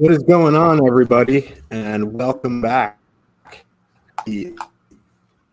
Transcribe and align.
What 0.00 0.12
is 0.12 0.22
going 0.22 0.56
on, 0.56 0.80
everybody? 0.86 1.52
And 1.70 2.14
welcome 2.14 2.62
back. 2.62 2.98
I 4.26 4.54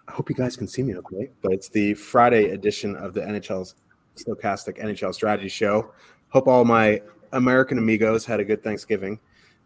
hope 0.07 0.29
you 0.29 0.35
guys 0.37 0.55
can 0.55 0.69
see 0.69 0.83
me 0.83 0.95
okay, 0.95 1.29
but 1.41 1.51
it's 1.51 1.67
the 1.67 1.95
Friday 1.95 2.51
edition 2.51 2.95
of 2.95 3.13
the 3.13 3.19
NHL's 3.19 3.75
Stokastic 4.15 4.81
NHL 4.81 5.13
Strategy 5.13 5.49
Show. 5.49 5.91
Hope 6.29 6.47
all 6.47 6.63
my 6.63 7.01
American 7.33 7.77
amigos 7.77 8.25
had 8.25 8.39
a 8.39 8.45
good 8.45 8.63
Thanksgiving. 8.63 9.19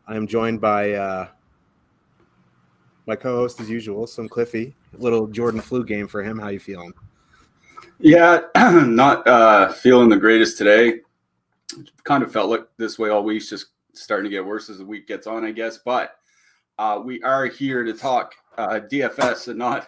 I 0.07 0.15
am 0.15 0.25
joined 0.25 0.59
by 0.59 0.93
uh, 0.93 1.27
my 3.05 3.15
co-host 3.15 3.59
as 3.59 3.69
usual, 3.69 4.07
some 4.07 4.27
Cliffy. 4.27 4.75
Little 4.93 5.27
Jordan 5.27 5.61
flu 5.61 5.85
game 5.85 6.07
for 6.07 6.23
him. 6.23 6.39
How 6.39 6.47
you 6.47 6.59
feeling? 6.59 6.91
Yeah, 7.99 8.39
not 8.55 9.27
uh, 9.27 9.73
feeling 9.73 10.09
the 10.09 10.17
greatest 10.17 10.57
today. 10.57 11.01
Kind 12.03 12.23
of 12.23 12.33
felt 12.33 12.49
like 12.49 12.63
this 12.77 12.97
way 12.97 13.09
all 13.09 13.23
week, 13.23 13.47
just 13.47 13.67
starting 13.93 14.25
to 14.25 14.35
get 14.35 14.45
worse 14.45 14.69
as 14.69 14.77
the 14.77 14.85
week 14.85 15.07
gets 15.07 15.27
on, 15.27 15.45
I 15.45 15.51
guess. 15.51 15.79
But 15.83 16.15
uh, 16.77 17.01
we 17.03 17.21
are 17.23 17.45
here 17.45 17.83
to 17.83 17.93
talk 17.93 18.33
uh, 18.57 18.79
DFS 18.91 19.47
and 19.47 19.57
not 19.57 19.87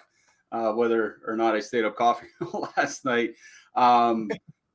uh, 0.51 0.71
whether 0.73 1.21
or 1.25 1.35
not 1.35 1.55
I 1.55 1.59
stayed 1.59 1.85
up 1.85 1.95
coffee 1.95 2.27
last 2.77 3.05
night. 3.05 3.33
Um, 3.75 4.29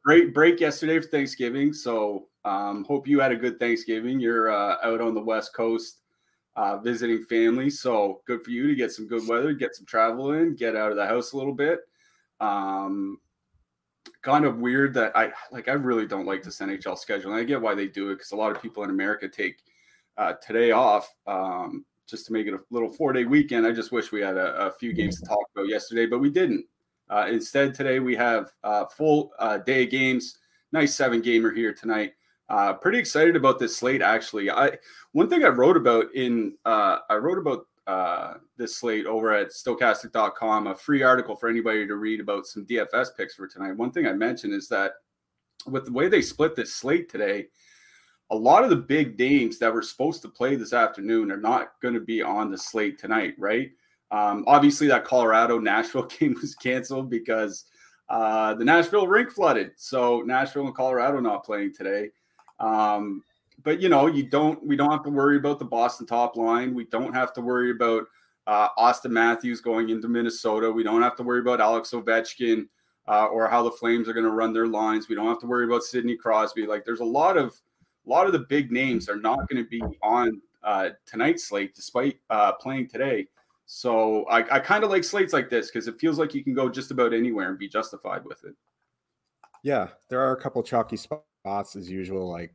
great 0.04 0.34
break 0.34 0.60
yesterday 0.60 0.98
for 1.00 1.08
Thanksgiving, 1.08 1.72
so 1.72 2.26
um, 2.44 2.84
hope 2.84 3.06
you 3.06 3.20
had 3.20 3.32
a 3.32 3.36
good 3.36 3.60
Thanksgiving. 3.60 4.18
You're 4.18 4.50
uh, 4.50 4.76
out 4.82 5.00
on 5.00 5.14
the 5.14 5.20
West 5.20 5.54
Coast 5.54 6.00
uh, 6.56 6.78
visiting 6.78 7.24
family, 7.24 7.70
so 7.70 8.20
good 8.26 8.42
for 8.42 8.50
you 8.50 8.66
to 8.66 8.74
get 8.74 8.90
some 8.90 9.06
good 9.06 9.26
weather, 9.28 9.52
get 9.52 9.76
some 9.76 9.86
travel 9.86 10.32
in, 10.32 10.56
get 10.56 10.74
out 10.74 10.90
of 10.90 10.96
the 10.96 11.06
house 11.06 11.32
a 11.32 11.36
little 11.36 11.54
bit. 11.54 11.80
Um, 12.40 13.20
kind 14.22 14.44
of 14.44 14.58
weird 14.58 14.94
that 14.94 15.16
I 15.16 15.32
like. 15.50 15.68
I 15.68 15.72
really 15.72 16.06
don't 16.06 16.26
like 16.26 16.42
this 16.42 16.60
NHL 16.60 16.98
schedule, 16.98 17.32
and 17.32 17.40
I 17.40 17.44
get 17.44 17.60
why 17.60 17.74
they 17.74 17.86
do 17.86 18.10
it 18.10 18.16
because 18.16 18.32
a 18.32 18.36
lot 18.36 18.54
of 18.54 18.62
people 18.62 18.82
in 18.84 18.90
America 18.90 19.28
take 19.28 19.58
uh, 20.16 20.34
today 20.44 20.72
off 20.72 21.14
um, 21.26 21.84
just 22.06 22.26
to 22.26 22.32
make 22.32 22.46
it 22.46 22.54
a 22.54 22.60
little 22.70 22.88
four 22.88 23.12
day 23.12 23.24
weekend. 23.24 23.66
I 23.66 23.72
just 23.72 23.92
wish 23.92 24.12
we 24.12 24.20
had 24.20 24.36
a, 24.36 24.66
a 24.66 24.72
few 24.72 24.92
games 24.92 25.20
to 25.20 25.26
talk 25.26 25.44
about 25.54 25.68
yesterday, 25.68 26.06
but 26.06 26.18
we 26.18 26.30
didn't. 26.30 26.66
Uh, 27.10 27.26
instead, 27.30 27.74
today 27.74 28.00
we 28.00 28.14
have 28.16 28.52
uh, 28.64 28.86
full 28.86 29.32
uh, 29.38 29.58
day 29.58 29.86
games. 29.86 30.38
Nice 30.72 30.94
seven 30.94 31.20
gamer 31.22 31.50
here 31.50 31.72
tonight. 31.72 32.12
Uh, 32.48 32.72
pretty 32.72 32.98
excited 32.98 33.36
about 33.36 33.58
this 33.58 33.76
slate. 33.76 34.02
Actually, 34.02 34.50
I 34.50 34.78
one 35.12 35.28
thing 35.28 35.44
I 35.44 35.48
wrote 35.48 35.76
about 35.76 36.14
in 36.14 36.54
uh, 36.64 36.98
I 37.08 37.16
wrote 37.16 37.38
about 37.38 37.66
uh, 37.88 38.34
this 38.58 38.76
slate 38.76 39.06
over 39.06 39.32
at 39.32 39.48
stokastic.com, 39.48 40.66
a 40.66 40.74
free 40.74 41.02
article 41.02 41.34
for 41.34 41.48
anybody 41.48 41.86
to 41.86 41.96
read 41.96 42.20
about 42.20 42.46
some 42.46 42.66
DFS 42.66 43.16
picks 43.16 43.34
for 43.34 43.48
tonight. 43.48 43.76
One 43.76 43.90
thing 43.90 44.06
I 44.06 44.12
mentioned 44.12 44.52
is 44.52 44.68
that 44.68 44.92
with 45.66 45.86
the 45.86 45.92
way 45.92 46.08
they 46.08 46.20
split 46.20 46.54
this 46.54 46.74
slate 46.74 47.08
today, 47.08 47.46
a 48.30 48.36
lot 48.36 48.62
of 48.62 48.68
the 48.68 48.76
big 48.76 49.18
names 49.18 49.58
that 49.58 49.72
were 49.72 49.80
supposed 49.80 50.20
to 50.20 50.28
play 50.28 50.54
this 50.54 50.74
afternoon 50.74 51.32
are 51.32 51.38
not 51.38 51.80
going 51.80 51.94
to 51.94 52.00
be 52.00 52.20
on 52.20 52.50
the 52.50 52.58
slate 52.58 52.98
tonight, 52.98 53.34
right? 53.38 53.70
Um, 54.10 54.44
obviously, 54.46 54.86
that 54.88 55.06
Colorado 55.06 55.58
Nashville 55.58 56.04
game 56.04 56.36
was 56.42 56.54
canceled 56.54 57.08
because 57.08 57.64
uh, 58.10 58.52
the 58.52 58.66
Nashville 58.66 59.06
rink 59.06 59.30
flooded. 59.30 59.72
So 59.76 60.20
Nashville 60.26 60.66
and 60.66 60.74
Colorado 60.74 61.20
not 61.20 61.42
playing 61.42 61.72
today. 61.72 62.10
Um, 62.60 63.22
but 63.62 63.80
you 63.80 63.88
know, 63.88 64.06
you 64.06 64.24
don't. 64.24 64.64
We 64.64 64.76
don't 64.76 64.90
have 64.90 65.04
to 65.04 65.10
worry 65.10 65.36
about 65.36 65.58
the 65.58 65.64
Boston 65.64 66.06
top 66.06 66.36
line. 66.36 66.74
We 66.74 66.84
don't 66.84 67.14
have 67.14 67.32
to 67.34 67.40
worry 67.40 67.70
about 67.70 68.04
uh, 68.46 68.68
Auston 68.78 69.10
Matthews 69.10 69.60
going 69.60 69.90
into 69.90 70.08
Minnesota. 70.08 70.70
We 70.70 70.82
don't 70.82 71.02
have 71.02 71.16
to 71.16 71.22
worry 71.22 71.40
about 71.40 71.60
Alex 71.60 71.90
Ovechkin 71.90 72.68
uh, 73.06 73.26
or 73.26 73.48
how 73.48 73.62
the 73.62 73.70
Flames 73.70 74.08
are 74.08 74.12
going 74.12 74.24
to 74.24 74.32
run 74.32 74.52
their 74.52 74.66
lines. 74.66 75.08
We 75.08 75.14
don't 75.14 75.26
have 75.26 75.40
to 75.40 75.46
worry 75.46 75.64
about 75.64 75.82
Sidney 75.82 76.16
Crosby. 76.16 76.66
Like, 76.66 76.84
there's 76.84 77.00
a 77.00 77.04
lot 77.04 77.36
of 77.36 77.60
a 78.06 78.10
lot 78.10 78.26
of 78.26 78.32
the 78.32 78.40
big 78.40 78.72
names 78.72 79.08
are 79.08 79.16
not 79.16 79.48
going 79.48 79.62
to 79.62 79.68
be 79.68 79.82
on 80.02 80.40
uh, 80.62 80.90
tonight's 81.04 81.44
slate, 81.44 81.74
despite 81.74 82.18
uh, 82.30 82.52
playing 82.52 82.88
today. 82.88 83.26
So 83.66 84.24
I, 84.24 84.56
I 84.56 84.58
kind 84.60 84.82
of 84.82 84.88
like 84.88 85.04
slates 85.04 85.34
like 85.34 85.50
this 85.50 85.70
because 85.70 85.88
it 85.88 86.00
feels 86.00 86.18
like 86.18 86.34
you 86.34 86.42
can 86.42 86.54
go 86.54 86.70
just 86.70 86.90
about 86.90 87.12
anywhere 87.12 87.50
and 87.50 87.58
be 87.58 87.68
justified 87.68 88.24
with 88.24 88.42
it. 88.44 88.54
Yeah, 89.62 89.88
there 90.08 90.20
are 90.20 90.32
a 90.32 90.40
couple 90.40 90.62
chalky 90.62 90.96
spots 90.96 91.76
as 91.76 91.90
usual, 91.90 92.30
like 92.30 92.54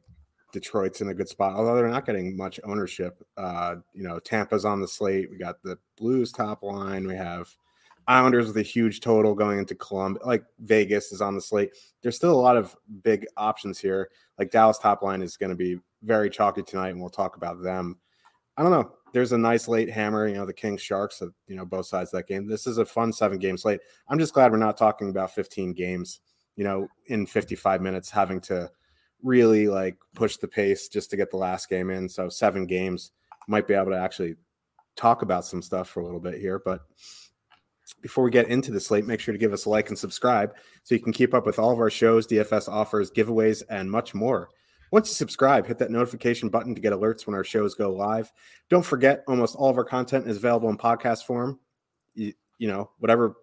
Detroit's 0.54 1.02
in 1.02 1.10
a 1.10 1.14
good 1.14 1.28
spot, 1.28 1.56
although 1.56 1.76
they're 1.76 1.90
not 1.90 2.06
getting 2.06 2.38
much 2.38 2.60
ownership. 2.64 3.22
Uh, 3.36 3.76
you 3.94 4.04
know, 4.04 4.20
Tampa's 4.20 4.64
on 4.64 4.80
the 4.80 4.88
slate. 4.88 5.30
We 5.30 5.38
got 5.38 5.62
the 5.64 5.78
Blues 5.98 6.32
top 6.32 6.64
line. 6.64 7.06
We 7.06 7.16
have 7.16 7.50
Islanders 8.08 8.48
with 8.48 8.58
a 8.58 8.62
huge 8.62 9.02
total 9.02 9.34
going 9.34 9.60
into 9.60 9.76
Columbus. 9.76 10.24
Like 10.26 10.46
Vegas 10.60 11.12
is 11.12 11.22
on 11.22 11.36
the 11.36 11.42
slate. 11.42 11.72
There's 12.02 12.16
still 12.16 12.34
a 12.34 12.40
lot 12.40 12.56
of 12.56 12.76
big 13.02 13.26
options 13.36 13.80
here. 13.80 14.10
Like 14.38 14.52
Dallas 14.52 14.78
top 14.78 15.02
line 15.02 15.22
is 15.22 15.36
going 15.36 15.50
to 15.50 15.56
be 15.56 15.80
very 16.04 16.30
chalky 16.30 16.62
tonight, 16.62 16.90
and 16.90 17.02
we'll 17.02 17.10
talk 17.10 17.36
about 17.36 17.62
them. 17.62 17.98
I 18.56 18.62
don't 18.62 18.72
know. 18.72 18.92
There's 19.12 19.32
a 19.32 19.38
nice 19.38 19.68
late 19.68 19.90
hammer, 19.90 20.28
you 20.28 20.36
know, 20.36 20.46
the 20.46 20.54
Kings 20.54 20.82
Sharks, 20.82 21.22
you 21.48 21.56
know, 21.56 21.66
both 21.66 21.88
sides 21.88 22.14
of 22.14 22.20
that 22.20 22.28
game. 22.28 22.48
This 22.48 22.68
is 22.68 22.78
a 22.78 22.86
fun 22.86 23.12
seven 23.12 23.40
game 23.40 23.58
slate. 23.58 23.80
I'm 24.08 24.20
just 24.20 24.34
glad 24.34 24.52
we're 24.52 24.58
not 24.58 24.78
talking 24.78 25.10
about 25.10 25.34
15 25.34 25.74
games, 25.74 26.20
you 26.56 26.64
know, 26.64 26.88
in 27.08 27.26
55 27.26 27.82
minutes, 27.82 28.10
having 28.10 28.40
to 28.42 28.70
really 29.24 29.68
like 29.68 29.98
push 30.14 30.38
the 30.38 30.48
pace 30.48 30.88
just 30.88 31.10
to 31.10 31.18
get 31.18 31.32
the 31.32 31.38
last 31.38 31.70
game 31.70 31.90
in. 31.90 32.08
So 32.10 32.30
seven 32.30 32.66
games 32.66 33.12
might 33.48 33.68
be 33.68 33.74
able 33.74 33.92
to 33.92 33.98
actually 33.98 34.36
talk 34.96 35.22
about 35.22 35.46
some 35.46 35.62
stuff 35.62 35.90
for 35.90 36.02
a 36.02 36.06
little 36.06 36.20
bit 36.20 36.40
here. 36.40 36.62
But 36.64 36.82
before 38.02 38.24
we 38.24 38.32
get 38.32 38.48
into 38.48 38.72
the 38.72 38.80
slate, 38.80 39.06
make 39.06 39.20
sure 39.20 39.32
to 39.32 39.38
give 39.38 39.54
us 39.54 39.66
a 39.66 39.70
like 39.70 39.90
and 39.90 39.98
subscribe 39.98 40.56
so 40.84 40.96
you 40.96 41.02
can 41.02 41.14
keep 41.14 41.34
up 41.34 41.46
with 41.46 41.60
all 41.60 41.72
of 41.72 41.80
our 41.80 41.90
shows, 41.90 42.28
DFS 42.28 42.68
offers, 42.68 43.12
giveaways, 43.12 43.64
and 43.70 43.90
much 43.90 44.14
more. 44.14 44.50
Once 44.92 45.10
you 45.10 45.16
subscribe, 45.16 45.66
hit 45.66 45.80
that 45.80 45.90
notification 45.90 46.50
button 46.50 46.76
to 46.76 46.82
get 46.82 46.94
alerts 46.94 47.26
when 47.26 47.34
our 47.34 47.44
shows 47.44 47.74
go 47.74 47.92
live. 47.92 48.32
Don't 48.70 48.86
forget, 48.86 49.24
almost 49.28 49.56
all 49.56 49.70
of 49.70 49.78
our 49.78 49.84
content 49.84 50.28
is 50.28 50.38
available 50.38 50.70
in 50.70 50.78
podcast 50.78 51.24
form. 51.24 51.60
You, 52.14 52.34
you 52.60 52.68
know, 52.68 52.92
whatever 53.00 53.36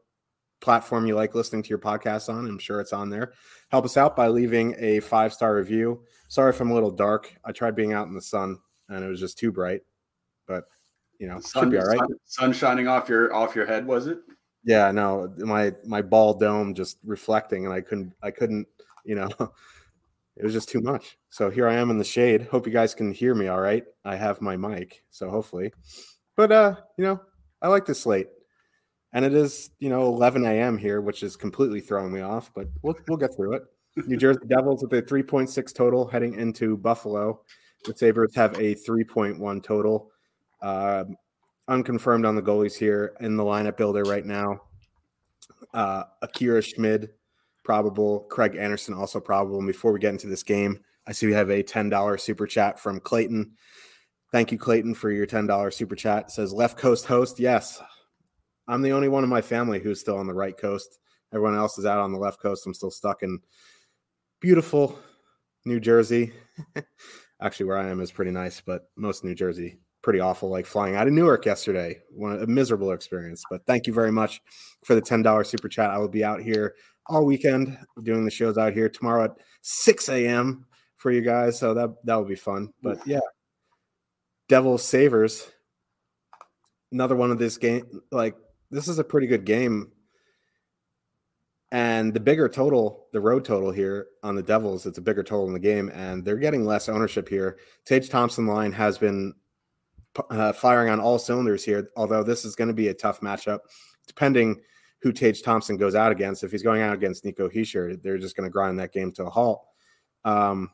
platform 0.60 1.06
you 1.06 1.15
like 1.15 1.34
listening 1.34 1.62
to 1.62 1.69
your 1.69 1.78
podcast 1.78 2.32
on. 2.32 2.47
I'm 2.47 2.59
sure 2.59 2.81
it's 2.81 2.93
on 2.93 3.10
there. 3.10 3.32
Help 3.71 3.84
us 3.84 3.97
out 3.97 4.16
by 4.16 4.28
leaving 4.28 4.75
a 4.78 5.00
five 5.00 5.32
star 5.32 5.56
review. 5.56 6.03
Sorry 6.28 6.50
if 6.50 6.60
I'm 6.60 6.71
a 6.71 6.75
little 6.75 6.91
dark. 6.91 7.34
I 7.44 7.53
tried 7.53 7.75
being 7.75 7.93
out 7.93 8.06
in 8.06 8.15
the 8.15 8.21
sun 8.21 8.59
and 8.88 9.04
it 9.04 9.09
was 9.09 9.21
just 9.21 9.39
too 9.39 9.53
bright, 9.53 9.83
but 10.47 10.65
you 11.18 11.27
know, 11.27 11.41
sun, 11.41 11.65
should 11.65 11.71
be 11.71 11.78
all 11.78 11.86
right. 11.86 11.98
Sun, 11.98 12.16
sun, 12.24 12.53
shining 12.53 12.89
off 12.89 13.09
your 13.09 13.34
off 13.34 13.54
your 13.54 13.66
head, 13.66 13.86
was 13.86 14.07
it? 14.07 14.18
Yeah, 14.65 14.91
no, 14.91 15.33
my 15.39 15.74
my 15.84 16.03
ball 16.03 16.34
dome 16.34 16.74
just 16.74 16.98
reflecting, 17.04 17.65
and 17.65 17.74
I 17.74 17.80
couldn't 17.80 18.15
I 18.22 18.30
couldn't 18.30 18.66
you 19.04 19.15
know. 19.15 19.30
it 20.36 20.45
was 20.45 20.53
just 20.53 20.68
too 20.68 20.80
much. 20.80 21.18
So 21.28 21.51
here 21.51 21.68
I 21.68 21.74
am 21.74 21.91
in 21.91 21.98
the 21.98 22.04
shade. 22.04 22.42
Hope 22.42 22.66
you 22.66 22.72
guys 22.72 22.95
can 22.95 23.13
hear 23.13 23.34
me 23.34 23.48
all 23.48 23.60
right. 23.60 23.84
I 24.04 24.16
have 24.16 24.41
my 24.41 24.56
mic, 24.56 25.03
so 25.10 25.28
hopefully. 25.28 25.72
But 26.36 26.53
uh, 26.53 26.77
you 26.97 27.04
know, 27.04 27.21
I 27.60 27.68
like 27.68 27.86
this 27.86 28.01
slate 28.01 28.28
and 29.12 29.24
it 29.24 29.34
is 29.34 29.71
you 29.78 29.89
know 29.89 30.03
11 30.07 30.45
a.m. 30.45 30.78
here, 30.78 31.01
which 31.01 31.22
is 31.22 31.36
completely 31.36 31.80
throwing 31.80 32.12
me 32.12 32.21
off. 32.21 32.51
But 32.54 32.68
we'll 32.83 32.97
we'll 33.09 33.18
get 33.18 33.34
through 33.34 33.54
it. 33.54 33.62
New 34.07 34.16
Jersey 34.16 34.41
Devils 34.48 34.83
with 34.83 34.92
a 34.92 35.03
3.6 35.03 35.74
total 35.74 36.07
heading 36.07 36.34
into 36.34 36.77
Buffalo. 36.77 37.41
The 37.84 37.95
Sabres 37.95 38.34
have 38.34 38.54
a 38.54 38.74
3.1 38.74 39.62
total. 39.62 40.10
Um, 40.62 41.16
unconfirmed 41.68 42.27
on 42.27 42.34
the 42.34 42.42
goalies 42.42 42.77
here 42.77 43.15
in 43.21 43.36
the 43.36 43.42
lineup 43.42 43.77
builder 43.77 44.03
right 44.03 44.27
now. 44.27 44.60
Uh, 45.72 46.04
Akira 46.21 46.60
Schmid, 46.63 47.10
probable. 47.65 48.21
Craig 48.28 48.56
Anderson, 48.56 48.95
also 48.95 49.21
probable. 49.21 49.59
And 49.59 49.66
before 49.66 49.92
we 49.92 50.01
get 50.01 50.10
into 50.10 50.27
this 50.27 50.42
game, 50.42 50.80
I 51.06 51.13
see 51.13 51.27
we 51.27 51.33
have 51.33 51.51
a 51.51 51.63
$10 51.63 52.21
super 52.21 52.47
chat 52.47 52.78
from 52.78 53.01
Clayton. 53.01 53.53
Thank 54.33 54.53
you, 54.53 54.59
Clayton, 54.59 54.95
for 54.95 55.10
your 55.10 55.27
$10 55.27 55.72
super 55.72 55.97
chat. 55.97 56.24
It 56.24 56.30
says 56.30 56.53
left 56.53 56.77
coast 56.77 57.06
host. 57.06 57.41
Yes. 57.41 57.80
I'm 58.70 58.82
the 58.82 58.92
only 58.92 59.08
one 59.08 59.24
in 59.24 59.30
my 59.30 59.42
family 59.42 59.80
who's 59.80 60.00
still 60.00 60.16
on 60.16 60.26
the 60.26 60.34
right 60.34 60.56
coast. 60.56 60.98
Everyone 61.32 61.56
else 61.56 61.76
is 61.76 61.86
out 61.86 61.98
on 61.98 62.12
the 62.12 62.18
left 62.18 62.40
coast. 62.40 62.66
I'm 62.66 62.74
still 62.74 62.90
stuck 62.90 63.22
in 63.22 63.40
beautiful 64.40 64.98
New 65.64 65.80
Jersey. 65.80 66.32
Actually, 67.42 67.66
where 67.66 67.78
I 67.78 67.88
am 67.88 68.00
is 68.00 68.12
pretty 68.12 68.30
nice, 68.30 68.60
but 68.60 68.90
most 68.96 69.24
New 69.24 69.34
Jersey 69.34 69.78
pretty 70.02 70.20
awful. 70.20 70.48
Like 70.48 70.66
flying 70.66 70.94
out 70.94 71.06
of 71.06 71.12
Newark 71.12 71.46
yesterday, 71.46 72.00
one 72.10 72.40
a 72.40 72.46
miserable 72.46 72.92
experience. 72.92 73.42
But 73.50 73.66
thank 73.66 73.86
you 73.86 73.92
very 73.92 74.12
much 74.12 74.40
for 74.84 74.94
the 74.94 75.00
ten 75.00 75.22
dollars 75.22 75.48
super 75.48 75.68
chat. 75.68 75.90
I 75.90 75.98
will 75.98 76.08
be 76.08 76.24
out 76.24 76.40
here 76.40 76.74
all 77.06 77.24
weekend 77.24 77.76
doing 78.02 78.24
the 78.24 78.30
shows 78.30 78.56
out 78.56 78.72
here 78.72 78.88
tomorrow 78.88 79.24
at 79.24 79.36
six 79.62 80.08
a.m. 80.08 80.66
for 80.96 81.10
you 81.10 81.22
guys. 81.22 81.58
So 81.58 81.74
that 81.74 81.90
that 82.04 82.14
will 82.14 82.24
be 82.24 82.36
fun. 82.36 82.72
But 82.82 83.06
yeah, 83.06 83.20
Devil 84.48 84.78
Sabres, 84.78 85.50
another 86.92 87.16
one 87.16 87.30
of 87.30 87.38
this 87.38 87.58
game. 87.58 88.02
Like 88.10 88.36
this 88.70 88.88
is 88.88 88.98
a 88.98 89.04
pretty 89.04 89.26
good 89.26 89.44
game. 89.44 89.92
And 91.72 92.12
the 92.12 92.20
bigger 92.20 92.48
total, 92.48 93.06
the 93.12 93.20
road 93.20 93.44
total 93.44 93.70
here 93.70 94.08
on 94.24 94.34
the 94.34 94.42
Devils, 94.42 94.86
it's 94.86 94.98
a 94.98 95.02
bigger 95.02 95.22
total 95.22 95.46
in 95.46 95.52
the 95.52 95.60
game, 95.60 95.88
and 95.94 96.24
they're 96.24 96.36
getting 96.36 96.66
less 96.66 96.88
ownership 96.88 97.28
here. 97.28 97.58
Tage 97.84 98.08
Thompson 98.08 98.46
line 98.46 98.72
has 98.72 98.98
been 98.98 99.34
uh, 100.30 100.52
firing 100.52 100.90
on 100.90 100.98
all 100.98 101.18
cylinders 101.18 101.64
here. 101.64 101.90
Although 101.96 102.24
this 102.24 102.44
is 102.44 102.56
going 102.56 102.68
to 102.68 102.74
be 102.74 102.88
a 102.88 102.94
tough 102.94 103.20
matchup, 103.20 103.60
depending 104.08 104.60
who 105.02 105.12
Tage 105.12 105.42
Thompson 105.42 105.76
goes 105.76 105.94
out 105.94 106.12
against. 106.12 106.42
If 106.42 106.50
he's 106.50 106.62
going 106.62 106.82
out 106.82 106.94
against 106.94 107.24
Nico 107.24 107.48
Hischier, 107.48 108.02
they're 108.02 108.18
just 108.18 108.36
going 108.36 108.48
to 108.48 108.52
grind 108.52 108.78
that 108.78 108.92
game 108.92 109.12
to 109.12 109.24
a 109.24 109.30
halt. 109.30 109.64
Um, 110.24 110.70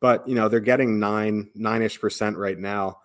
but 0.00 0.26
you 0.28 0.34
know 0.34 0.48
they're 0.48 0.60
getting 0.60 0.98
nine 0.98 1.50
nine 1.54 1.82
ish 1.82 2.00
percent 2.00 2.36
right 2.36 2.58
now. 2.58 2.98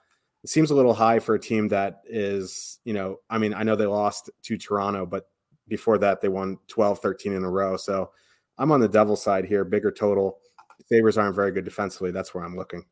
It 0.44 0.50
seems 0.50 0.72
a 0.72 0.76
little 0.76 0.94
high 0.94 1.20
for 1.20 1.36
a 1.36 1.40
team 1.40 1.70
that 1.70 2.02
is 2.06 2.80
you 2.84 2.94
know 2.94 3.18
I 3.30 3.38
mean 3.38 3.54
I 3.54 3.64
know 3.64 3.76
they 3.76 3.86
lost 3.86 4.30
to 4.44 4.58
Toronto, 4.58 5.06
but 5.06 5.28
before 5.68 5.98
that 6.00 6.22
they 6.22 6.30
won 6.30 6.58
12 6.68 7.00
13 7.00 7.34
in 7.34 7.44
a 7.44 7.50
row. 7.50 7.78
So 7.78 8.12
I'm 8.58 8.72
on 8.72 8.80
the 8.80 8.88
devil 8.88 9.16
side 9.16 9.46
here, 9.46 9.64
bigger 9.64 9.92
total. 9.92 10.40
Sabres 10.88 11.18
aren't 11.18 11.36
very 11.36 11.52
good 11.52 11.66
defensively. 11.66 12.12
That's 12.12 12.34
where 12.34 12.44
I'm 12.44 12.56
looking. 12.56 12.86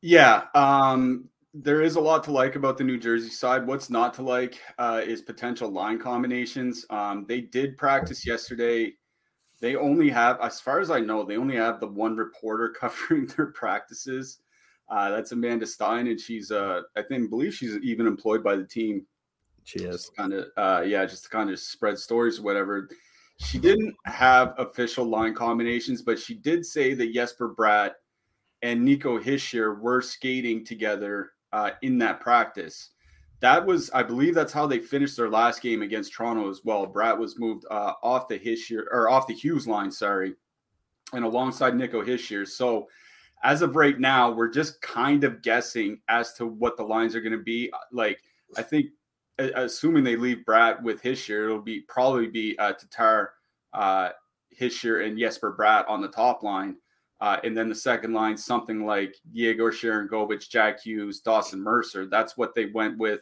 Yeah, 0.00 0.44
um, 0.54 1.28
there 1.54 1.82
is 1.82 1.96
a 1.96 2.00
lot 2.00 2.22
to 2.24 2.32
like 2.32 2.56
about 2.56 2.78
the 2.78 2.84
New 2.84 2.98
Jersey 2.98 3.30
side. 3.30 3.66
What's 3.66 3.90
not 3.90 4.14
to 4.14 4.22
like 4.22 4.60
uh, 4.78 5.02
is 5.04 5.22
potential 5.22 5.70
line 5.70 5.98
combinations. 5.98 6.86
Um, 6.90 7.26
they 7.28 7.40
did 7.40 7.76
practice 7.76 8.26
yesterday. 8.26 8.92
They 9.60 9.74
only 9.74 10.08
have, 10.10 10.38
as 10.40 10.60
far 10.60 10.78
as 10.78 10.90
I 10.90 11.00
know, 11.00 11.24
they 11.24 11.36
only 11.36 11.56
have 11.56 11.80
the 11.80 11.88
one 11.88 12.16
reporter 12.16 12.68
covering 12.80 13.26
their 13.36 13.46
practices. 13.46 14.38
Uh, 14.88 15.10
that's 15.10 15.32
Amanda 15.32 15.66
Stein, 15.66 16.06
and 16.06 16.20
she's, 16.20 16.50
uh, 16.50 16.82
I 16.96 17.02
think, 17.02 17.30
believe 17.30 17.54
she's 17.54 17.76
even 17.78 18.06
employed 18.06 18.42
by 18.42 18.56
the 18.56 18.64
team. 18.64 19.06
She 19.64 19.80
is 19.80 20.10
kind 20.16 20.32
of, 20.32 20.46
uh, 20.56 20.82
yeah, 20.86 21.04
just 21.04 21.24
to 21.24 21.30
kind 21.30 21.50
of 21.50 21.58
spread 21.58 21.98
stories 21.98 22.38
or 22.38 22.42
whatever. 22.42 22.88
She 23.38 23.58
didn't 23.58 23.94
have 24.06 24.54
official 24.58 25.04
line 25.04 25.34
combinations, 25.34 26.02
but 26.02 26.18
she 26.18 26.34
did 26.34 26.64
say 26.64 26.94
that 26.94 27.12
Jesper 27.12 27.54
Bratt– 27.54 27.92
and 28.62 28.84
Nico 28.84 29.18
Hischier 29.18 29.78
were 29.80 30.02
skating 30.02 30.64
together 30.64 31.32
uh, 31.52 31.70
in 31.82 31.98
that 31.98 32.20
practice. 32.20 32.90
That 33.40 33.64
was, 33.64 33.90
I 33.92 34.02
believe, 34.02 34.34
that's 34.34 34.52
how 34.52 34.66
they 34.66 34.80
finished 34.80 35.16
their 35.16 35.30
last 35.30 35.62
game 35.62 35.82
against 35.82 36.12
Toronto 36.12 36.50
as 36.50 36.62
well. 36.64 36.86
Bratt 36.86 37.16
was 37.16 37.38
moved 37.38 37.64
uh, 37.70 37.92
off 38.02 38.26
the 38.26 38.38
Hischier 38.38 38.86
or 38.90 39.08
off 39.08 39.28
the 39.28 39.34
Hughes 39.34 39.68
line, 39.68 39.92
sorry, 39.92 40.34
and 41.12 41.24
alongside 41.24 41.76
Nico 41.76 42.02
Hischier. 42.04 42.46
So, 42.46 42.88
as 43.42 43.62
of 43.62 43.76
right 43.76 43.98
now, 43.98 44.30
we're 44.30 44.50
just 44.50 44.80
kind 44.82 45.24
of 45.24 45.42
guessing 45.42 46.00
as 46.08 46.32
to 46.34 46.46
what 46.46 46.76
the 46.76 46.82
lines 46.82 47.14
are 47.14 47.20
going 47.20 47.32
to 47.32 47.38
be. 47.38 47.72
Like, 47.92 48.20
I 48.56 48.62
think, 48.62 48.86
assuming 49.38 50.04
they 50.04 50.16
leave 50.16 50.44
Bratt 50.46 50.82
with 50.82 51.02
Hischier, 51.02 51.44
it'll 51.44 51.62
be 51.62 51.80
probably 51.88 52.26
be 52.26 52.58
uh, 52.58 52.72
Tatar, 52.72 53.32
uh, 53.72 54.10
Hischier, 54.58 55.06
and 55.06 55.18
Jesper 55.18 55.54
Bratt 55.58 55.88
on 55.88 56.00
the 56.00 56.08
top 56.08 56.42
line. 56.42 56.76
Uh, 57.20 57.38
and 57.42 57.56
then 57.56 57.68
the 57.68 57.74
second 57.74 58.12
line, 58.12 58.36
something 58.36 58.86
like 58.86 59.16
Yegor 59.32 59.72
Sharangovich, 59.72 60.48
Jack 60.48 60.80
Hughes, 60.80 61.20
Dawson 61.20 61.60
Mercer. 61.60 62.06
That's 62.06 62.36
what 62.36 62.54
they 62.54 62.66
went 62.66 62.96
with 62.96 63.20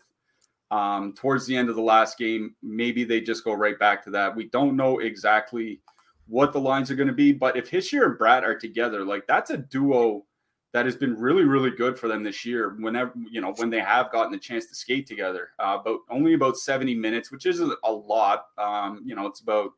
um, 0.71 1.15
towards 1.15 1.47
the 1.47 1.57
end 1.57 1.71
of 1.71 1.77
the 1.77 1.83
last 1.83 2.19
game. 2.19 2.55
Maybe 2.63 3.05
they 3.05 3.21
just 3.21 3.45
go 3.45 3.55
right 3.55 3.79
back 3.79 4.05
to 4.05 4.11
that. 4.11 4.37
We 4.37 4.49
don't 4.49 4.77
know 4.77 4.99
exactly 4.99 5.81
what 6.27 6.53
the 6.53 6.61
lines 6.61 6.91
are 6.91 6.97
going 6.97 7.09
to 7.09 7.15
be, 7.15 7.33
but 7.33 7.57
if 7.57 7.71
Hischier 7.71 8.07
and 8.07 8.19
Bratt 8.19 8.43
are 8.43 8.59
together, 8.59 9.05
like 9.05 9.27
that's 9.27 9.51
a 9.51 9.57
duo 9.57 10.25
that 10.73 10.85
has 10.85 10.97
been 10.97 11.17
really, 11.17 11.45
really 11.45 11.71
good 11.71 11.99
for 11.99 12.09
them 12.09 12.23
this 12.23 12.45
year. 12.45 12.77
Whenever 12.81 13.13
you 13.31 13.41
know 13.41 13.55
when 13.57 13.71
they 13.71 13.81
have 13.81 14.13
gotten 14.13 14.33
the 14.33 14.39
chance 14.39 14.67
to 14.67 14.75
skate 14.75 15.07
together, 15.07 15.51
uh, 15.59 15.79
but 15.83 15.99
only 16.11 16.35
about 16.35 16.57
seventy 16.57 16.95
minutes, 16.95 17.31
which 17.31 17.47
isn't 17.47 17.73
a 17.85 17.93
lot. 17.93 18.47
Um, 18.59 19.03
you 19.05 19.15
know, 19.15 19.27
it's 19.27 19.41
about 19.41 19.71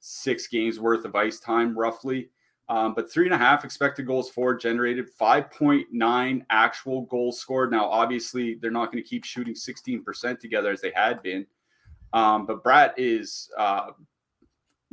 six 0.00 0.46
games 0.48 0.78
worth 0.78 1.04
of 1.04 1.14
ice 1.14 1.40
time 1.40 1.76
roughly. 1.76 2.28
Um, 2.68 2.94
but 2.94 3.12
three 3.12 3.26
and 3.26 3.34
a 3.34 3.38
half 3.38 3.64
expected 3.64 4.06
goals 4.06 4.30
for 4.30 4.54
generated, 4.54 5.10
5.9 5.20 6.46
actual 6.48 7.02
goals 7.02 7.38
scored. 7.38 7.70
Now, 7.70 7.86
obviously, 7.86 8.54
they're 8.54 8.70
not 8.70 8.90
going 8.90 9.02
to 9.02 9.08
keep 9.08 9.24
shooting 9.24 9.54
16% 9.54 10.38
together 10.38 10.70
as 10.70 10.80
they 10.80 10.92
had 10.94 11.22
been. 11.22 11.46
Um, 12.14 12.46
but 12.46 12.64
Bratt 12.64 12.94
is 12.96 13.50
uh, 13.58 13.90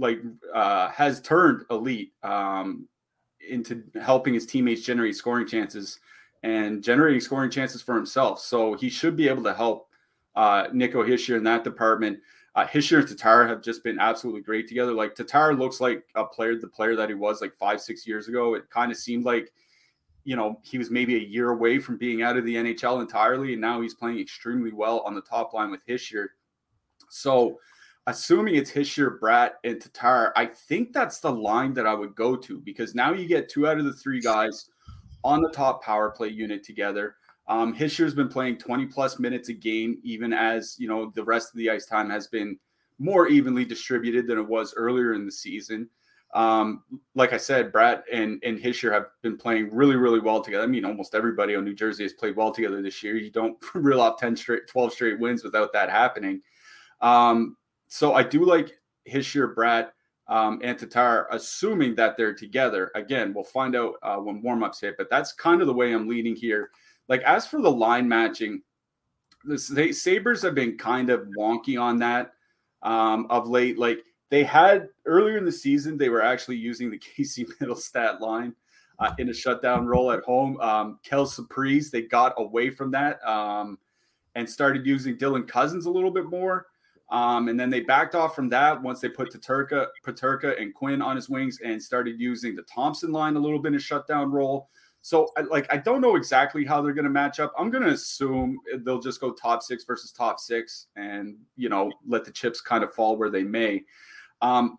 like 0.02 0.20
uh, 0.54 0.90
has 0.90 1.22
turned 1.22 1.64
elite 1.70 2.12
um, 2.24 2.88
into 3.48 3.84
helping 4.02 4.34
his 4.34 4.46
teammates 4.46 4.82
generate 4.82 5.16
scoring 5.16 5.48
chances 5.48 6.00
and 6.44 6.84
generating 6.84 7.22
scoring 7.22 7.52
chances 7.52 7.82
for 7.82 7.96
himself. 7.96 8.40
So 8.40 8.74
he 8.74 8.90
should 8.90 9.16
be 9.16 9.30
able 9.30 9.44
to 9.44 9.54
help 9.54 9.88
uh, 10.36 10.68
Nico 10.74 11.04
Hischier 11.04 11.38
in 11.38 11.44
that 11.44 11.64
department. 11.64 12.20
Uh, 12.56 12.66
Hischier 12.66 13.00
and 13.00 13.08
Tatar 13.08 13.48
have 13.48 13.62
just 13.62 13.84
been 13.84 14.00
absolutely 14.00 14.42
great 14.42 14.68
together. 14.68 14.92
Like 14.92 15.16
Tatar 15.16 15.54
looks 15.54 15.80
like 15.80 16.04
a 16.16 16.26
player, 16.26 16.58
the 16.58 16.68
player 16.68 16.96
that 16.96 17.10
he 17.10 17.16
was 17.16 17.42
like 17.42 17.56
five, 17.58 17.80
six 17.80 18.06
years 18.06 18.28
ago. 18.28 18.56
It 18.56 18.70
kind 18.70 18.92
of 18.92 18.98
seemed 18.98 19.24
like, 19.24 19.54
you 20.24 20.36
know, 20.36 20.60
he 20.64 20.78
was 20.78 20.90
maybe 20.90 21.16
a 21.16 21.20
year 21.20 21.52
away 21.52 21.80
from 21.80 21.98
being 21.98 22.24
out 22.24 22.38
of 22.38 22.46
the 22.46 22.56
NHL 22.56 23.02
entirely, 23.02 23.54
and 23.54 23.62
now 23.62 23.82
he's 23.82 23.94
playing 23.94 24.20
extremely 24.20 24.72
well 24.72 25.00
on 25.02 25.16
the 25.16 25.22
top 25.22 25.54
line 25.54 25.72
with 25.72 25.86
Hischier. 25.88 26.28
So, 27.10 27.60
assuming 28.12 28.56
it's 28.56 28.72
Hischier, 28.72 29.18
Bratt, 29.18 29.52
and 29.64 29.82
Tatar, 29.82 30.34
I 30.36 30.46
think 30.46 30.94
that's 30.94 31.20
the 31.20 31.32
line 31.32 31.74
that 31.74 31.88
I 31.88 31.94
would 31.94 32.14
go 32.14 32.36
to 32.36 32.60
because 32.60 32.94
now 32.94 33.14
you 33.14 33.26
get 33.26 33.50
two 33.50 33.68
out 33.68 33.80
of 33.80 33.86
the 33.86 33.94
three 33.94 34.20
guys 34.20 34.70
on 35.24 35.42
the 35.42 35.50
top 35.50 35.84
power 35.84 36.12
play 36.12 36.28
unit 36.28 36.64
together. 36.64 37.16
Um, 37.48 37.74
Hischier's 37.74 38.14
been 38.14 38.28
playing 38.28 38.58
20 38.58 38.86
plus 38.88 39.18
minutes 39.18 39.50
a 39.50 39.54
game, 39.54 39.98
even 40.04 40.34
as 40.34 40.76
you 40.78 40.88
know 40.88 41.12
the 41.16 41.24
rest 41.24 41.54
of 41.54 41.58
the 41.58 41.70
ice 41.70 41.86
time 41.86 42.10
has 42.10 42.28
been 42.28 42.60
more 43.00 43.28
evenly 43.28 43.66
distributed 43.66 44.28
than 44.28 44.38
it 44.38 44.48
was 44.48 44.74
earlier 44.76 45.14
in 45.14 45.26
the 45.26 45.32
season. 45.32 45.90
Um, 46.34 46.84
like 47.16 47.34
I 47.34 47.38
said, 47.38 47.72
Bratt 47.72 48.04
and 48.12 48.42
and 48.44 48.60
Hischier 48.60 48.92
have 48.92 49.08
been 49.22 49.38
playing 49.38 49.74
really, 49.74 49.96
really 49.96 50.20
well 50.20 50.42
together. 50.42 50.64
I 50.64 50.68
mean, 50.68 50.86
almost 50.86 51.16
everybody 51.16 51.56
on 51.56 51.64
New 51.64 51.74
Jersey 51.74 52.04
has 52.04 52.14
played 52.14 52.36
well 52.36 52.52
together 52.52 52.82
this 52.82 53.02
year. 53.02 53.16
You 53.16 53.32
don't 53.32 53.58
reel 53.74 54.02
off 54.02 54.20
10 54.20 54.36
straight, 54.36 54.68
12 54.68 54.94
straight 54.94 55.20
wins 55.20 55.44
without 55.44 55.74
that 55.74 55.90
happening. 55.90 56.42
Um, 57.02 57.58
so 57.92 58.14
I 58.14 58.24
do 58.24 58.46
like 58.46 58.80
Hischier, 59.06 59.54
Bratt, 59.54 59.90
um, 60.30 60.62
and 60.64 60.80
Tatar, 60.80 61.28
assuming 61.30 61.94
that 61.96 62.16
they're 62.16 62.34
together. 62.34 62.90
Again, 62.96 63.34
we'll 63.34 63.44
find 63.44 63.76
out 63.76 63.96
uh, 64.02 64.16
when 64.16 64.42
warmups 64.42 64.80
hit, 64.80 64.96
but 64.98 65.10
that's 65.10 65.34
kind 65.34 65.60
of 65.60 65.68
the 65.68 65.74
way 65.74 65.92
I'm 65.92 66.08
leading 66.08 66.34
here. 66.34 66.72
Like 67.10 67.22
as 67.24 67.46
for 67.46 67.62
the 67.62 67.70
line 67.70 68.08
matching, 68.08 68.62
the 69.44 69.58
Sabres 69.58 70.42
have 70.42 70.56
been 70.56 70.78
kind 70.78 71.10
of 71.10 71.28
wonky 71.38 71.80
on 71.80 72.00
that 72.00 72.32
um, 72.82 73.28
of 73.30 73.50
late. 73.50 73.78
Like 73.78 74.00
they 74.30 74.46
had 74.46 74.88
earlier 75.06 75.38
in 75.38 75.44
the 75.44 75.52
season, 75.52 75.98
they 75.98 76.08
were 76.08 76.24
actually 76.24 76.58
using 76.58 76.90
the 76.90 76.98
Casey 77.16 77.44
Mittelstadt 77.44 78.22
line 78.22 78.56
uh, 79.00 79.12
in 79.18 79.28
a 79.28 79.34
shutdown 79.34 79.86
role 79.86 80.14
at 80.14 80.24
home. 80.24 80.58
Um, 80.62 81.00
Kel 81.04 81.26
Surprise, 81.26 81.92
they 81.92 82.04
got 82.04 82.36
away 82.38 82.70
from 82.70 82.90
that 82.92 83.22
um, 83.28 83.78
and 84.36 84.50
started 84.50 84.86
using 84.86 85.18
Dylan 85.18 85.46
Cozens 85.46 85.88
a 85.88 85.92
little 85.92 86.12
bit 86.12 86.28
more. 86.28 86.68
Um, 87.12 87.50
and 87.50 87.60
then 87.60 87.70
they 87.70 87.82
backed 87.82 88.16
off 88.16 88.36
from 88.36 88.48
that 88.50 88.82
once 88.82 89.02
they 89.02 89.10
put 89.10 89.32
Paterka, 89.32 89.88
Peterka 90.06 90.60
and 90.60 90.74
Quinn 90.74 91.02
on 91.02 91.18
his 91.18 91.30
wings 91.30 91.60
and 91.64 91.82
started 91.82 92.20
using 92.20 92.56
the 92.56 92.62
Thompson 92.64 93.12
line 93.12 93.36
a 93.36 93.40
little 93.40 93.60
bit 93.60 93.74
in 93.74 93.80
shutdown 93.80 94.32
role. 94.32 94.70
So, 95.02 95.30
like, 95.50 95.72
I 95.74 95.78
don't 95.78 96.00
know 96.00 96.16
exactly 96.16 96.64
how 96.64 96.82
they're 96.82 96.94
going 96.94 97.06
to 97.06 97.12
match 97.12 97.40
up. 97.40 97.54
I'm 97.58 97.70
going 97.72 97.84
to 97.84 97.90
assume 97.90 98.60
they'll 98.86 99.02
just 99.02 99.20
go 99.20 99.32
top 99.32 99.64
six 99.64 99.84
versus 99.84 100.12
top 100.12 100.40
six, 100.40 100.88
and 100.96 101.36
you 101.56 101.70
know, 101.70 101.92
let 102.08 102.24
the 102.24 102.32
chips 102.32 102.62
kind 102.62 102.84
of 102.84 102.94
fall 102.94 103.18
where 103.18 103.32
they 103.32 103.44
may. 103.44 103.84
Um, 104.42 104.78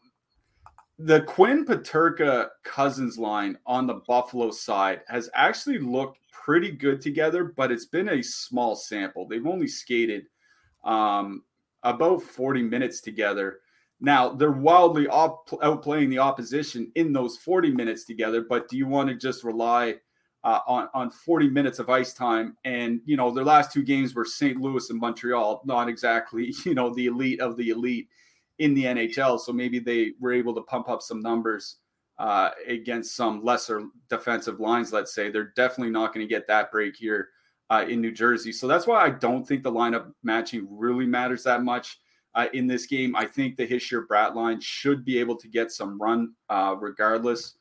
the 0.98 1.22
Quinn 1.22 1.64
Paterka 1.64 2.50
Cozens 2.62 3.18
line 3.18 3.58
on 3.66 3.88
the 3.88 4.00
Buffalo 4.06 4.52
side 4.52 5.00
has 5.08 5.28
actually 5.34 5.78
looked 5.78 6.18
pretty 6.30 6.70
good 6.70 7.00
together, 7.00 7.44
but 7.44 7.72
it's 7.72 7.86
been 7.86 8.10
a 8.10 8.22
small 8.22 8.76
sample. 8.76 9.26
They've 9.26 9.46
only 9.46 9.66
skated 9.66 10.26
um, 10.84 11.42
about 11.82 12.22
40 12.22 12.62
minutes 12.62 13.00
together. 13.00 13.60
Now, 14.00 14.30
they're 14.30 14.50
wildly 14.50 15.06
op- 15.08 15.48
outplaying 15.50 16.10
the 16.10 16.18
opposition 16.18 16.90
in 16.96 17.12
those 17.12 17.36
40 17.38 17.72
minutes 17.72 18.04
together, 18.04 18.44
but 18.48 18.68
do 18.68 18.76
you 18.76 18.86
want 18.86 19.08
to 19.08 19.14
just 19.14 19.44
rely 19.44 19.96
uh, 20.44 20.58
on, 20.66 20.88
on 20.92 21.10
40 21.10 21.48
minutes 21.50 21.78
of 21.78 21.88
ice 21.88 22.12
time? 22.12 22.56
And, 22.64 23.00
you 23.04 23.16
know, 23.16 23.30
their 23.30 23.44
last 23.44 23.72
two 23.72 23.82
games 23.82 24.14
were 24.14 24.24
St. 24.24 24.60
Louis 24.60 24.90
and 24.90 24.98
Montreal, 24.98 25.62
not 25.64 25.88
exactly, 25.88 26.52
you 26.64 26.74
know, 26.74 26.92
the 26.92 27.06
elite 27.06 27.40
of 27.40 27.56
the 27.56 27.70
elite 27.70 28.08
in 28.58 28.74
the 28.74 28.84
NHL. 28.84 29.38
So 29.38 29.52
maybe 29.52 29.78
they 29.78 30.12
were 30.20 30.32
able 30.32 30.54
to 30.54 30.62
pump 30.62 30.88
up 30.88 31.02
some 31.02 31.20
numbers 31.20 31.76
uh, 32.18 32.50
against 32.66 33.16
some 33.16 33.44
lesser 33.44 33.86
defensive 34.08 34.60
lines, 34.60 34.92
let's 34.92 35.14
say. 35.14 35.30
They're 35.30 35.52
definitely 35.56 35.92
not 35.92 36.12
going 36.12 36.26
to 36.26 36.32
get 36.32 36.46
that 36.48 36.70
break 36.70 36.96
here 36.96 37.28
uh, 37.72 37.86
in 37.88 38.02
New 38.02 38.12
Jersey. 38.12 38.52
So 38.52 38.68
that's 38.68 38.86
why 38.86 39.02
I 39.02 39.08
don't 39.08 39.48
think 39.48 39.62
the 39.62 39.72
lineup 39.72 40.12
matching 40.22 40.66
really 40.70 41.06
matters 41.06 41.42
that 41.44 41.62
much 41.62 42.00
uh, 42.34 42.48
in 42.52 42.66
this 42.66 42.84
game. 42.84 43.16
I 43.16 43.24
think 43.24 43.56
the 43.56 43.66
Hischier 43.66 44.06
Bratt 44.06 44.34
line 44.34 44.60
should 44.60 45.06
be 45.06 45.18
able 45.18 45.36
to 45.36 45.48
get 45.48 45.72
some 45.72 46.00
run 46.00 46.34
uh, 46.50 46.76
regardless. 46.78 47.54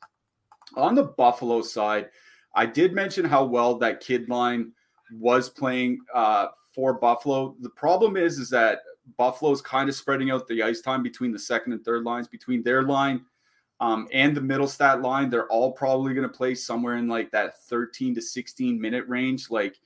On 0.75 0.95
the 0.95 1.03
Buffalo 1.03 1.61
side, 1.61 2.09
I 2.55 2.65
did 2.65 2.91
mention 2.91 3.23
how 3.23 3.45
well 3.45 3.77
that 3.77 4.01
kid 4.01 4.27
line 4.27 4.73
was 5.13 5.47
playing 5.47 5.99
uh, 6.13 6.47
for 6.75 6.93
Buffalo. 6.95 7.55
The 7.61 7.69
problem 7.69 8.17
is, 8.17 8.37
is 8.37 8.49
that 8.49 8.79
Buffalo's 9.17 9.61
kind 9.61 9.87
of 9.87 9.95
spreading 9.95 10.29
out 10.29 10.45
the 10.45 10.61
ice 10.61 10.81
time 10.81 11.03
between 11.03 11.31
the 11.31 11.39
second 11.39 11.71
and 11.71 11.85
third 11.85 12.03
lines, 12.03 12.27
between 12.27 12.63
their 12.63 12.83
line 12.83 13.21
um, 13.79 14.09
and 14.11 14.35
the 14.35 14.41
Mittelstadt 14.41 15.01
line. 15.01 15.29
They're 15.29 15.47
all 15.47 15.71
probably 15.71 16.13
going 16.13 16.27
to 16.27 16.37
play 16.37 16.53
somewhere 16.53 16.97
in 16.97 17.07
like 17.07 17.31
that 17.31 17.63
13 17.63 18.13
to 18.15 18.21
16 18.21 18.79
minute 18.79 19.07
range. 19.07 19.49
Like 19.49 19.79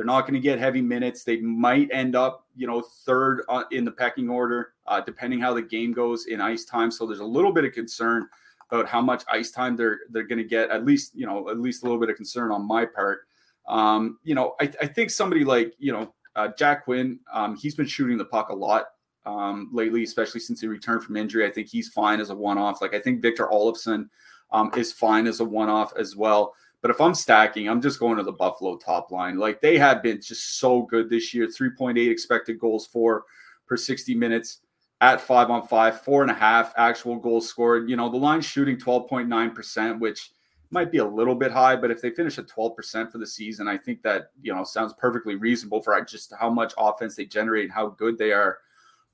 they're 0.00 0.06
not 0.06 0.22
going 0.22 0.32
to 0.32 0.40
get 0.40 0.58
heavy 0.58 0.80
minutes. 0.80 1.24
They 1.24 1.42
might 1.42 1.90
end 1.92 2.16
up, 2.16 2.46
you 2.56 2.66
know, 2.66 2.80
third 2.80 3.42
uh, 3.50 3.64
in 3.70 3.84
the 3.84 3.90
pecking 3.90 4.30
order, 4.30 4.72
uh, 4.86 5.02
depending 5.02 5.40
how 5.40 5.52
the 5.52 5.60
game 5.60 5.92
goes 5.92 6.24
in 6.24 6.40
ice 6.40 6.64
time. 6.64 6.90
So 6.90 7.06
there's 7.06 7.20
a 7.20 7.24
little 7.24 7.52
bit 7.52 7.66
of 7.66 7.72
concern 7.74 8.26
about 8.70 8.88
how 8.88 9.02
much 9.02 9.24
ice 9.30 9.50
time 9.50 9.76
they're 9.76 9.98
they're 10.08 10.26
going 10.26 10.38
to 10.38 10.44
get. 10.44 10.70
At 10.70 10.86
least, 10.86 11.14
you 11.14 11.26
know, 11.26 11.50
at 11.50 11.60
least 11.60 11.82
a 11.82 11.84
little 11.84 12.00
bit 12.00 12.08
of 12.08 12.16
concern 12.16 12.50
on 12.50 12.66
my 12.66 12.86
part. 12.86 13.28
Um, 13.68 14.18
you 14.24 14.34
know, 14.34 14.54
I, 14.58 14.72
I 14.80 14.86
think 14.86 15.10
somebody 15.10 15.44
like 15.44 15.74
you 15.78 15.92
know 15.92 16.14
uh, 16.34 16.48
Jack 16.56 16.86
Quinn, 16.86 17.20
um, 17.30 17.54
he's 17.54 17.74
been 17.74 17.84
shooting 17.84 18.16
the 18.16 18.24
puck 18.24 18.48
a 18.48 18.54
lot 18.54 18.86
um, 19.26 19.68
lately, 19.70 20.02
especially 20.02 20.40
since 20.40 20.62
he 20.62 20.66
returned 20.66 21.04
from 21.04 21.18
injury. 21.18 21.46
I 21.46 21.50
think 21.50 21.68
he's 21.68 21.90
fine 21.90 22.20
as 22.20 22.30
a 22.30 22.34
one-off. 22.34 22.80
Like 22.80 22.94
I 22.94 23.00
think 23.00 23.20
Victor 23.20 23.48
Olofsson 23.48 24.08
um, 24.50 24.70
is 24.78 24.94
fine 24.94 25.26
as 25.26 25.40
a 25.40 25.44
one-off 25.44 25.92
as 25.98 26.16
well. 26.16 26.54
But 26.82 26.90
if 26.90 27.00
I'm 27.00 27.14
stacking, 27.14 27.68
I'm 27.68 27.82
just 27.82 28.00
going 28.00 28.16
to 28.16 28.22
the 28.22 28.32
Buffalo 28.32 28.76
top 28.76 29.10
line. 29.10 29.36
Like 29.36 29.60
they 29.60 29.76
have 29.78 30.02
been 30.02 30.20
just 30.20 30.58
so 30.58 30.82
good 30.82 31.10
this 31.10 31.34
year 31.34 31.46
3.8 31.46 32.10
expected 32.10 32.58
goals 32.58 32.86
for 32.86 33.24
per 33.66 33.76
60 33.76 34.14
minutes 34.14 34.60
at 35.00 35.20
five 35.20 35.50
on 35.50 35.66
five, 35.66 36.00
four 36.02 36.22
and 36.22 36.30
a 36.30 36.34
half 36.34 36.72
actual 36.76 37.16
goals 37.16 37.48
scored. 37.48 37.88
You 37.88 37.96
know, 37.96 38.08
the 38.08 38.16
line 38.16 38.40
shooting 38.40 38.76
12.9%, 38.76 39.98
which 39.98 40.32
might 40.70 40.92
be 40.92 40.98
a 40.98 41.04
little 41.04 41.34
bit 41.34 41.50
high, 41.50 41.74
but 41.74 41.90
if 41.90 42.00
they 42.00 42.10
finish 42.10 42.38
at 42.38 42.46
12% 42.46 43.10
for 43.10 43.18
the 43.18 43.26
season, 43.26 43.66
I 43.66 43.76
think 43.76 44.02
that, 44.02 44.30
you 44.40 44.54
know, 44.54 44.62
sounds 44.62 44.94
perfectly 44.94 45.34
reasonable 45.34 45.82
for 45.82 46.00
just 46.04 46.32
how 46.38 46.48
much 46.48 46.72
offense 46.78 47.16
they 47.16 47.24
generate 47.24 47.64
and 47.64 47.72
how 47.72 47.88
good 47.88 48.16
they 48.18 48.32
are 48.32 48.58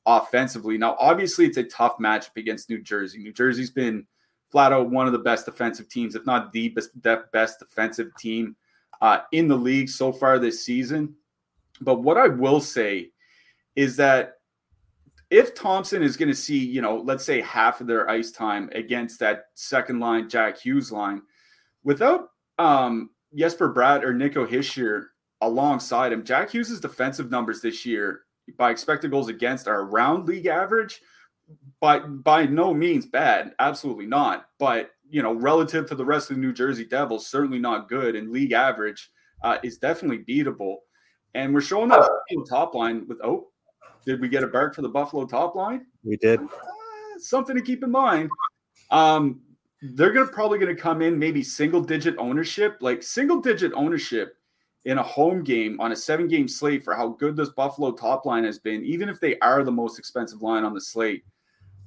offensively. 0.04 0.76
Now, 0.76 0.96
obviously, 0.99 1.46
it's 1.46 1.56
a 1.56 1.64
tough 1.64 1.96
matchup 1.99 2.37
against 2.37 2.68
New 2.68 2.82
Jersey. 2.82 3.18
New 3.18 3.32
Jersey's 3.32 3.70
been 3.70 4.06
flat 4.56 4.72
out 4.72 4.88
one 4.88 5.06
of 5.06 5.12
the 5.12 5.18
best 5.18 5.44
defensive 5.44 5.86
teams, 5.86 6.14
if 6.14 6.25
not 6.25 6.50
the 6.50 6.70
best, 6.70 6.90
best 7.30 7.58
defensive 7.58 8.10
team 8.16 8.56
uh, 9.02 9.18
in 9.32 9.48
the 9.48 9.54
league 9.54 9.86
so 9.86 10.10
far 10.10 10.38
this 10.38 10.64
season. 10.64 11.14
But 11.82 12.02
what 12.02 12.16
I 12.16 12.28
will 12.28 12.62
say 12.62 13.10
is 13.75 13.96
that 13.96 14.38
if 15.28 15.54
Thompson 15.54 16.02
is 16.02 16.16
going 16.16 16.30
to 16.30 16.34
see, 16.34 16.56
you 16.56 16.80
know, 16.80 16.96
let's 16.96 17.22
say 17.22 17.42
half 17.42 17.82
of 17.82 17.86
their 17.86 18.08
ice 18.08 18.30
time 18.30 18.70
against 18.72 19.20
that 19.20 19.48
second 19.56 20.00
line 20.00 20.26
Jack 20.26 20.58
Hughes 20.58 20.90
line, 20.90 21.20
without 21.84 22.30
um, 22.58 23.10
Jesper 23.34 23.75
Bratt 23.75 24.04
or 24.04 24.14
Nico 24.14 24.46
Hischier 24.46 25.08
alongside 25.42 26.14
him, 26.14 26.25
Jack 26.25 26.48
Hughes' 26.48 26.80
defensive 26.80 27.30
numbers 27.30 27.60
this 27.60 27.84
year 27.84 28.22
by 28.56 28.70
expected 28.70 29.10
goals 29.10 29.28
against 29.28 29.68
are 29.68 29.82
around 29.82 30.26
league 30.26 30.46
average 30.46 31.02
by 31.87 32.00
by 32.00 32.47
no 32.47 32.75
means 32.75 33.07
bad, 33.07 33.52
absolutely 33.61 34.07
not. 34.07 34.49
But 34.59 34.90
you 35.09 35.23
know, 35.23 35.33
relative 35.33 35.87
to 35.88 35.95
the 35.95 36.05
rest 36.05 36.31
of 36.31 36.37
the 36.37 36.43
New 36.43 36.52
Jersey 36.52 36.85
Devils, 36.85 37.28
certainly 37.28 37.61
not 37.61 37.88
good. 37.88 38.16
And 38.16 38.33
league 38.33 38.50
average 38.50 39.09
uh, 39.45 39.59
is 39.62 39.78
definitely 39.78 40.25
beatable. 40.25 40.78
And 41.35 41.55
we're 41.55 41.61
showing 41.61 41.90
that 41.90 42.11
top 42.49 42.75
line 42.75 43.07
with 43.07 43.19
oh, 43.23 43.50
did 44.05 44.21
we 44.21 44.28
get 44.28 44.43
a 44.43 44.49
bark 44.49 44.75
for 44.75 44.83
the 44.83 44.88
Buffalo 44.88 45.26
top 45.26 45.55
line? 45.55 45.87
We 46.02 46.16
did. 46.16 46.40
Uh, 46.40 46.47
something 47.19 47.55
to 47.55 47.62
keep 47.62 47.85
in 47.85 47.93
mind. 47.93 48.31
Um, 48.90 49.43
they're 49.81 50.12
gonna 50.12 50.26
probably 50.26 50.59
gonna 50.59 50.75
come 50.75 51.02
in 51.02 51.16
maybe 51.16 51.45
single 51.45 51.81
digit 51.81 52.16
ownership, 52.19 52.78
like 52.81 53.05
single 53.05 53.40
digit 53.40 53.73
ownership 53.76 54.35
in 54.87 54.99
a 54.99 55.02
home 55.05 55.45
game 55.45 55.81
on 55.81 55.93
a 55.93 55.97
seven 55.97 56.26
game 56.26 56.49
slate 56.49 56.83
for 56.83 56.97
how 56.97 57.11
good 57.11 57.37
this 57.37 57.50
Buffalo 57.50 57.93
top 57.93 58.26
line 58.26 58.43
has 58.43 58.59
been, 58.59 58.85
even 58.85 59.09
if 59.09 59.21
they 59.21 59.38
are 59.38 59.62
the 59.62 59.71
most 59.71 60.00
expensive 60.00 60.43
line 60.43 60.64
on 60.64 60.75
the 60.75 60.81
slate. 60.81 61.23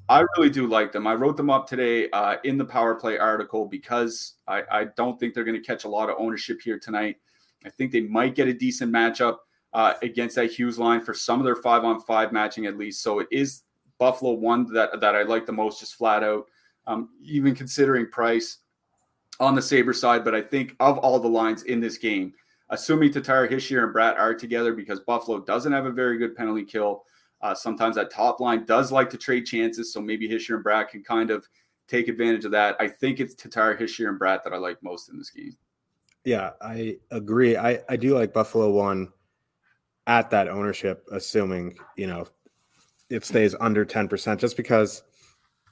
I 0.10 0.26
really 0.36 0.50
do 0.50 0.66
like 0.66 0.92
them. 0.92 1.06
I 1.06 1.14
wrote 1.14 1.38
them 1.38 1.52
up 1.52 1.68
today 1.68 2.10
uh, 2.10 2.38
in 2.44 2.58
the 2.58 2.66
power 2.66 2.96
play 2.96 3.20
article 3.20 3.66
because 3.66 4.34
I, 4.48 4.64
I 4.72 4.86
don't 4.98 5.20
think 5.20 5.36
they're 5.36 5.44
going 5.44 5.62
to 5.62 5.66
catch 5.66 5.84
a 5.84 5.90
lot 5.90 6.10
of 6.10 6.16
ownership 6.18 6.60
here 6.62 6.80
tonight. 6.80 7.18
I 7.64 7.70
think 7.70 7.92
they 7.92 8.02
might 8.02 8.34
get 8.34 8.48
a 8.48 8.54
decent 8.54 8.92
matchup 8.92 9.38
uh, 9.74 9.94
against 10.02 10.36
that 10.38 10.52
Hughes 10.52 10.80
line 10.80 11.02
for 11.02 11.14
some 11.14 11.40
of 11.40 11.46
their 11.46 11.56
five 11.56 11.84
on 11.84 12.02
five 12.02 12.32
matching 12.32 12.66
at 12.66 12.76
least. 12.76 13.04
So 13.04 13.20
it 13.20 13.28
is 13.32 13.62
Buffalo 14.00 14.34
one 14.34 14.74
that 14.74 15.00
that 15.00 15.16
I 15.16 15.24
like 15.24 15.46
the 15.46 15.52
most, 15.52 15.80
just 15.80 15.96
flat 15.96 16.24
out. 16.24 16.46
Um, 16.88 17.10
even 17.22 17.54
considering 17.54 18.10
price 18.10 18.60
on 19.40 19.54
the 19.54 19.62
Sabre 19.62 19.94
side, 19.94 20.24
but 20.24 20.34
I 20.34 20.42
think 20.42 20.76
of 20.80 20.98
all 20.98 21.20
the 21.20 21.28
lines 21.28 21.64
in 21.64 21.80
this 21.80 22.00
game, 22.00 22.34
assuming 22.72 23.12
Tatar, 23.12 23.48
Hischier, 23.48 23.84
and 23.84 23.94
Bratt 23.94 24.18
are 24.18 24.34
together 24.34 24.74
because 24.74 25.02
Buffalo 25.02 25.40
doesn't 25.40 25.72
have 25.72 25.86
a 25.86 25.92
very 25.92 26.18
good 26.18 26.36
penalty 26.36 26.66
kill. 26.66 27.04
Uh, 27.42 27.54
sometimes 27.54 27.96
that 27.96 28.12
top 28.12 28.40
line 28.40 28.66
does 28.66 28.92
like 28.92 29.10
to 29.10 29.18
trade 29.18 29.46
chances, 29.46 29.94
so 29.94 30.02
maybe 30.02 30.28
Hischier 30.28 30.56
and 30.56 30.64
Bratt 30.64 30.90
can 30.90 31.04
kind 31.04 31.32
of 31.32 31.48
take 31.88 32.08
advantage 32.08 32.46
of 32.46 32.52
that. 32.52 32.76
I 32.80 32.88
think 32.88 33.20
it's 33.20 33.34
Tatar, 33.34 33.76
Hischier, 33.78 34.10
and 34.10 34.20
Bratt 34.20 34.44
that 34.44 34.54
I 34.54 34.58
like 34.58 34.82
most 34.84 35.10
in 35.10 35.18
this 35.18 35.30
game. 35.30 35.56
Yeah, 36.26 36.52
I 36.62 36.98
agree. 37.12 37.56
I, 37.56 37.80
I 37.90 37.96
do 37.96 38.14
like 38.14 38.34
Buffalo 38.34 38.70
one 38.72 39.12
at 40.06 40.30
that 40.32 40.48
ownership, 40.50 41.08
assuming, 41.12 41.78
you 41.96 42.08
know, 42.08 42.28
it 43.10 43.26
stays 43.26 43.56
under 43.60 43.86
10%, 43.86 44.38
just 44.38 44.58
because 44.58 45.04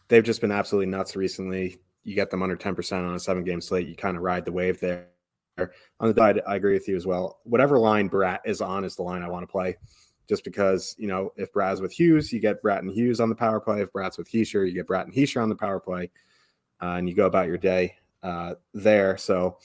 they've 0.08 0.24
just 0.24 0.42
been 0.42 0.52
absolutely 0.52 0.90
nuts 0.90 1.16
recently. 1.16 1.80
You 2.04 2.16
get 2.16 2.32
them 2.32 2.42
under 2.42 2.56
10% 2.56 3.08
on 3.08 3.16
a 3.16 3.20
seven 3.20 3.44
game 3.44 3.62
slate, 3.62 3.88
you 3.88 3.96
kind 3.96 4.16
of 4.16 4.24
ride 4.24 4.46
the 4.46 4.52
wave 4.52 4.80
there. 4.80 5.08
On 6.00 6.08
the 6.08 6.14
side, 6.16 6.42
I 6.48 6.56
agree 6.56 6.74
with 6.74 6.88
you 6.88 6.96
as 6.96 7.06
well. 7.06 7.40
Whatever 7.44 7.80
line 7.80 8.10
Bratt 8.10 8.40
is 8.46 8.62
on 8.62 8.86
is 8.86 8.96
the 8.96 9.02
line 9.02 9.24
I 9.24 9.30
want 9.30 9.44
to 9.44 9.52
play. 9.52 9.76
Just 10.28 10.44
because, 10.44 10.96
you 10.98 11.08
know, 11.08 11.32
if 11.38 11.54
Bratt's 11.54 11.80
with 11.80 11.92
Hughes, 11.92 12.34
you 12.34 12.40
get 12.40 12.62
Bratt 12.62 12.80
and 12.80 12.92
Hughes 12.92 13.20
on 13.20 13.30
the 13.30 13.36
power 13.36 13.60
play. 13.60 13.82
If 13.82 13.94
Bratt's 13.94 14.18
with 14.18 14.30
Hischier, 14.30 14.68
you 14.68 14.74
get 14.74 14.88
Bratt 14.88 15.06
and 15.06 15.14
Hischier 15.14 15.42
on 15.42 15.50
the 15.50 15.56
power 15.56 15.80
play. 15.80 16.10
Uh, 16.82 16.96
and 16.98 17.08
you 17.08 17.16
go 17.16 17.26
about 17.26 17.48
your 17.48 17.58
day 17.58 17.96
uh, 18.24 18.56
there. 18.74 19.18
So 19.18 19.58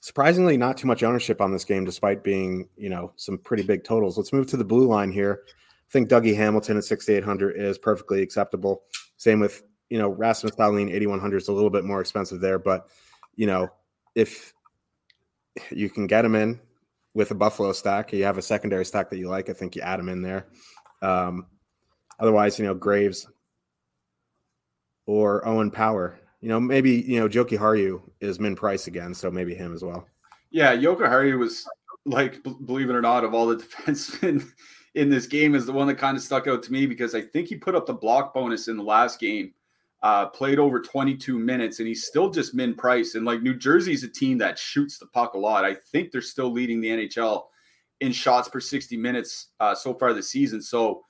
surprisingly, 0.00 0.56
not 0.56 0.76
too 0.76 0.86
much 0.86 1.02
ownership 1.02 1.40
on 1.40 1.52
this 1.52 1.64
game, 1.64 1.84
despite 1.84 2.24
being, 2.24 2.68
you 2.76 2.88
know, 2.88 3.12
some 3.16 3.38
pretty 3.38 3.62
big 3.62 3.84
totals. 3.84 4.16
Let's 4.16 4.32
move 4.32 4.46
to 4.48 4.56
the 4.56 4.64
blue 4.64 4.86
line 4.86 5.12
here. 5.12 5.42
I 5.46 5.90
think 5.92 6.08
Dougie 6.08 6.36
Hamilton 6.36 6.76
at 6.76 6.84
6,800 6.84 7.56
is 7.56 7.76
perfectly 7.76 8.22
acceptable. 8.22 8.82
Same 9.16 9.40
with, 9.40 9.62
you 9.88 9.98
know, 9.98 10.08
Rasmus 10.08 10.54
Dahlin, 10.54 10.90
8,100 10.90 11.36
is 11.36 11.48
a 11.48 11.52
little 11.52 11.70
bit 11.70 11.84
more 11.84 12.00
expensive 12.00 12.40
there. 12.40 12.58
But, 12.58 12.86
you 13.34 13.46
know, 13.46 13.68
if 14.14 14.54
you 15.70 15.90
can 15.90 16.06
get 16.06 16.24
him 16.24 16.34
in 16.36 16.60
with 17.14 17.30
a 17.30 17.34
Buffalo 17.34 17.72
stack. 17.72 18.12
You 18.12 18.24
have 18.24 18.38
a 18.38 18.42
secondary 18.42 18.84
stack 18.84 19.10
that 19.10 19.18
you 19.18 19.28
like. 19.28 19.48
I 19.48 19.52
think 19.52 19.76
you 19.76 19.82
add 19.82 20.00
him 20.00 20.08
in 20.08 20.22
there. 20.22 20.46
Um, 21.02 21.46
otherwise, 22.18 22.58
you 22.58 22.64
know, 22.64 22.74
Graves 22.74 23.26
or 25.06 25.46
Owen 25.46 25.70
Power. 25.70 26.18
You 26.40 26.48
know, 26.48 26.60
maybe 26.60 26.92
you 26.92 27.20
know 27.20 27.28
Jokiharju 27.28 28.00
is 28.20 28.40
min 28.40 28.56
price 28.56 28.86
again, 28.86 29.12
so 29.14 29.30
maybe 29.30 29.54
him 29.54 29.74
as 29.74 29.82
well. 29.82 30.06
Yeah, 30.50 30.74
Jokiharju 30.74 31.38
was 31.38 31.66
like, 32.06 32.42
believe 32.64 32.88
it 32.88 32.96
or 32.96 33.02
not, 33.02 33.24
of 33.24 33.34
all 33.34 33.46
the 33.46 33.56
defensemen 33.86 34.46
in 34.94 35.10
this 35.10 35.26
game, 35.26 35.54
is 35.54 35.66
the 35.66 35.72
one 35.72 35.86
that 35.88 35.98
kind 35.98 36.16
of 36.16 36.22
stuck 36.22 36.46
out 36.46 36.62
to 36.62 36.72
me 36.72 36.86
because 36.86 37.14
I 37.14 37.20
think 37.20 37.48
he 37.48 37.56
put 37.56 37.74
up 37.74 37.86
the 37.86 37.92
block 37.92 38.32
bonus 38.32 38.68
in 38.68 38.76
the 38.76 38.82
last 38.82 39.20
game 39.20 39.52
uh, 40.02 40.26
played 40.26 40.58
over 40.58 40.80
22 40.80 41.38
minutes, 41.38 41.78
and 41.78 41.88
he's 41.88 42.06
still 42.06 42.30
just 42.30 42.54
min 42.54 42.74
price. 42.74 43.14
And 43.14 43.24
like 43.24 43.42
New 43.42 43.54
Jersey's 43.54 44.02
a 44.02 44.08
team 44.08 44.38
that 44.38 44.58
shoots 44.58 44.98
the 44.98 45.06
puck 45.06 45.34
a 45.34 45.38
lot. 45.38 45.64
I 45.64 45.74
think 45.74 46.10
they're 46.10 46.22
still 46.22 46.50
leading 46.50 46.80
the 46.80 46.88
NHL 46.88 47.44
in 48.00 48.12
shots 48.12 48.48
per 48.48 48.60
60 48.60 48.96
minutes 48.96 49.48
uh, 49.60 49.74
so 49.74 49.92
far 49.94 50.12
this 50.14 50.30
season. 50.30 50.62
So, 50.62 51.02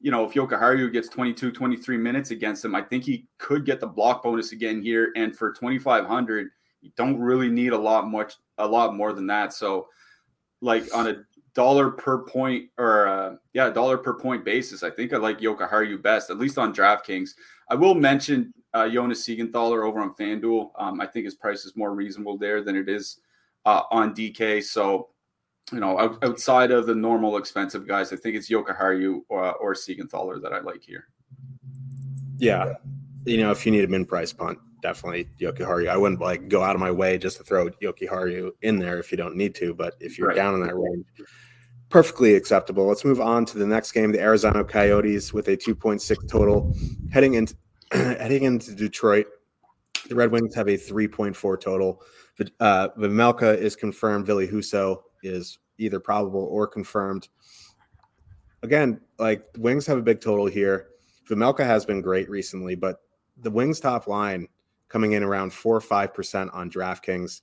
you 0.00 0.10
know, 0.10 0.24
if 0.24 0.32
Jokiharju 0.32 0.92
gets 0.92 1.08
22, 1.08 1.52
23 1.52 1.96
minutes 1.98 2.30
against 2.30 2.64
him, 2.64 2.74
I 2.74 2.82
think 2.82 3.04
he 3.04 3.26
could 3.36 3.66
get 3.66 3.80
the 3.80 3.86
block 3.86 4.22
bonus 4.22 4.52
again 4.52 4.80
here. 4.80 5.12
And 5.16 5.36
for 5.36 5.52
2,500, 5.52 6.48
you 6.80 6.90
don't 6.96 7.18
really 7.18 7.50
need 7.50 7.72
a 7.72 7.78
lot 7.78 8.08
much, 8.08 8.34
a 8.56 8.66
lot 8.66 8.94
more 8.94 9.12
than 9.12 9.26
that. 9.26 9.52
So, 9.52 9.88
like 10.60 10.84
on 10.94 11.06
a 11.06 11.24
dollar 11.58 11.90
per 11.90 12.18
point 12.18 12.70
or 12.78 13.08
uh, 13.08 13.34
yeah, 13.52 13.68
dollar 13.68 13.98
per 13.98 14.14
point 14.14 14.44
basis, 14.44 14.84
I 14.84 14.90
think 14.90 15.12
I 15.12 15.16
like 15.16 15.40
Jokiharju 15.40 16.00
best, 16.00 16.30
at 16.30 16.38
least 16.38 16.56
on 16.56 16.72
DraftKings. 16.72 17.30
I 17.68 17.74
will 17.74 17.96
mention 17.96 18.54
uh, 18.74 18.88
Jonas 18.88 19.26
Siegenthaler 19.26 19.84
over 19.84 19.98
on 19.98 20.14
FanDuel. 20.14 20.70
Um, 20.78 21.00
I 21.00 21.06
think 21.06 21.24
his 21.24 21.34
price 21.34 21.64
is 21.64 21.74
more 21.74 21.96
reasonable 21.96 22.38
there 22.38 22.62
than 22.62 22.76
it 22.76 22.88
is 22.88 23.18
uh, 23.66 23.82
on 23.90 24.14
DK. 24.14 24.62
So, 24.62 25.08
you 25.72 25.80
know, 25.80 25.98
out, 25.98 26.22
outside 26.22 26.70
of 26.70 26.86
the 26.86 26.94
normal 26.94 27.36
expensive 27.36 27.88
guys, 27.88 28.12
I 28.12 28.16
think 28.16 28.36
it's 28.36 28.48
Jokiharju 28.48 29.22
or, 29.28 29.52
or 29.54 29.74
Siegenthaler 29.74 30.40
that 30.40 30.52
I 30.52 30.60
like 30.60 30.84
here. 30.84 31.08
Yeah. 32.36 32.74
You 33.24 33.38
know, 33.38 33.50
if 33.50 33.66
you 33.66 33.72
need 33.72 33.82
a 33.82 33.88
min 33.88 34.06
price 34.06 34.32
punt, 34.32 34.60
definitely 34.80 35.28
Jokiharju. 35.40 35.88
I 35.88 35.96
wouldn't 35.96 36.20
like 36.20 36.48
go 36.48 36.62
out 36.62 36.76
of 36.76 36.80
my 36.80 36.92
way 36.92 37.18
just 37.18 37.36
to 37.38 37.42
throw 37.42 37.68
Jokiharju 37.68 38.52
in 38.62 38.78
there 38.78 39.00
if 39.00 39.10
you 39.10 39.18
don't 39.18 39.34
need 39.34 39.56
to, 39.56 39.74
but 39.74 39.94
if 39.98 40.18
you're 40.18 40.28
right. 40.28 40.36
down 40.36 40.54
in 40.54 40.60
that 40.60 40.76
range, 40.76 41.04
perfectly 41.88 42.34
acceptable. 42.34 42.86
Let's 42.86 43.04
move 43.04 43.20
on 43.20 43.44
to 43.46 43.58
the 43.58 43.66
next 43.66 43.92
game. 43.92 44.12
The 44.12 44.20
Arizona 44.20 44.64
Coyotes 44.64 45.32
with 45.32 45.48
a 45.48 45.56
2.6 45.56 46.28
total 46.28 46.74
heading 47.10 47.34
into 47.34 47.54
heading 47.92 48.44
into 48.44 48.74
Detroit. 48.74 49.26
The 50.08 50.14
Red 50.14 50.30
Wings 50.30 50.54
have 50.54 50.68
a 50.68 50.76
3.4 50.76 51.60
total. 51.60 52.02
Uh, 52.60 52.88
Vejmelka 52.96 53.56
is 53.56 53.76
confirmed. 53.76 54.26
Ville 54.26 54.46
Husso 54.46 55.02
is 55.22 55.58
either 55.78 56.00
probable 56.00 56.46
or 56.50 56.66
confirmed. 56.66 57.28
Again, 58.62 59.00
like 59.18 59.44
Wings 59.56 59.86
have 59.86 59.98
a 59.98 60.02
big 60.02 60.20
total 60.20 60.46
here. 60.46 60.88
Vejmelka 61.28 61.64
has 61.64 61.84
been 61.84 62.00
great 62.00 62.28
recently, 62.30 62.74
but 62.74 63.00
the 63.38 63.50
Wings 63.50 63.80
top 63.80 64.06
line 64.06 64.48
coming 64.88 65.12
in 65.12 65.22
around 65.22 65.52
four 65.52 65.76
or 65.76 65.80
five 65.80 66.14
percent 66.14 66.50
on 66.52 66.70
DraftKings. 66.70 67.42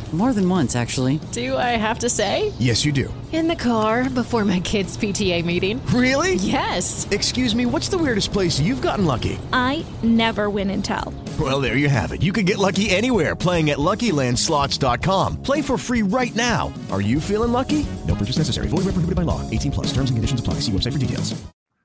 More 0.11 0.33
than 0.33 0.47
once, 0.49 0.75
actually. 0.75 1.21
Do 1.31 1.55
I 1.55 1.77
have 1.79 1.99
to 1.99 2.09
say? 2.09 2.51
Yes, 2.59 2.83
you 2.83 2.91
do. 2.91 3.13
In 3.31 3.47
the 3.47 3.55
car 3.55 4.09
before 4.09 4.43
my 4.43 4.59
kids' 4.59 4.97
PTA 4.97 5.45
meeting. 5.45 5.81
Really? 5.87 6.35
Yes. 6.35 7.07
Excuse 7.11 7.55
me, 7.55 7.65
what's 7.65 7.87
the 7.87 7.97
weirdest 7.97 8.33
place 8.33 8.59
you've 8.59 8.81
gotten 8.81 9.05
lucky? 9.05 9.39
I 9.53 9.85
never 10.03 10.49
win 10.49 10.69
and 10.69 10.83
tell. 10.83 11.13
Well, 11.39 11.61
there 11.61 11.77
you 11.77 11.87
have 11.87 12.11
it. 12.11 12.21
You 12.21 12.33
can 12.33 12.43
get 12.43 12.57
lucky 12.57 12.89
anywhere 12.89 13.37
playing 13.37 13.69
at 13.69 13.77
LuckyLandSlots.com. 13.77 15.41
Play 15.43 15.61
for 15.61 15.77
free 15.77 16.01
right 16.01 16.35
now. 16.35 16.73
Are 16.91 16.99
you 17.01 17.21
feeling 17.21 17.53
lucky? 17.53 17.85
No 18.05 18.13
purchase 18.15 18.37
necessary. 18.37 18.67
Void 18.67 18.79
where 18.83 18.91
prohibited 18.91 19.15
by 19.15 19.23
law. 19.23 19.49
18 19.49 19.71
plus. 19.71 19.87
Terms 19.93 20.09
and 20.09 20.17
conditions 20.17 20.41
apply. 20.41 20.55
See 20.55 20.73
website 20.73 20.91
for 20.91 20.99
details. 20.99 21.41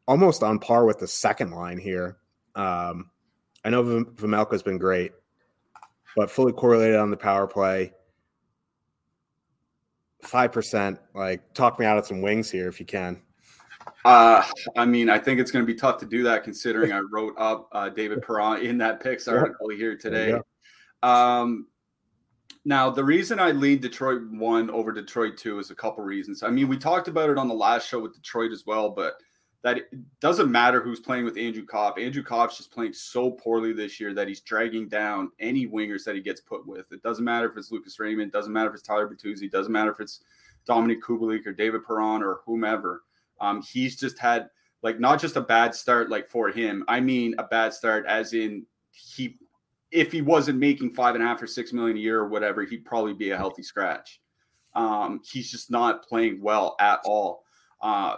Almost 0.09 0.43
on 0.43 0.59
par 0.59 0.85
with 0.85 0.99
the 0.99 1.07
second 1.07 1.53
line 1.53 1.79
here. 1.79 2.17
Um, 2.57 3.11
I 3.65 3.71
know 3.71 3.83
v- 3.85 4.05
Vejmelka's 4.17 4.63
been 4.65 4.79
great, 4.79 5.13
but 6.17 6.29
fully 6.31 6.53
correlated 6.53 6.97
on 6.97 7.11
the 7.11 7.17
power 7.17 7.47
play 7.47 7.93
five 10.27 10.53
percent. 10.53 10.99
Like, 11.15 11.53
talk 11.55 11.79
me 11.79 11.87
out 11.87 11.99
of 11.99 12.07
some 12.07 12.21
wings 12.21 12.51
here 12.51 12.69
if 12.69 12.81
you 12.81 12.87
can. 12.87 13.21
Uh, 14.05 14.45
I 14.77 14.85
mean, 14.85 15.09
I 15.09 15.19
think 15.19 15.41
it's 15.41 15.51
going 15.51 15.65
to 15.65 15.67
be 15.67 15.79
tough 15.79 15.99
to 15.99 16.07
do 16.07 16.23
that 16.25 16.45
considering 16.45 16.93
I 16.93 17.01
wrote 17.01 17.35
up 17.39 17.69
uh, 17.73 17.89
David 17.89 18.23
Perron 18.23 18.61
in 18.65 18.79
that 18.79 19.01
picks 19.01 19.29
article 19.29 19.69
here 19.71 19.97
today. 19.97 20.39
Um, 21.03 21.67
now, 22.65 22.91
the 22.91 23.05
reason 23.05 23.39
I 23.39 23.53
lead 23.53 23.81
Detroit 23.81 24.23
one 24.31 24.71
over 24.71 24.93
Detroit 24.93 25.37
two 25.37 25.59
is 25.59 25.71
a 25.71 25.75
couple 25.75 26.03
reasons. 26.03 26.43
I 26.43 26.51
mean, 26.51 26.69
we 26.69 26.77
talked 26.77 27.09
about 27.09 27.31
it 27.31 27.39
on 27.39 27.49
the 27.49 27.55
last 27.55 27.89
show 27.89 28.01
with 28.01 28.15
Detroit 28.15 28.51
as 28.51 28.65
well, 28.67 28.91
but 28.91 29.15
that 29.63 29.79
it 29.79 29.89
doesn't 30.21 30.51
matter 30.51 30.81
who's 30.81 31.01
playing 31.01 31.25
with 31.25 31.37
Andrew 31.37 31.65
Copp. 31.65 31.99
Andrew 31.99 32.23
Copp's 32.23 32.57
just 32.57 32.71
playing 32.71 32.93
so 32.93 33.31
poorly 33.31 33.73
this 33.73 33.99
year 33.99 34.15
that 34.15 34.29
he's 34.29 34.41
dragging 34.41 34.89
down 34.89 35.31
any 35.41 35.67
wingers 35.67 36.05
that 36.05 36.15
he 36.15 36.21
gets 36.21 36.41
put 36.41 36.67
with. 36.67 36.93
It 36.93 37.03
doesn't 37.03 37.25
matter 37.25 37.51
if 37.51 37.57
it's 37.57 37.73
Lucas 37.73 37.99
Raymond, 37.99 38.33
doesn't 38.33 38.53
matter 38.53 38.69
if 38.69 38.75
it's 38.75 38.83
Tyler 38.83 39.09
Bertuzzi, 39.09 39.51
doesn't 39.51 39.73
matter 39.73 39.91
if 39.91 40.01
it's 40.01 40.21
Dominik 40.69 41.01
Kubalik 41.01 41.47
or 41.47 41.53
David 41.53 41.85
Perron 41.85 42.23
or 42.23 42.41
whomever. 42.45 43.03
Um, 43.41 43.63
he's 43.63 43.97
just 43.97 44.19
had 44.19 44.49
like 44.83 45.01
not 45.01 45.21
just 45.21 45.37
a 45.37 45.41
bad 45.41 45.75
start 45.75 46.11
like 46.11 46.29
for 46.29 46.49
him. 46.49 46.85
I 46.89 47.01
mean 47.01 47.35
a 47.39 47.45
bad 47.45 47.73
start 47.73 48.07
as 48.07 48.33
in 48.35 48.65
he 48.93 49.37
if 49.91 50.13
he 50.13 50.21
wasn't 50.21 50.59
making 50.59 50.91
five 50.91 51.15
and 51.15 51.25
a 51.25 51.27
half 51.27 51.43
or 51.43 51.47
six 51.47 51.73
million 51.73 51.97
a 51.97 52.01
year 52.01 52.19
or 52.19 52.29
whatever, 52.29 52.65
he'd 52.65 52.85
probably 52.85 53.15
be 53.15 53.31
a 53.31 53.37
healthy 53.37 53.63
scratch. 53.63 54.21
Um, 54.75 55.21
he's 55.25 55.51
just 55.51 55.71
not 55.71 56.07
playing 56.07 56.41
well 56.43 56.77
at 56.81 57.01
all. 57.05 57.45
Uh, 57.81 58.17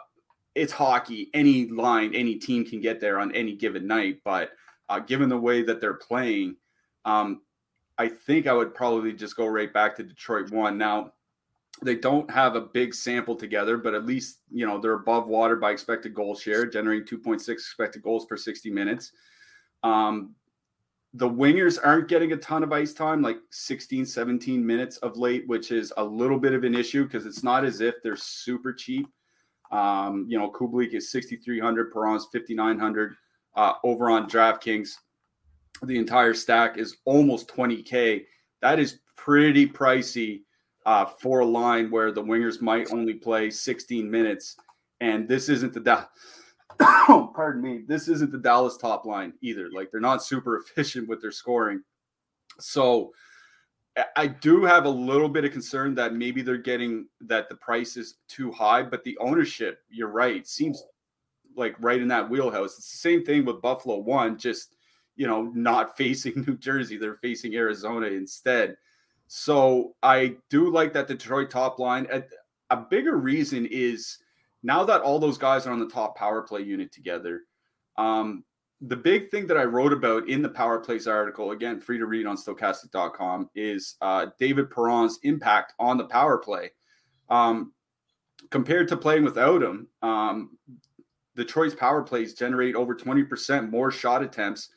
it's 0.59 0.73
hockey. 0.73 1.31
Any 1.35 1.67
line, 1.69 2.15
any 2.15 2.37
team 2.37 2.65
can 2.65 2.81
get 2.81 3.01
there 3.01 3.19
on 3.19 3.35
any 3.35 3.55
given 3.55 3.87
night. 3.87 4.19
But 4.25 4.51
uh, 4.89 5.01
given 5.01 5.29
the 5.29 5.39
way 5.39 5.63
that 5.63 5.81
they're 5.81 5.95
playing, 5.95 6.57
um, 7.05 7.43
I 7.97 8.09
think 8.09 8.47
I 8.47 8.53
would 8.53 8.75
probably 8.75 9.13
just 9.13 9.37
go 9.37 9.47
right 9.47 9.73
back 9.73 9.97
to 9.97 10.03
Detroit 10.03 10.51
one. 10.51 10.79
Now, 10.79 11.13
they 11.83 11.95
don't 11.95 12.31
have 12.31 12.57
a 12.57 12.61
big 12.61 12.93
sample 12.93 13.37
together, 13.37 13.77
but 13.77 13.95
at 13.95 14.05
least 14.05 14.39
you 14.51 14.67
know 14.67 14.81
they're 14.81 14.95
above 14.95 15.29
water 15.29 15.57
by 15.57 15.71
expected 15.71 16.15
goal 16.15 16.35
share, 16.35 16.67
generating 16.67 17.07
2.6 17.07 17.49
expected 17.49 18.03
goals 18.03 18.27
per 18.27 18.37
60 18.37 18.71
minutes. 18.71 19.13
Um, 19.83 20.35
the 21.15 21.29
wingers 21.29 21.79
aren't 21.83 22.09
getting 22.09 22.33
a 22.33 22.37
ton 22.37 22.63
of 22.63 22.73
ice 22.73 22.93
time, 22.93 23.23
like 23.23 23.39
16, 23.51 24.05
17 24.07 24.65
minutes 24.65 24.99
of 24.99 25.17
late, 25.17 25.47
which 25.47 25.71
is 25.71 25.93
a 25.97 26.05
little 26.05 26.39
bit 26.39 26.53
of 26.53 26.65
an 26.65 26.75
issue 26.75 27.05
because 27.05 27.27
it's 27.27 27.43
not 27.43 27.65
as 27.65 27.81
if 27.81 27.95
they're 28.03 28.17
super 28.17 28.73
cheap. 28.73 29.09
Um, 29.71 30.27
you 30.29 30.39
know, 30.39 30.51
Kubalik 30.51 30.95
is 30.95 31.11
6,300, 31.11 31.93
Perron's 31.93 32.27
5,900 32.33 33.15
uh, 33.57 33.75
over 33.85 34.11
on 34.11 34.29
DraftKings. 34.29 34.91
The 35.83 35.99
entire 35.99 36.35
stack 36.35 36.79
is 36.79 36.97
almost 37.05 37.49
20K. 37.49 38.25
That 38.63 38.79
is 38.79 39.01
pretty 39.17 39.67
pricey 39.69 40.43
uh, 40.87 41.05
for 41.05 41.41
a 41.41 41.47
line 41.47 41.91
where 41.91 42.11
the 42.11 42.23
wingers 42.23 42.63
might 42.63 42.93
only 42.93 43.15
play 43.15 43.51
16 43.51 44.11
minutes. 44.11 44.57
And 45.01 45.29
this 45.29 45.49
isn't 45.49 45.75
the 45.75 45.81
da- 45.81 46.07
pardon 47.35 47.63
me, 47.63 47.83
this 47.87 48.09
isn't 48.09 48.33
the 48.33 48.39
Dallas 48.39 48.77
top 48.77 49.05
line 49.05 49.33
either. 49.43 49.69
Like 49.73 49.91
they're 49.91 50.01
not 50.01 50.25
super 50.25 50.57
efficient 50.63 51.09
with 51.09 51.21
their 51.21 51.33
scoring. 51.33 51.83
So 52.59 53.13
I 54.17 54.27
do 54.27 54.65
have 54.65 54.85
a 54.85 54.91
little 54.91 55.29
bit 55.29 55.45
of 55.45 55.53
concern 55.53 55.95
that 55.97 56.15
maybe 56.15 56.43
they're 56.43 56.57
getting 56.57 57.09
that 57.23 57.49
the 57.49 57.57
price 57.57 57.97
is 57.97 58.17
too 58.29 58.53
high, 58.53 58.83
but 58.83 59.03
the 59.05 59.17
ownership, 59.19 59.81
you're 59.89 60.09
right, 60.09 60.47
seems 60.47 60.83
like 61.57 61.75
right 61.81 62.01
in 62.01 62.09
that 62.09 62.29
wheelhouse. 62.29 62.77
It's 62.79 62.93
the 62.93 62.99
same 62.99 63.25
thing 63.25 63.45
with 63.45 63.63
Buffalo 63.63 63.99
One, 63.99 64.39
just 64.39 64.77
you 65.17 65.27
know, 65.27 65.51
not 65.55 65.97
facing 65.97 66.45
New 66.47 66.57
Jersey, 66.57 66.97
they're 66.97 67.15
facing 67.15 67.55
Arizona 67.55 68.07
instead. 68.07 68.77
So 69.27 69.95
I 70.03 70.37
do 70.49 70.71
like 70.71 70.93
that 70.95 71.09
Detroit 71.09 71.51
top 71.51 71.79
line. 71.79 72.07
A, 72.71 72.77
bigger 72.77 73.17
reason 73.17 73.67
is 73.67 74.19
now 74.63 74.85
that 74.85 75.03
all 75.03 75.19
those 75.19 75.37
guys 75.37 75.67
are 75.67 75.73
on 75.73 75.81
the 75.81 75.89
top 75.89 76.17
power 76.17 76.43
play 76.43 76.63
unit 76.63 76.93
together. 76.93 77.43
Um, 77.97 78.45
the 78.81 78.97
big 78.97 79.31
thing 79.31 79.47
that 79.49 79.57
I 79.57 79.65
wrote 79.65 79.93
about 79.93 80.29
in 80.29 80.41
the 80.41 80.49
Power 80.49 80.79
Plays 80.79 81.09
article, 81.09 81.51
again, 81.51 81.81
free 81.81 81.99
to 81.99 82.07
read 82.07 82.27
on 82.27 82.37
stokastic.com, 82.37 83.51
is 83.55 83.97
uh, 84.01 84.27
David 84.39 84.71
Perron's 84.71 85.19
impact 85.25 85.75
on 85.79 85.97
the 85.97 86.05
power 86.05 86.39
play. 86.39 86.71
Um, 87.29 87.73
compared 88.51 88.89
to 88.89 88.97
playing 88.97 89.25
without 89.25 89.63
him, 89.63 89.89
um, 90.03 90.57
Detroit's 91.35 91.75
power 91.75 92.03
plays 92.03 92.35
generate 92.35 92.75
over 92.75 92.95
20% 92.95 93.71
more 93.71 93.91
shot 93.91 94.23
attempts. 94.23 94.71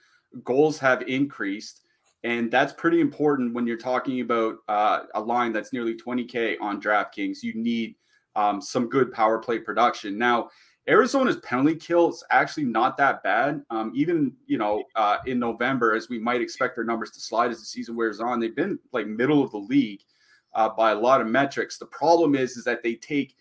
Goals 0.43 0.79
have 0.79 1.03
increased. 1.03 1.81
And 2.23 2.51
that's 2.51 2.73
pretty 2.73 3.01
important 3.01 3.53
when 3.53 3.65
you're 3.65 3.77
talking 3.77 4.21
about 4.21 4.57
uh, 4.67 5.01
a 5.15 5.21
line 5.21 5.53
that's 5.53 5.73
nearly 5.73 5.95
20K 5.95 6.57
on 6.61 6.79
DraftKings. 6.79 7.41
You 7.41 7.53
need 7.55 7.95
um, 8.35 8.61
some 8.61 8.89
good 8.89 9.11
power 9.11 9.39
play 9.39 9.57
production. 9.57 10.17
Now, 10.17 10.49
Arizona's 10.91 11.37
penalty 11.37 11.75
kill 11.75 12.09
is 12.09 12.21
actually 12.31 12.65
not 12.65 12.97
that 12.97 13.23
bad. 13.23 13.63
Um, 13.69 13.93
even 13.95 14.33
you 14.45 14.57
know 14.57 14.83
uh, 14.95 15.17
in 15.25 15.39
November, 15.39 15.95
as 15.95 16.09
we 16.09 16.19
might 16.19 16.41
expect 16.41 16.75
their 16.75 16.83
numbers 16.83 17.11
to 17.11 17.21
slide 17.21 17.49
as 17.49 17.59
the 17.59 17.65
season 17.65 17.95
wears 17.95 18.19
on, 18.19 18.39
they've 18.41 18.55
been 18.55 18.77
like 18.91 19.07
middle 19.07 19.41
of 19.41 19.51
the 19.51 19.57
league 19.57 20.01
uh, 20.53 20.67
by 20.67 20.91
a 20.91 20.99
lot 20.99 21.21
of 21.21 21.27
metrics. 21.27 21.77
The 21.77 21.85
problem 21.85 22.35
is 22.35 22.57
is 22.57 22.65
that 22.65 22.83
they 22.83 22.95
take 22.95 23.37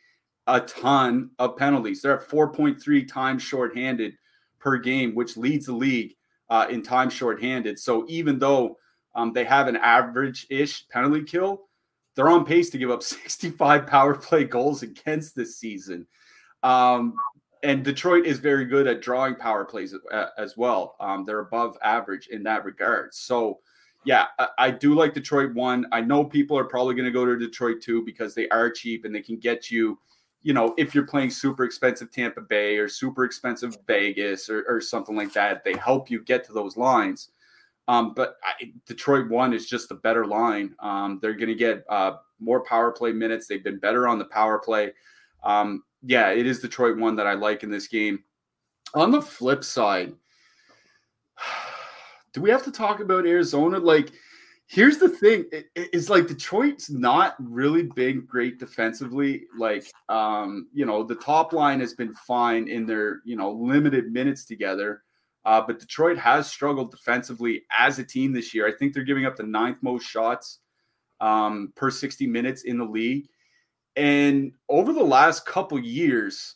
a 0.46 0.60
ton 0.60 1.30
of 1.40 1.56
penalties. 1.56 2.02
They're 2.02 2.20
at 2.20 2.28
4.3 2.28 3.08
times 3.08 3.42
shorthanded 3.42 4.14
per 4.60 4.78
game, 4.78 5.16
which 5.16 5.36
leads 5.36 5.66
the 5.66 5.72
league 5.72 6.14
uh, 6.50 6.66
in 6.70 6.82
time 6.82 7.10
shorthanded. 7.10 7.80
So 7.80 8.04
even 8.08 8.38
though 8.38 8.78
um, 9.16 9.32
they 9.32 9.44
have 9.44 9.66
an 9.66 9.76
average-ish 9.76 10.88
penalty 10.88 11.24
kill, 11.24 11.68
they're 12.14 12.28
on 12.28 12.44
pace 12.44 12.70
to 12.70 12.78
give 12.78 12.90
up 12.90 13.02
65 13.02 13.86
power 13.86 14.14
play 14.14 14.44
goals 14.44 14.82
against 14.82 15.34
this 15.34 15.56
season. 15.56 16.06
Um, 16.62 17.14
and 17.62 17.84
Detroit 17.84 18.26
is 18.26 18.38
very 18.38 18.64
good 18.64 18.86
at 18.86 19.02
drawing 19.02 19.34
power 19.34 19.64
plays 19.64 19.94
uh, 20.12 20.26
as 20.38 20.56
well. 20.56 20.96
Um, 21.00 21.24
they're 21.24 21.40
above 21.40 21.76
average 21.82 22.28
in 22.28 22.42
that 22.44 22.64
regard. 22.64 23.12
So, 23.14 23.60
yeah, 24.04 24.26
I, 24.38 24.48
I 24.58 24.70
do 24.70 24.94
like 24.94 25.12
Detroit 25.12 25.54
one. 25.54 25.86
I 25.92 26.00
know 26.00 26.24
people 26.24 26.56
are 26.56 26.64
probably 26.64 26.94
going 26.94 27.04
to 27.04 27.10
go 27.10 27.26
to 27.26 27.38
Detroit 27.38 27.82
two 27.82 28.04
because 28.04 28.34
they 28.34 28.48
are 28.48 28.70
cheap 28.70 29.04
and 29.04 29.14
they 29.14 29.20
can 29.20 29.38
get 29.38 29.70
you, 29.70 29.98
you 30.42 30.54
know, 30.54 30.74
if 30.78 30.94
you're 30.94 31.06
playing 31.06 31.30
super 31.30 31.64
expensive 31.64 32.10
Tampa 32.10 32.40
Bay 32.40 32.78
or 32.78 32.88
super 32.88 33.24
expensive 33.24 33.76
Vegas 33.86 34.48
or, 34.48 34.64
or 34.66 34.80
something 34.80 35.14
like 35.14 35.34
that, 35.34 35.62
they 35.62 35.74
help 35.76 36.10
you 36.10 36.22
get 36.24 36.44
to 36.44 36.52
those 36.52 36.78
lines. 36.78 37.30
Um, 37.88 38.14
but 38.14 38.36
I, 38.42 38.72
Detroit 38.86 39.28
one 39.28 39.52
is 39.52 39.66
just 39.66 39.90
a 39.90 39.96
better 39.96 40.24
line. 40.24 40.74
Um, 40.78 41.18
they're 41.20 41.34
going 41.34 41.48
to 41.48 41.54
get 41.54 41.84
uh, 41.90 42.12
more 42.38 42.62
power 42.64 42.92
play 42.92 43.12
minutes. 43.12 43.46
They've 43.46 43.64
been 43.64 43.80
better 43.80 44.08
on 44.08 44.18
the 44.18 44.24
power 44.24 44.58
play. 44.58 44.92
Um, 45.42 45.82
yeah, 46.02 46.30
it 46.30 46.46
is 46.46 46.60
Detroit 46.60 46.98
one 46.98 47.16
that 47.16 47.26
I 47.26 47.34
like 47.34 47.62
in 47.62 47.70
this 47.70 47.88
game. 47.88 48.24
On 48.94 49.10
the 49.10 49.22
flip 49.22 49.64
side, 49.64 50.12
do 52.32 52.40
we 52.40 52.50
have 52.50 52.64
to 52.64 52.72
talk 52.72 53.00
about 53.00 53.26
Arizona? 53.26 53.78
Like, 53.78 54.10
here's 54.66 54.98
the 54.98 55.08
thing: 55.08 55.44
it, 55.52 55.66
it's 55.74 56.08
like 56.08 56.26
Detroit's 56.26 56.90
not 56.90 57.34
really 57.38 57.84
been 57.94 58.24
great 58.26 58.58
defensively. 58.58 59.44
Like, 59.58 59.90
um, 60.08 60.68
you 60.72 60.86
know, 60.86 61.02
the 61.04 61.16
top 61.16 61.52
line 61.52 61.80
has 61.80 61.94
been 61.94 62.14
fine 62.14 62.68
in 62.68 62.86
their 62.86 63.20
you 63.24 63.36
know 63.36 63.50
limited 63.52 64.12
minutes 64.12 64.44
together. 64.44 65.02
Uh, 65.44 65.62
but 65.66 65.78
Detroit 65.78 66.18
has 66.18 66.50
struggled 66.50 66.90
defensively 66.90 67.62
as 67.76 67.98
a 67.98 68.04
team 68.04 68.32
this 68.32 68.52
year. 68.54 68.68
I 68.68 68.72
think 68.72 68.92
they're 68.92 69.02
giving 69.04 69.24
up 69.24 69.36
the 69.36 69.42
ninth 69.42 69.78
most 69.80 70.04
shots 70.04 70.58
um, 71.20 71.72
per 71.76 71.90
60 71.90 72.26
minutes 72.26 72.62
in 72.62 72.76
the 72.78 72.84
league. 72.84 73.26
And 74.00 74.52
over 74.70 74.94
the 74.94 75.04
last 75.04 75.44
couple 75.44 75.78
years, 75.78 76.54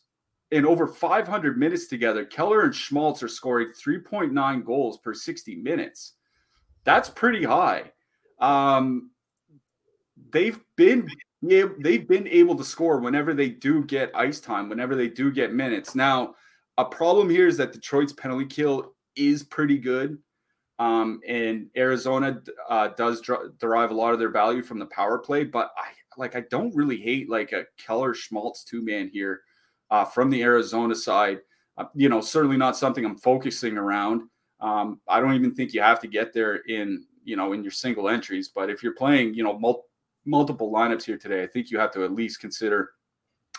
in 0.51 0.65
over 0.65 0.87
500 0.87 1.59
minutes 1.59 1.89
together, 1.89 2.25
Keller 2.25 2.63
and 2.63 2.75
Schmaltz 2.75 3.23
are 3.23 3.29
scoring 3.29 3.69
3.9 3.69 4.65
goals 4.65 4.97
per 4.97 5.13
60 5.13 5.57
minutes. 5.57 6.15
That's 6.85 7.11
pretty 7.11 7.45
high. 7.45 7.93
Um, 8.41 9.11
they've 10.31 10.59
been 10.77 11.07
they've 11.43 12.09
been 12.09 12.27
able 12.29 12.57
to 12.57 12.65
score 12.65 12.99
whenever 12.99 13.35
they 13.35 13.51
do 13.51 13.85
get 13.85 14.17
ice 14.17 14.41
time, 14.41 14.71
whenever 14.71 14.97
they 14.97 15.09
do 15.09 15.31
get 15.31 15.53
minutes. 15.53 15.95
Now, 15.95 16.37
a 16.79 16.85
problem 16.87 17.29
here 17.29 17.47
is 17.47 17.59
that 17.59 17.75
Detroit's 17.75 18.15
penalty 18.15 18.47
kill 18.47 18.95
is 19.17 19.43
pretty 19.43 19.77
good. 19.77 20.17
Um, 20.79 21.21
and 21.29 21.69
Arizona 21.77 22.41
uh, 22.71 22.89
does 22.97 23.21
derive 23.59 23.91
a 23.91 23.95
lot 23.95 24.15
of 24.15 24.19
their 24.19 24.31
value 24.31 24.63
from 24.63 24.79
the 24.79 24.87
power 24.87 25.19
play, 25.19 25.45
but 25.45 25.71
I 25.77 25.91
like 26.17 26.37
I 26.37 26.41
don't 26.51 26.75
really 26.75 26.97
hate 26.97 27.29
like 27.29 27.53
a 27.53 27.67
Keller 27.79 28.15
Schmaltz 28.15 28.65
two 28.65 28.83
man 28.83 29.09
here 29.13 29.43
uh, 29.91 30.05
from 30.05 30.31
the 30.31 30.43
Arizona 30.43 30.95
side. 30.95 31.41
Uh, 31.77 31.87
you 31.95 32.09
know, 32.09 32.21
certainly 32.21 32.57
not 32.57 32.77
something 32.77 33.05
I'm 33.05 33.19
focusing 33.19 33.77
around. 33.77 34.23
Um, 34.61 35.01
I 35.09 35.21
don't 35.21 35.35
even 35.35 35.55
think 35.55 35.75
you 35.75 35.83
have 35.83 36.01
to 36.01 36.07
get 36.07 36.33
there 36.33 36.57
in 36.57 37.05
you 37.25 37.37
know 37.37 37.53
in 37.53 37.63
your 37.63 37.73
single 37.73 38.09
entries, 38.09 38.49
but 38.49 38.71
if 38.71 38.83
you're 38.83 38.95
playing 38.95 39.35
you 39.35 39.43
know 39.43 39.59
mul- 39.59 39.87
multiple 40.25 40.73
lineups 40.73 41.05
here 41.05 41.19
today, 41.19 41.43
I 41.43 41.47
think 41.47 41.71
you 41.71 41.79
have 41.79 41.93
to 41.93 42.05
at 42.05 42.13
least 42.13 42.41
consider 42.41 42.93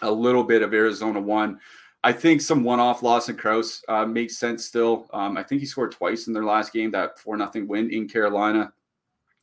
a 0.02 0.12
little 0.12 0.44
bit 0.44 0.62
of 0.62 0.74
Arizona 0.74 1.22
one. 1.22 1.60
I 2.04 2.12
think 2.12 2.42
some 2.42 2.64
one-off 2.64 3.02
Lawson 3.02 3.36
Crouse 3.36 3.82
uh, 3.88 4.06
makes 4.06 4.38
sense 4.38 4.64
still. 4.64 5.10
Um, 5.12 5.38
I 5.38 5.44
think 5.44 5.60
he 5.60 5.66
scored 5.66 5.92
twice 5.92 6.28
in 6.28 6.34
their 6.34 6.44
last 6.44 6.72
game, 6.72 6.92
that 6.92 7.18
four 7.18 7.36
nothing 7.36 7.68
win 7.68 7.90
in 7.90 8.08
Carolina. 8.08 8.72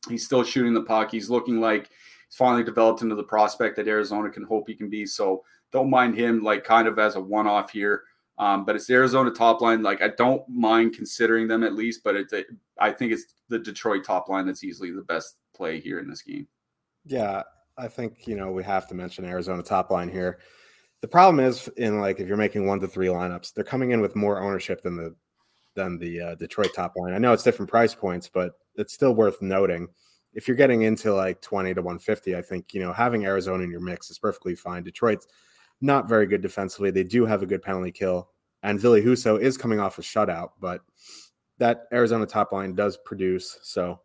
He's 0.09 0.25
still 0.25 0.43
shooting 0.43 0.73
the 0.73 0.83
puck. 0.83 1.11
He's 1.11 1.29
looking 1.29 1.59
like 1.59 1.89
finally 2.35 2.63
developed 2.63 3.01
into 3.01 3.15
the 3.15 3.23
prospect 3.23 3.75
that 3.75 3.87
Arizona 3.87 4.29
can 4.29 4.43
hope 4.43 4.67
he 4.67 4.75
can 4.75 4.89
be. 4.89 5.05
So 5.05 5.43
don't 5.71 5.89
mind 5.89 6.15
him 6.15 6.43
like 6.43 6.63
kind 6.63 6.87
of 6.87 6.99
as 6.99 7.15
a 7.15 7.21
one-off 7.21 7.71
here. 7.71 8.03
Um, 8.39 8.65
but 8.65 8.75
it's 8.75 8.87
the 8.87 8.95
Arizona 8.95 9.29
top 9.29 9.61
line. 9.61 9.83
Like 9.83 10.01
I 10.01 10.09
don't 10.09 10.47
mind 10.49 10.95
considering 10.95 11.47
them 11.47 11.63
at 11.63 11.75
least, 11.75 12.03
but 12.03 12.15
it's 12.15 12.33
a, 12.33 12.43
I 12.79 12.91
think 12.91 13.11
it's 13.11 13.25
the 13.49 13.59
Detroit 13.59 14.03
top 14.03 14.27
line 14.27 14.47
that's 14.47 14.63
easily 14.63 14.91
the 14.91 15.03
best 15.03 15.37
play 15.55 15.79
here 15.79 15.99
in 15.99 16.09
this 16.09 16.23
game. 16.23 16.47
Yeah, 17.05 17.43
I 17.77 17.87
think 17.87 18.27
you 18.27 18.35
know 18.35 18.51
we 18.51 18.63
have 18.63 18.87
to 18.87 18.95
mention 18.95 19.25
Arizona 19.25 19.61
top 19.61 19.91
line 19.91 20.09
here. 20.09 20.39
The 21.01 21.07
problem 21.07 21.45
is 21.45 21.67
in 21.77 21.99
like 21.99 22.19
if 22.19 22.27
you're 22.27 22.37
making 22.37 22.65
one 22.65 22.79
to 22.79 22.87
three 22.87 23.07
lineups, 23.07 23.53
they're 23.53 23.63
coming 23.63 23.91
in 23.91 24.01
with 24.01 24.15
more 24.15 24.41
ownership 24.41 24.81
than 24.81 24.95
the 24.97 25.15
than 25.75 25.99
the 25.99 26.21
uh, 26.21 26.35
Detroit 26.35 26.73
top 26.73 26.93
line. 26.95 27.13
I 27.13 27.19
know 27.19 27.33
it's 27.33 27.43
different 27.43 27.69
price 27.69 27.93
points, 27.93 28.29
but 28.33 28.53
it's 28.75 28.93
still 28.93 29.13
worth 29.13 29.41
noting. 29.41 29.87
If 30.33 30.47
you're 30.47 30.57
getting 30.57 30.83
into 30.83 31.13
like 31.13 31.41
20 31.41 31.73
to 31.73 31.81
150, 31.81 32.35
I 32.35 32.41
think 32.41 32.73
you 32.73 32.81
know 32.81 32.93
having 32.93 33.25
Arizona 33.25 33.63
in 33.63 33.71
your 33.71 33.81
mix 33.81 34.09
is 34.09 34.19
perfectly 34.19 34.55
fine. 34.55 34.83
Detroit's 34.83 35.27
not 35.81 36.07
very 36.07 36.25
good 36.25 36.41
defensively. 36.41 36.91
They 36.91 37.03
do 37.03 37.25
have 37.25 37.43
a 37.43 37.47
good 37.47 37.61
penalty 37.61 37.91
kill, 37.91 38.29
and 38.63 38.79
Ville 38.79 39.01
Husso 39.01 39.39
is 39.39 39.57
coming 39.57 39.79
off 39.79 39.99
a 39.99 40.01
shutout, 40.01 40.51
but 40.59 40.81
that 41.57 41.87
Arizona 41.93 42.25
top 42.25 42.51
line 42.51 42.75
does 42.75 42.97
produce, 42.97 43.59
so 43.61 43.99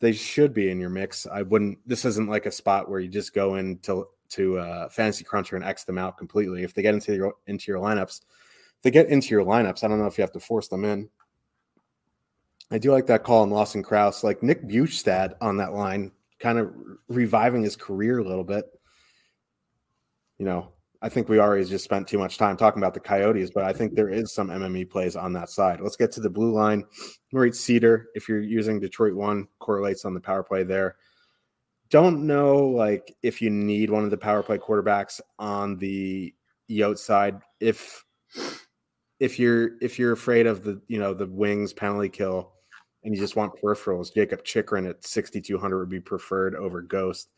they 0.00 0.12
should 0.12 0.54
be 0.54 0.70
in 0.70 0.80
your 0.80 0.90
mix. 0.90 1.26
I 1.26 1.42
wouldn't. 1.42 1.78
This 1.86 2.04
isn't 2.04 2.28
like 2.28 2.46
a 2.46 2.52
spot 2.52 2.90
where 2.90 3.00
you 3.00 3.08
just 3.08 3.34
go 3.34 3.56
into 3.56 4.06
to 4.30 4.58
uh, 4.58 4.88
Fantasy 4.88 5.24
Cruncher 5.24 5.56
and 5.56 5.64
X 5.64 5.84
them 5.84 5.98
out 5.98 6.16
completely. 6.16 6.62
If 6.62 6.72
they 6.74 6.82
get 6.82 6.94
into 6.94 7.14
your 7.14 7.34
into 7.46 7.70
your 7.70 7.80
lineups, 7.80 8.22
they 8.82 8.90
get 8.90 9.08
into 9.08 9.28
your 9.28 9.44
lineups. 9.44 9.84
I 9.84 9.88
don't 9.88 9.98
know 9.98 10.06
if 10.06 10.16
you 10.16 10.22
have 10.22 10.32
to 10.32 10.40
force 10.40 10.68
them 10.68 10.84
in. 10.84 11.08
I 12.70 12.78
do 12.78 12.92
like 12.92 13.06
that 13.06 13.24
call 13.24 13.42
on 13.42 13.50
Lawson 13.50 13.82
Crouse. 13.82 14.22
like 14.22 14.42
Nick 14.42 14.62
Bjugstad 14.62 15.34
on 15.40 15.56
that 15.56 15.72
line, 15.72 16.12
kind 16.38 16.58
of 16.58 16.72
reviving 17.08 17.62
his 17.62 17.76
career 17.76 18.18
a 18.18 18.24
little 18.24 18.44
bit. 18.44 18.64
You 20.38 20.46
know, 20.46 20.72
I 21.02 21.08
think 21.08 21.28
we 21.28 21.38
already 21.38 21.64
just 21.64 21.84
spent 21.84 22.06
too 22.06 22.18
much 22.18 22.38
time 22.38 22.56
talking 22.56 22.80
about 22.80 22.94
the 22.94 23.00
Coyotes, 23.00 23.50
but 23.50 23.64
I 23.64 23.72
think 23.72 23.94
there 23.94 24.08
is 24.08 24.32
some 24.32 24.48
MME 24.48 24.88
plays 24.88 25.16
on 25.16 25.32
that 25.34 25.50
side. 25.50 25.80
Let's 25.80 25.96
get 25.96 26.12
to 26.12 26.20
the 26.20 26.30
blue 26.30 26.52
line. 26.52 26.84
Moritz 27.32 27.60
Seider, 27.60 28.04
if 28.14 28.28
you're 28.28 28.40
using 28.40 28.80
Detroit 28.80 29.14
one, 29.14 29.48
correlates 29.58 30.04
on 30.04 30.14
the 30.14 30.20
power 30.20 30.42
play 30.42 30.62
there 30.62 30.96
don't 31.90 32.24
know 32.24 32.56
like 32.66 33.16
if 33.22 33.42
you 33.42 33.50
need 33.50 33.90
one 33.90 34.04
of 34.04 34.10
the 34.10 34.16
power 34.16 34.42
play 34.42 34.56
quarterbacks 34.56 35.20
on 35.38 35.76
the 35.76 36.32
Yote 36.70 36.98
side. 36.98 37.40
If 37.58 38.04
if 39.18 39.38
you're 39.38 39.72
if 39.82 39.98
you're 39.98 40.12
afraid 40.12 40.46
of 40.46 40.62
the 40.62 40.80
you 40.86 40.98
know 40.98 41.12
the 41.12 41.26
wings 41.26 41.72
penalty 41.72 42.08
kill 42.08 42.52
and 43.04 43.14
you 43.14 43.20
just 43.20 43.36
want 43.36 43.52
peripherals, 43.60 44.12
Jacob 44.12 44.44
Chychrun 44.44 44.86
at 44.86 45.04
6200 45.04 45.78
would 45.78 45.88
be 45.88 46.00
preferred 46.00 46.54
over 46.54 46.82
Ghost 46.82 47.30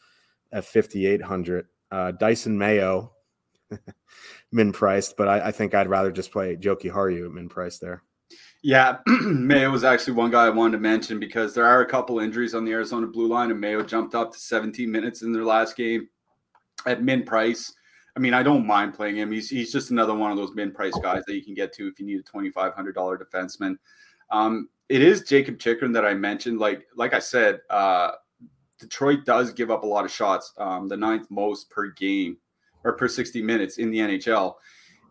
at 0.52 0.64
5800. 0.64 1.66
Uh, 1.90 2.12
Dysin 2.12 2.56
Mayo 2.56 3.12
min 4.52 4.72
priced, 4.72 5.16
but 5.16 5.28
I, 5.28 5.48
I, 5.48 5.50
think 5.52 5.74
I'd 5.74 5.88
rather 5.88 6.10
just 6.10 6.32
play 6.32 6.56
Jokiharju 6.56 7.32
min 7.32 7.48
price 7.48 7.78
there. 7.78 8.02
Yeah, 8.62 8.98
Mayo 9.06 9.70
was 9.70 9.84
actually 9.84 10.14
one 10.14 10.30
guy 10.30 10.46
I 10.46 10.50
wanted 10.50 10.78
to 10.78 10.82
mention 10.82 11.20
because 11.20 11.54
there 11.54 11.66
are 11.66 11.82
a 11.82 11.86
couple 11.86 12.20
injuries 12.20 12.54
on 12.54 12.64
the 12.64 12.72
Arizona 12.72 13.06
blue 13.06 13.28
line, 13.28 13.50
and 13.50 13.60
Mayo 13.60 13.82
jumped 13.82 14.14
up 14.14 14.32
to 14.32 14.38
17 14.38 14.90
minutes 14.90 15.22
in 15.22 15.32
their 15.32 15.44
last 15.44 15.76
game 15.76 16.08
at 16.86 17.02
min 17.02 17.24
price. 17.24 17.72
I 18.16 18.20
mean, 18.20 18.34
I 18.34 18.42
don't 18.42 18.66
mind 18.66 18.94
playing 18.94 19.16
him. 19.16 19.32
He's 19.32 19.48
he's 19.48 19.72
just 19.72 19.90
another 19.90 20.14
one 20.14 20.30
of 20.30 20.36
those 20.36 20.54
min 20.54 20.70
price 20.70 20.94
guys 21.02 21.24
that 21.26 21.34
you 21.34 21.42
can 21.42 21.54
get 21.54 21.72
to 21.74 21.88
if 21.88 21.98
you 21.98 22.06
need 22.06 22.20
a 22.20 22.22
twenty 22.22 22.50
five 22.50 22.74
hundred 22.74 22.94
dollar 22.94 23.18
defenseman. 23.18 23.76
Um, 24.30 24.68
it 24.92 25.00
is 25.00 25.22
Jacob 25.22 25.58
Chychrun 25.58 25.92
that 25.92 26.04
I 26.04 26.12
mentioned. 26.12 26.58
Like 26.58 26.86
like 26.96 27.14
I 27.14 27.18
said, 27.18 27.60
uh, 27.70 28.10
Detroit 28.78 29.24
does 29.24 29.50
give 29.50 29.70
up 29.70 29.84
a 29.84 29.86
lot 29.86 30.04
of 30.04 30.10
shots, 30.10 30.52
um, 30.58 30.86
the 30.86 30.96
ninth 30.98 31.30
most 31.30 31.70
per 31.70 31.88
game 31.92 32.36
or 32.84 32.92
per 32.92 33.08
sixty 33.08 33.40
minutes 33.40 33.78
in 33.78 33.90
the 33.90 34.00
NHL. 34.00 34.56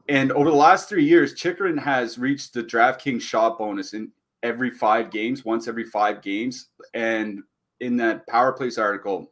And 0.08 0.32
over 0.34 0.52
the 0.52 0.56
last 0.56 0.88
three 0.88 1.04
years, 1.04 1.34
Chychrun 1.34 1.80
has 1.80 2.20
reached 2.20 2.54
the 2.54 2.64
DraftKings 2.64 3.22
shot 3.22 3.58
bonus 3.58 3.94
in 3.94 4.12
every 4.44 4.70
five 4.70 5.10
games, 5.10 5.46
once 5.46 5.68
every 5.68 5.86
five 5.86 6.22
games. 6.22 6.68
And 6.94 7.42
in 7.80 7.98
that 7.98 8.28
Power 8.28 8.52
Plays 8.54 8.78
article, 8.78 9.32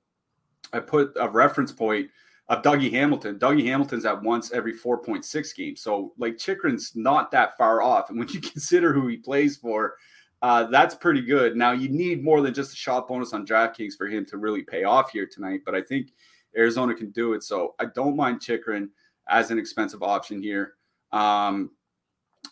I 0.73 0.79
put 0.79 1.11
a 1.19 1.29
reference 1.29 1.71
point 1.71 2.09
of 2.47 2.63
Dougie 2.63 2.91
Hamilton. 2.91 3.37
Dougie 3.37 3.65
Hamilton's 3.65 4.05
at 4.05 4.23
once 4.23 4.51
every 4.51 4.73
4.6 4.73 5.55
games. 5.55 5.81
So, 5.81 6.13
like, 6.17 6.37
Chychrun's 6.37 6.95
not 6.95 7.29
that 7.31 7.55
far 7.57 7.81
off. 7.83 8.09
And 8.09 8.17
when 8.17 8.29
you 8.29 8.41
consider 8.41 8.93
who 8.93 9.07
he 9.07 9.17
plays 9.17 9.57
for, 9.57 9.95
uh, 10.41 10.65
that's 10.65 10.95
pretty 10.95 11.21
good. 11.21 11.55
Now, 11.55 11.71
you 11.71 11.89
need 11.89 12.23
more 12.23 12.41
than 12.41 12.53
just 12.53 12.73
a 12.73 12.75
shot 12.75 13.07
bonus 13.07 13.33
on 13.33 13.45
DraftKings 13.45 13.95
for 13.97 14.07
him 14.07 14.25
to 14.27 14.37
really 14.37 14.63
pay 14.63 14.83
off 14.83 15.11
here 15.11 15.27
tonight. 15.29 15.61
But 15.65 15.75
I 15.75 15.81
think 15.81 16.13
Arizona 16.57 16.93
can 16.93 17.11
do 17.11 17.33
it. 17.33 17.43
So, 17.43 17.75
I 17.79 17.85
don't 17.85 18.15
mind 18.15 18.41
Chychrun 18.41 18.89
as 19.27 19.51
an 19.51 19.59
expensive 19.59 20.03
option 20.03 20.41
here. 20.41 20.73
Um, 21.11 21.71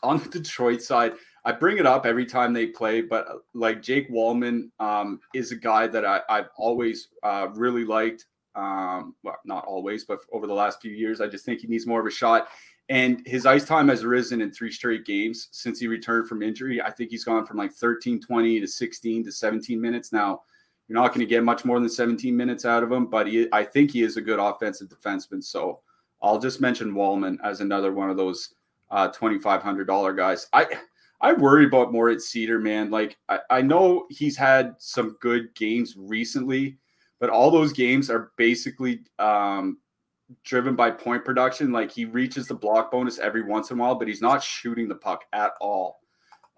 on 0.03 0.19
the 0.19 0.29
Detroit 0.39 0.81
side, 0.81 1.13
I 1.45 1.53
bring 1.53 1.77
it 1.77 1.85
up 1.85 2.05
every 2.05 2.25
time 2.25 2.51
they 2.53 2.67
play, 2.67 3.01
but 3.01 3.27
uh, 3.27 3.35
like 3.53 3.81
Jake 3.81 4.11
Walman 4.11 4.69
um, 4.79 5.21
is 5.33 5.51
a 5.51 5.55
guy 5.55 5.87
that 5.87 6.05
I, 6.05 6.21
have 6.29 6.49
always 6.57 7.09
uh, 7.23 7.47
really 7.53 7.85
liked. 7.85 8.25
Um, 8.55 9.15
well, 9.23 9.37
not 9.45 9.65
always, 9.65 10.03
but 10.03 10.19
over 10.33 10.47
the 10.47 10.53
last 10.53 10.81
few 10.81 10.91
years, 10.91 11.21
I 11.21 11.27
just 11.27 11.45
think 11.45 11.61
he 11.61 11.67
needs 11.67 11.87
more 11.87 12.01
of 12.01 12.05
a 12.05 12.11
shot. 12.11 12.49
And 12.89 13.21
his 13.25 13.45
ice 13.45 13.65
time 13.65 13.89
has 13.89 14.05
risen 14.05 14.41
in 14.41 14.51
three 14.51 14.71
straight 14.71 15.05
games 15.05 15.49
since 15.51 15.79
he 15.79 15.87
returned 15.87 16.29
from 16.29 16.41
injury. 16.41 16.81
I 16.81 16.89
think 16.89 17.11
he's 17.11 17.25
gone 17.25 17.45
from 17.45 17.57
like 17.57 17.73
13, 17.73 18.21
20 18.21 18.61
to 18.61 18.67
16 18.67 19.25
to 19.25 19.31
17 19.31 19.79
minutes. 19.79 20.13
Now, 20.13 20.43
you're 20.87 20.99
not 20.99 21.09
going 21.09 21.19
to 21.19 21.25
get 21.25 21.43
much 21.43 21.65
more 21.65 21.79
than 21.79 21.89
17 21.89 22.35
minutes 22.35 22.63
out 22.63 22.83
of 22.83 22.91
him, 22.91 23.07
but 23.07 23.27
he, 23.27 23.47
I 23.51 23.63
think 23.63 23.91
he 23.91 24.03
is 24.03 24.15
a 24.15 24.21
good 24.21 24.39
offensive 24.39 24.87
defenseman. 24.87 25.43
So 25.43 25.81
I'll 26.21 26.39
just 26.39 26.61
mention 26.61 26.93
Walman 26.93 27.37
as 27.43 27.59
another 27.59 27.91
one 27.93 28.09
of 28.09 28.15
those 28.15 28.53
uh, 28.89 29.09
$2,500 29.09 30.15
guys. 30.15 30.47
I 30.53 30.67
I 31.19 31.33
worry 31.33 31.65
about 31.65 31.91
Moritz 31.91 32.31
Seider, 32.31 32.61
man. 32.61 32.91
Like 32.91 33.17
I, 33.27 33.39
I 33.49 33.61
know 33.61 34.05
he's 34.09 34.37
had 34.37 34.75
some 34.77 35.17
good 35.19 35.53
games 35.55 35.95
recently, 35.97 36.77
but 37.19 37.29
all 37.29 37.49
those 37.49 37.73
games 37.73 38.09
are 38.09 38.31
basically 38.37 39.01
um, 39.17 39.79
driven 40.43 40.75
by 40.75 40.91
point 40.91 41.23
production. 41.23 41.71
Like 41.71 41.91
he 41.91 42.05
reaches 42.05 42.47
the 42.47 42.55
block 42.55 42.91
bonus 42.91 43.19
every 43.19 43.43
once 43.43 43.71
in 43.71 43.79
a 43.79 43.81
while, 43.81 43.95
but 43.95 44.07
he's 44.07 44.21
not 44.21 44.43
shooting 44.43 44.87
the 44.87 44.95
puck 44.95 45.25
at 45.33 45.51
all. 45.61 46.01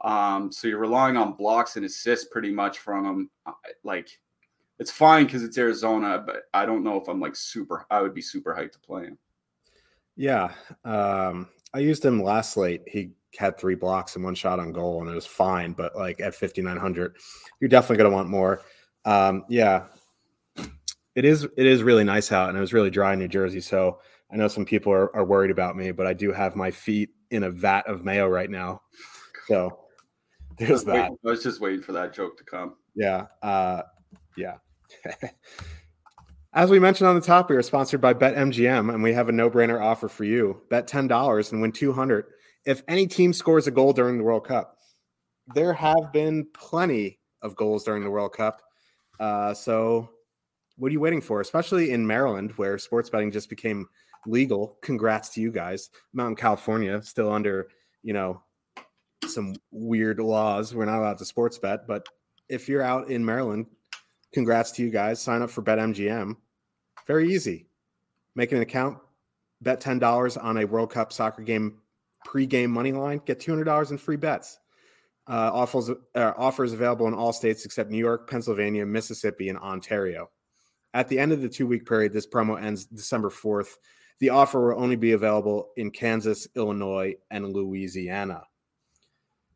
Um, 0.02 0.52
so 0.52 0.68
you're 0.68 0.80
relying 0.80 1.18
on 1.18 1.34
blocks 1.34 1.76
and 1.76 1.86
assists 1.86 2.28
pretty 2.32 2.52
much 2.52 2.80
from 2.80 3.06
him. 3.06 3.30
Like 3.84 4.10
it's 4.80 4.92
fine 4.92 5.26
because 5.26 5.44
it's 5.44 5.58
Arizona, 5.58 6.24
but 6.26 6.44
I 6.54 6.66
don't 6.66 6.84
know 6.84 7.00
if 7.00 7.08
I'm 7.08 7.20
like 7.20 7.36
super. 7.36 7.86
I 7.92 8.02
would 8.02 8.14
be 8.14 8.22
super 8.22 8.54
hyped 8.54 8.74
to 8.74 8.80
play 8.80 9.04
him. 9.04 9.18
Yeah, 10.16 10.52
um, 10.84 11.50
I 11.74 11.80
used 11.80 12.04
him 12.04 12.22
last 12.22 12.54
slate. 12.54 12.84
He 12.88 13.12
had 13.38 13.58
three 13.58 13.76
blocks 13.76 14.16
and 14.16 14.24
one 14.24 14.36
shot 14.36 14.60
on 14.60 14.72
goal, 14.72 15.02
and 15.02 15.10
it 15.10 15.16
was 15.16 15.26
fine. 15.26 15.74
But 15.74 15.96
like 15.96 16.20
at 16.20 16.36
5900, 16.36 17.18
you're 17.60 17.70
definitely 17.70 17.98
going 17.98 18.10
to 18.10 18.16
want 18.16 18.30
more. 18.30 18.62
Um, 19.06 19.46
yeah, 19.50 19.86
it 21.16 21.26
is. 21.26 21.44
It 21.58 21.66
is 21.66 21.84
really 21.84 22.04
nice 22.04 22.32
out, 22.32 22.50
and 22.50 22.58
it 22.58 22.62
was 22.62 22.74
really 22.74 22.90
dry 22.90 23.14
in 23.14 23.20
New 23.20 23.28
Jersey. 23.28 23.62
So 23.62 24.00
I 24.32 24.36
know 24.36 24.48
some 24.48 24.66
people 24.66 24.92
are, 24.92 25.16
are 25.16 25.26
worried 25.26 25.52
about 25.52 25.76
me, 25.76 25.92
but 25.92 26.06
I 26.06 26.14
do 26.14 26.32
have 26.32 26.56
my 26.56 26.72
feet 26.72 27.10
in 27.32 27.44
a 27.44 27.50
vat 27.50 27.88
of 27.88 28.04
mayo 28.04 28.28
right 28.28 28.50
now. 28.50 28.82
So 29.48 29.80
there's 30.58 30.84
that. 30.86 31.12
I 31.12 31.16
was 31.24 31.44
just 31.44 31.62
waiting 31.62 31.82
for 31.82 31.94
that 31.94 32.14
joke 32.14 32.38
to 32.38 32.44
come. 32.44 32.76
Yeah. 32.96 33.26
Uh, 33.42 33.84
yeah. 34.38 34.58
As 36.54 36.70
we 36.70 36.80
mentioned 36.80 37.08
on 37.08 37.16
the 37.16 37.22
top, 37.22 37.50
we 37.50 37.56
are 37.56 37.62
sponsored 37.62 38.02
by 38.02 38.14
BetMGM, 38.14 38.92
and 38.92 39.04
we 39.04 39.14
have 39.14 39.30
a 39.30 39.32
no-brainer 39.32 39.80
offer 39.80 40.08
for 40.08 40.24
you. 40.24 40.62
Bet 40.70 40.88
ten 40.88 41.08
dollars 41.08 41.52
and 41.52 41.62
win 41.62 41.72
two 41.72 41.94
hundred 41.94 42.26
if 42.66 42.84
any 42.88 43.08
team 43.08 43.34
scores 43.34 43.68
a 43.68 43.72
goal 43.72 43.94
during 43.94 44.18
the 44.18 44.24
World 44.24 44.46
Cup. 44.46 44.78
There 45.54 45.74
have 45.74 46.12
been 46.12 46.48
plenty 46.54 47.20
of 47.42 47.56
goals 47.56 47.84
during 47.84 48.04
the 48.04 48.10
World 48.10 48.34
Cup. 48.34 48.62
Uh, 49.20 49.54
so, 49.54 50.10
what 50.80 50.90
are 50.90 50.94
you 50.94 51.00
waiting 51.00 51.22
for? 51.22 51.42
Especially 51.42 51.92
in 51.92 52.08
Maryland, 52.08 52.54
where 52.56 52.78
sports 52.78 53.10
betting 53.10 53.32
just 53.32 53.50
became 53.50 53.88
legal. 54.26 54.78
Congrats 54.82 55.30
to 55.30 55.42
you 55.42 55.52
guys. 55.52 55.90
Mountain 56.14 56.38
California 56.38 57.02
still 57.04 57.32
under, 57.32 57.68
you 58.02 58.14
know, 58.14 58.42
some 59.28 59.56
weird 59.72 60.20
laws. 60.20 60.74
We're 60.74 60.86
not 60.86 61.00
allowed 61.00 61.18
to 61.20 61.26
sports 61.26 61.58
bet, 61.58 61.86
but 61.86 62.08
if 62.48 62.68
you're 62.68 62.82
out 62.82 63.10
in 63.10 63.24
Maryland, 63.24 63.68
congrats 64.34 64.72
to 64.72 64.84
you 64.84 64.90
guys. 64.90 65.22
Sign 65.22 65.42
up 65.42 65.50
for 65.50 65.62
BetMGM. 65.62 66.36
Very 67.06 67.34
easy. 67.34 67.68
Make 68.36 68.52
an 68.52 68.62
account, 68.62 68.98
bet 69.62 69.82
$10 69.82 70.44
on 70.44 70.58
a 70.58 70.66
World 70.66 70.92
Cup 70.92 71.12
soccer 71.12 71.42
game 71.42 71.80
pregame 72.26 72.70
money 72.70 72.92
line, 72.92 73.22
get 73.26 73.40
$200 73.40 73.92
in 73.92 73.98
free 73.98 74.16
bets. 74.16 74.60
Uh, 75.28 75.52
offers, 75.54 75.92
uh, 76.16 76.34
offers 76.38 76.74
available 76.74 77.08
in 77.08 77.14
all 77.14 77.32
states 77.32 77.64
except 77.66 77.92
New 77.92 78.00
York, 78.00 78.30
Pennsylvania, 78.30 78.86
Mississippi, 78.86 79.50
and 79.50 79.60
Ontario. 79.60 80.30
At 80.94 81.08
the 81.08 81.20
end 81.20 81.32
of 81.32 81.42
the 81.42 81.50
two 81.50 81.68
week 81.68 81.88
period, 81.88 82.14
this 82.14 82.28
promo 82.28 82.62
ends 82.62 82.86
December 82.86 83.30
4th. 83.30 83.78
The 84.20 84.30
offer 84.30 84.70
will 84.74 84.84
only 84.84 84.96
be 84.96 85.14
available 85.14 85.70
in 85.78 85.92
Kansas, 85.92 86.48
Illinois, 86.56 87.16
and 87.32 87.54
Louisiana. 87.54 88.44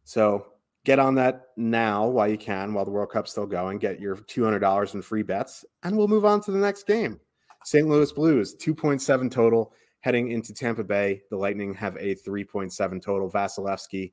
So 0.06 0.48
get 0.86 1.00
on 1.00 1.16
that 1.16 1.48
now 1.58 2.08
while 2.08 2.28
you 2.28 2.38
can, 2.38 2.74
while 2.74 2.86
the 2.86 2.92
World 2.92 3.10
Cup's 3.10 3.32
still 3.32 3.46
going. 3.46 3.80
Get 3.80 4.00
your 4.00 4.16
$200 4.16 4.94
in 4.94 5.02
free 5.02 5.24
bets, 5.24 5.66
and 5.84 5.98
we'll 5.98 6.08
move 6.08 6.26
on 6.26 6.42
to 6.42 6.52
the 6.52 6.60
next 6.60 6.88
game. 6.88 7.20
St. 7.66 7.88
Louis 7.88 8.12
Blues, 8.12 8.56
2.7 8.56 9.32
total 9.32 9.74
heading 10.02 10.32
into 10.32 10.54
Tampa 10.54 10.84
Bay. 10.84 11.22
The 11.30 11.38
Lightning 11.38 11.74
have 11.76 11.96
a 11.96 12.16
3.7 12.16 13.02
total. 13.02 13.32
Vasilevskiy 13.32 14.12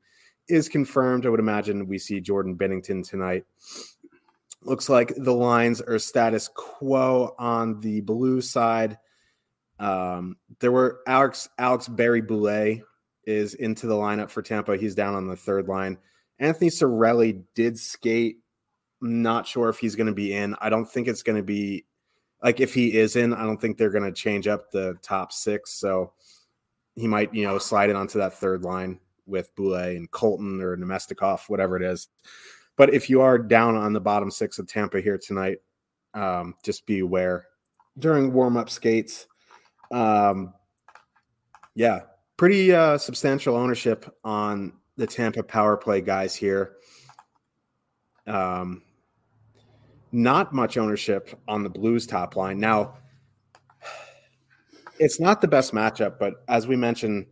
is 0.49 0.69
confirmed. 0.69 1.27
I 1.27 1.31
would 1.31 1.41
imagine 1.41 1.87
we 1.87 1.99
see 1.99 2.21
Jordan 2.21 2.57
Binnington 2.57 3.09
tonight. 3.09 3.45
Looks 4.63 4.89
like 4.89 5.15
the 5.17 5.33
lines 5.33 5.81
are 5.81 5.99
status 5.99 6.49
quo 6.55 7.35
on 7.39 7.81
the 7.81 8.01
blue 8.03 8.41
side. 8.41 8.99
Um, 9.79 10.37
there 10.59 10.73
were 10.73 11.01
Alex 11.07 11.49
Alex 11.59 11.89
Barré-Boulet 11.89 12.83
is 13.25 13.55
into 13.55 13.87
the 13.87 13.95
lineup 13.95 14.29
for 14.29 14.43
Tampa. 14.43 14.77
He's 14.77 14.95
down 14.95 15.15
on 15.15 15.27
the 15.27 15.37
third 15.37 15.69
line. 15.69 15.97
Anthony 16.39 16.69
Cirelli 16.69 17.43
did 17.55 17.79
skate. 17.79 18.39
Not 19.01 19.47
sure 19.47 19.71
if 19.71 19.79
he's 19.79 19.97
going 19.97 20.09
to 20.09 20.13
be 20.13 20.35
in. 20.35 20.55
I 20.61 20.69
don't 20.69 20.85
think 20.85 21.09
it's 21.09 21.23
going 21.23 21.37
to 21.37 21.43
be 21.43 21.87
like 22.43 22.61
if 22.61 22.75
he 22.75 22.99
is 22.99 23.17
in, 23.17 23.33
I 23.33 23.45
don't 23.45 23.61
think 23.61 23.77
they're 23.77 23.91
going 23.91 24.05
to 24.05 24.13
change 24.13 24.47
up 24.47 24.71
the 24.71 24.97
top 25.03 25.33
six. 25.33 25.73
So 25.75 26.13
he 26.95 27.07
might, 27.07 27.33
you 27.35 27.45
know, 27.45 27.59
slide 27.59 27.91
it 27.91 27.97
onto 27.97 28.19
that 28.19 28.35
third 28.35 28.63
line 28.63 29.01
with 29.27 29.55
Boulet 29.55 29.97
and 29.97 30.11
Colton 30.11 30.61
or 30.61 30.77
Namestnikov, 30.77 31.49
whatever 31.49 31.77
it 31.77 31.83
is. 31.83 32.09
But 32.77 32.95
if 32.95 33.11
you 33.11 33.21
are 33.21 33.39
down 33.39 33.77
on 33.77 33.93
the 33.93 34.01
bottom 34.01 34.31
six 34.31 34.59
of 34.59 34.67
Tampa 34.67 35.01
here 35.01 35.19
tonight, 35.19 35.59
um, 36.15 36.55
just 36.63 36.87
be 36.87 37.01
aware 37.01 37.47
during 37.99 38.33
warm 38.33 38.57
up 38.57 38.71
skates. 38.71 39.27
Um, 39.93 40.55
yeah, 41.75 42.01
pretty 42.37 42.73
uh, 42.73 42.99
substantial 42.99 43.57
ownership 43.57 44.17
on 44.25 44.73
the 44.97 45.07
Tampa 45.07 45.43
power 45.43 45.77
play 45.77 46.01
guys 46.01 46.35
here. 46.35 46.77
Um, 48.27 48.83
not 50.13 50.53
much 50.53 50.77
ownership 50.77 51.39
on 51.47 51.63
the 51.63 51.71
Blues 51.71 52.07
top 52.07 52.37
line. 52.37 52.59
Now, 52.59 52.95
it's 54.99 55.21
not 55.21 55.41
the 55.41 55.49
best 55.49 55.73
matchup, 55.73 56.19
but 56.19 56.45
as 56.49 56.67
we 56.67 56.77
mentioned 56.77 57.27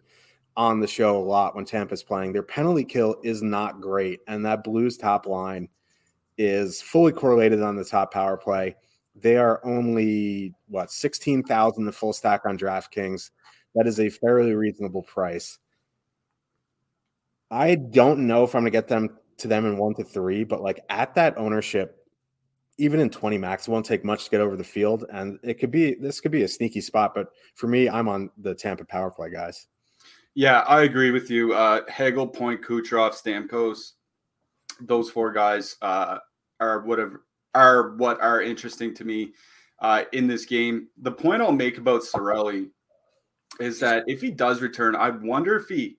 on 0.59 0.81
the 0.81 0.87
show 0.89 1.17
a 1.17 1.23
lot 1.23 1.55
when 1.55 1.65
Tampa's 1.65 2.03
playing, 2.03 2.33
their 2.33 2.43
penalty 2.43 2.85
kill 2.85 3.17
is 3.23 3.43
not 3.43 3.81
great. 3.81 4.21
And 4.27 4.45
that 4.45 4.65
Blues 4.65 4.99
top 4.99 5.25
line 5.25 5.69
is 6.37 6.83
fully 6.83 7.13
correlated 7.13 7.63
on 7.63 7.77
the 7.77 7.85
top 7.85 8.13
power 8.13 8.37
play. 8.37 8.75
They 9.15 9.37
are 9.37 9.65
only, 9.65 10.53
what, 10.67 10.91
16,000 10.91 11.85
the 11.85 11.93
full 11.93 12.13
stack 12.13 12.45
on 12.45 12.59
DraftKings. 12.59 13.31
That 13.77 13.87
is 13.87 14.01
a 14.01 14.09
fairly 14.09 14.53
reasonable 14.53 15.03
price. 15.03 15.59
I 17.53 17.77
don't 17.77 18.27
know 18.27 18.43
if 18.43 18.55
I'm 18.55 18.65
to 18.65 18.71
get 18.71 18.89
them 18.89 19.17
to 19.39 19.49
them 19.49 19.65
in 19.65 19.79
one 19.79 19.95
to 19.95 20.05
three, 20.05 20.43
but 20.43 20.61
like 20.61 20.81
at 20.91 21.15
that 21.15 21.39
ownership, 21.39 22.05
even 22.79 22.99
in 22.99 23.11
20 23.11 23.39
max, 23.39 23.69
it 23.69 23.71
won't 23.71 23.87
take 23.87 24.05
much 24.05 24.25
to 24.25 24.31
get 24.31 24.41
over 24.41 24.57
the 24.57 24.65
field. 24.65 25.05
And 25.13 25.39
it 25.45 25.55
could 25.55 25.71
be, 25.71 25.95
this 25.95 26.21
could 26.21 26.33
be 26.33 26.43
a 26.43 26.49
sneaky 26.49 26.81
spot. 26.81 27.15
But 27.15 27.29
for 27.55 27.69
me, 27.69 27.89
I'm 27.89 28.09
on 28.09 28.31
the 28.39 28.57
Tampa 28.57 28.85
power 28.85 29.11
play 29.11 29.31
guys. 29.31 29.69
Yeah, 30.39 30.61
I 30.69 30.83
agree 30.83 31.11
with 31.11 31.33
you. 31.33 31.53
Uh, 31.53 31.81
Hagel, 31.89 32.29
Point, 32.29 32.63
Kucherov, 32.63 33.11
Stamkos, 33.11 33.95
those 34.81 35.11
four 35.11 35.33
guys 35.33 35.75
uh, 35.83 36.19
are 36.61 36.83
what 36.83 37.01
have, 37.01 37.15
are 37.57 37.97
what 37.97 38.21
are 38.21 38.41
interesting 38.41 38.95
to 38.95 39.05
me 39.05 39.33
uh, 39.81 40.05
in 40.13 40.29
this 40.29 40.45
game. 40.45 40.87
The 40.99 41.11
point 41.11 41.43
I'll 41.43 41.51
make 41.51 41.79
about 41.79 42.03
Cirelli 42.03 42.71
is 43.59 43.81
that 43.81 44.05
if 44.07 44.21
he 44.21 44.31
does 44.31 44.63
return, 44.63 44.95
I 44.95 45.11
wonder 45.11 45.57
if 45.57 45.67
he 45.67 45.97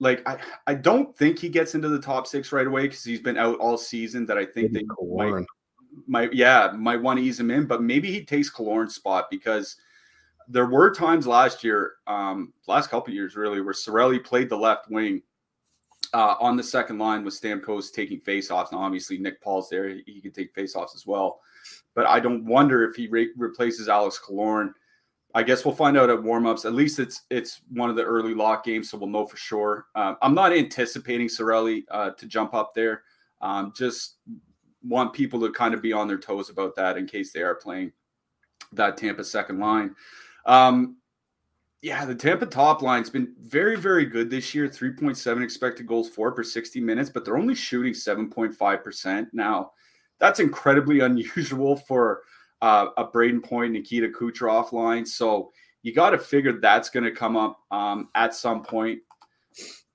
like 0.00 0.26
I, 0.26 0.38
I 0.66 0.72
don't 0.72 1.14
think 1.14 1.38
he 1.38 1.50
gets 1.50 1.74
into 1.74 1.90
the 1.90 2.00
top 2.00 2.26
six 2.26 2.52
right 2.52 2.66
away 2.66 2.84
because 2.84 3.04
he's 3.04 3.20
been 3.20 3.36
out 3.36 3.58
all 3.58 3.76
season. 3.76 4.24
That 4.24 4.38
I 4.38 4.46
think 4.46 4.72
they 4.72 4.86
might, 4.98 5.44
might 6.06 6.32
yeah 6.32 6.72
might 6.74 7.02
want 7.02 7.18
to 7.18 7.22
ease 7.22 7.38
him 7.38 7.50
in, 7.50 7.66
but 7.66 7.82
maybe 7.82 8.10
he 8.10 8.24
takes 8.24 8.50
Killorn's 8.50 8.94
spot 8.94 9.26
because 9.30 9.76
there 10.48 10.66
were 10.66 10.92
times 10.92 11.26
last 11.26 11.62
year, 11.62 11.94
um, 12.06 12.52
last 12.66 12.90
couple 12.90 13.12
years 13.12 13.36
really, 13.36 13.60
where 13.60 13.74
Cirelli 13.74 14.22
played 14.22 14.48
the 14.48 14.56
left 14.56 14.90
wing 14.90 15.22
uh, 16.14 16.36
on 16.40 16.56
the 16.56 16.62
second 16.62 16.98
line 16.98 17.24
with 17.24 17.38
Stamkos 17.38 17.92
taking 17.92 18.20
faceoffs. 18.20 18.72
Now, 18.72 18.78
obviously, 18.78 19.18
Nick 19.18 19.42
Paul's 19.42 19.68
there; 19.68 19.88
he, 19.88 20.02
he 20.06 20.20
can 20.20 20.32
take 20.32 20.54
faceoffs 20.54 20.94
as 20.94 21.06
well. 21.06 21.40
But 21.94 22.06
I 22.06 22.20
don't 22.20 22.44
wonder 22.44 22.88
if 22.88 22.96
he 22.96 23.08
re- 23.08 23.32
replaces 23.36 23.88
Alex 23.88 24.20
Killorn 24.26 24.72
I 25.34 25.42
guess 25.42 25.64
we'll 25.64 25.74
find 25.74 25.96
out 25.96 26.10
at 26.10 26.18
warmups. 26.18 26.64
At 26.64 26.72
least 26.72 26.98
it's 26.98 27.22
it's 27.30 27.60
one 27.70 27.90
of 27.90 27.96
the 27.96 28.04
early 28.04 28.34
lock 28.34 28.64
games, 28.64 28.90
so 28.90 28.98
we'll 28.98 29.10
know 29.10 29.26
for 29.26 29.36
sure. 29.36 29.86
Um, 29.94 30.16
I'm 30.22 30.34
not 30.34 30.52
anticipating 30.52 31.28
Cirelli 31.28 31.84
uh, 31.90 32.10
to 32.10 32.26
jump 32.26 32.54
up 32.54 32.72
there. 32.74 33.02
Um, 33.40 33.72
just 33.76 34.16
want 34.82 35.12
people 35.12 35.38
to 35.40 35.52
kind 35.52 35.74
of 35.74 35.82
be 35.82 35.92
on 35.92 36.08
their 36.08 36.18
toes 36.18 36.48
about 36.50 36.74
that 36.76 36.96
in 36.96 37.06
case 37.06 37.32
they 37.32 37.42
are 37.42 37.54
playing 37.54 37.92
that 38.72 38.96
Tampa 38.96 39.22
second 39.22 39.58
line. 39.58 39.94
Um, 40.48 40.96
yeah, 41.82 42.04
the 42.04 42.14
Tampa 42.14 42.46
top 42.46 42.82
line's 42.82 43.10
been 43.10 43.34
very, 43.40 43.76
very 43.76 44.04
good 44.04 44.30
this 44.30 44.52
year. 44.52 44.66
3.7 44.68 45.44
expected 45.44 45.86
goals 45.86 46.08
for 46.08 46.32
per 46.32 46.42
60 46.42 46.80
minutes, 46.80 47.08
but 47.08 47.24
they're 47.24 47.38
only 47.38 47.54
shooting 47.54 47.92
7.5%. 47.92 49.26
Now, 49.32 49.70
that's 50.18 50.40
incredibly 50.40 51.00
unusual 51.04 51.76
for 51.76 52.22
uh, 52.62 52.88
a 52.96 53.06
Brayden 53.06 53.44
Point, 53.44 53.74
Nikita 53.74 54.08
Kucherov 54.08 54.72
line. 54.72 55.06
So 55.06 55.52
you 55.82 55.94
got 55.94 56.10
to 56.10 56.18
figure 56.18 56.58
that's 56.58 56.90
going 56.90 57.04
to 57.04 57.12
come 57.12 57.36
up 57.36 57.60
um, 57.70 58.08
at 58.16 58.34
some 58.34 58.62
point. 58.64 58.98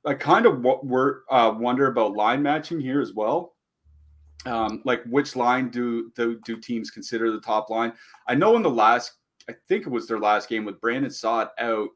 I 0.06 0.14
kind 0.14 0.46
of 0.46 0.64
w- 0.64 1.22
uh, 1.30 1.54
wonder 1.58 1.88
about 1.88 2.14
line 2.14 2.42
matching 2.42 2.80
here 2.80 3.02
as 3.02 3.14
well. 3.14 3.56
Um, 4.46 4.82
like 4.84 5.04
which 5.06 5.38
line 5.38 5.70
do, 5.70 6.12
do 6.16 6.38
do 6.44 6.58
teams 6.58 6.92
consider 6.92 7.32
the 7.32 7.40
top 7.40 7.70
line? 7.70 7.94
I 8.28 8.36
know 8.36 8.58
in 8.58 8.62
the 8.62 8.70
last, 8.70 9.14
I 9.50 9.54
think 9.68 9.86
it 9.86 9.92
was 9.92 10.08
their 10.08 10.20
last 10.20 10.50
game 10.50 10.66
with 10.66 10.82
Brandon 10.82 11.12
Saad 11.12 11.50
out. 11.60 11.90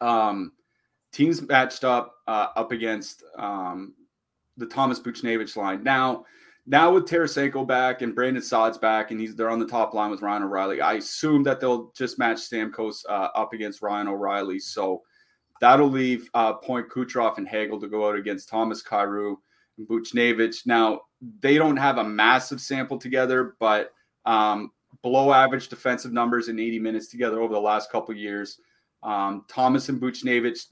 Um, 0.00 0.52
teams 1.12 1.42
matched 1.42 1.84
up 1.84 2.14
uh, 2.26 2.48
up 2.56 2.72
against 2.72 3.22
um, 3.38 3.94
the 4.56 4.66
Thomas 4.66 5.00
Buchnevich 5.00 5.56
line. 5.56 5.82
Now 5.82 6.24
now 6.66 6.92
with 6.92 7.06
Tarasenko 7.06 7.66
back 7.66 8.02
and 8.02 8.14
Brandon 8.14 8.42
Saad's 8.42 8.78
back, 8.78 9.10
and 9.10 9.20
he's 9.20 9.34
they're 9.34 9.50
on 9.50 9.58
the 9.58 9.66
top 9.66 9.94
line 9.94 10.10
with 10.10 10.22
Ryan 10.22 10.44
O'Reilly. 10.44 10.80
I 10.80 10.94
assume 10.94 11.42
that 11.44 11.60
they'll 11.60 11.90
just 11.96 12.18
match 12.18 12.38
Stamkos 12.38 13.04
uh, 13.08 13.28
up 13.34 13.52
against 13.52 13.82
Ryan 13.82 14.08
O'Reilly. 14.08 14.58
So 14.58 15.02
that'll 15.60 15.90
leave 15.90 16.28
uh, 16.34 16.54
Point 16.54 16.88
Kucherov 16.88 17.38
and 17.38 17.48
Hagel 17.48 17.80
to 17.80 17.88
go 17.88 18.08
out 18.08 18.16
against 18.16 18.48
Thomas 18.48 18.82
Kyrou 18.82 19.36
and 19.78 19.88
Buchnevich. 19.88 20.66
Now 20.66 21.00
they 21.40 21.56
don't 21.56 21.76
have 21.76 21.98
a 21.98 22.04
massive 22.04 22.60
sample 22.60 22.98
together, 22.98 23.56
but 23.58 23.90
um, 24.24 24.70
below 25.02 25.32
average 25.32 25.68
defensive 25.68 26.12
numbers 26.12 26.48
in 26.48 26.58
80 26.58 26.78
minutes 26.78 27.08
together 27.08 27.40
over 27.40 27.54
the 27.54 27.60
last 27.60 27.90
couple 27.90 28.14
years. 28.14 28.58
Um, 29.02 29.44
Thomas 29.48 29.88
and 29.88 30.00
Buchnevich 30.00 30.66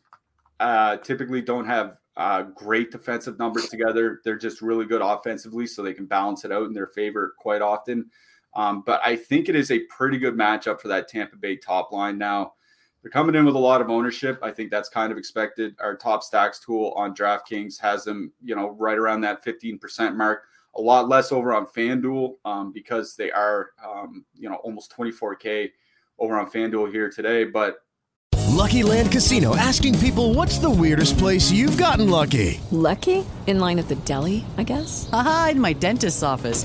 uh, 0.61 0.97
typically 0.99 1.41
don't 1.41 1.67
have 1.67 1.99
uh, 2.17 2.43
great 2.43 2.91
defensive 2.91 3.39
numbers 3.39 3.69
together. 3.69 4.21
They're 4.25 4.37
just 4.37 4.61
really 4.61 4.85
good 4.85 5.03
offensively, 5.03 5.67
so 5.67 5.83
they 5.83 5.95
can 5.95 6.07
balance 6.07 6.45
it 6.45 6.53
out 6.53 6.67
in 6.67 6.75
their 6.75 6.89
favor 6.89 7.35
quite 7.39 7.63
often. 7.63 8.11
Um, 8.55 8.83
but 8.85 9.01
I 9.05 9.15
think 9.15 9.49
it 9.49 9.55
is 9.55 9.71
a 9.71 9.81
pretty 9.85 10.19
good 10.19 10.35
matchup 10.35 10.81
for 10.81 10.89
that 10.89 11.09
Tampa 11.09 11.37
Bay 11.37 11.57
top 11.57 11.93
line 11.93 12.19
now. 12.19 12.55
They're 13.03 13.11
coming 13.11 13.37
in 13.37 13.45
with 13.45 13.55
a 13.55 13.61
lot 13.61 13.81
of 13.81 13.91
ownership. 13.91 14.41
I 14.43 14.51
think 14.51 14.71
that's 14.71 14.89
kind 14.89 15.13
of 15.13 15.19
expected. 15.19 15.77
Our 15.81 15.97
top 15.97 16.25
stacks 16.25 16.59
tool 16.59 16.93
on 16.97 17.15
DraftKings 17.15 17.79
has 17.81 18.05
them, 18.05 18.33
you 18.43 18.57
know, 18.57 18.71
right 18.71 18.99
around 18.99 19.21
that 19.21 19.45
15% 19.45 20.17
mark. 20.17 20.43
A 20.79 20.81
lot 20.81 21.09
less 21.09 21.33
over 21.33 21.53
on 21.53 21.67
FanDuel 21.67 22.37
um, 22.45 22.73
because 22.73 23.17
they 23.17 23.33
are, 23.33 23.71
um, 23.85 24.25
you 24.33 24.49
know, 24.49 24.57
almost 24.57 24.97
24K 24.97 25.71
over 26.21 26.39
on 26.39 26.49
FanDuel 26.49 26.93
here 26.93 27.11
today. 27.11 27.45
But 27.45 27.79
Lucky 28.47 28.83
Land 28.83 29.13
Casino 29.13 29.57
asking 29.57 29.99
people 29.99 30.35
what's 30.35 30.59
the 30.59 30.71
weirdest 30.71 31.19
place 31.19 31.51
you've 31.51 31.77
gotten 31.77 32.09
lucky? 32.09 32.61
Lucky? 32.71 33.25
In 33.47 33.61
line 33.61 33.79
at 33.79 33.89
the 33.89 33.97
deli, 33.97 34.45
I 34.57 34.63
guess? 34.63 35.09
Aha, 35.13 35.51
in 35.53 35.61
my 35.61 35.73
dentist's 35.73 36.23
office. 36.23 36.65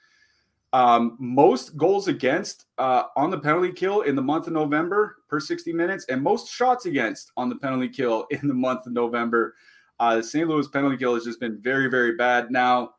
um, 0.73 1.17
most 1.19 1.75
goals 1.75 2.07
against 2.07 2.65
uh, 2.77 3.03
on 3.15 3.29
the 3.29 3.39
penalty 3.39 3.71
kill 3.71 4.01
in 4.01 4.15
the 4.15 4.21
month 4.21 4.47
of 4.47 4.53
November 4.53 5.17
per 5.27 5.39
60 5.39 5.73
minutes, 5.73 6.05
and 6.09 6.21
most 6.21 6.51
shots 6.51 6.85
against 6.85 7.31
on 7.37 7.49
the 7.49 7.55
penalty 7.57 7.89
kill 7.89 8.25
in 8.31 8.47
the 8.47 8.53
month 8.53 8.85
of 8.85 8.93
November. 8.93 9.55
Uh, 9.99 10.15
the 10.15 10.23
St. 10.23 10.47
Louis 10.47 10.67
penalty 10.67 10.97
kill 10.97 11.13
has 11.13 11.25
just 11.25 11.39
been 11.39 11.61
very, 11.61 11.87
very 11.87 12.15
bad. 12.15 12.49
Now, 12.49 12.91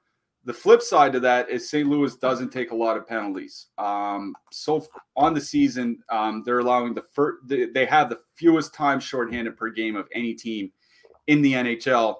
the 0.44 0.52
flip 0.52 0.82
side 0.82 1.12
to 1.12 1.20
that 1.20 1.50
is 1.50 1.70
St. 1.70 1.88
Louis 1.88 2.14
doesn't 2.16 2.50
take 2.50 2.72
a 2.72 2.76
lot 2.76 2.96
of 2.96 3.06
penalties. 3.06 3.68
Um, 3.78 4.34
so 4.50 4.86
on 5.16 5.34
the 5.34 5.40
season, 5.40 5.98
um, 6.10 6.42
they're 6.44 6.58
allowing 6.58 6.94
the 6.94 7.02
first, 7.12 7.38
they 7.48 7.86
have 7.86 8.08
the 8.08 8.18
fewest 8.34 8.74
times 8.74 9.04
shorthanded 9.04 9.56
per 9.56 9.70
game 9.70 9.96
of 9.96 10.08
any 10.12 10.34
team 10.34 10.72
in 11.28 11.42
the 11.42 11.52
NHL. 11.52 12.16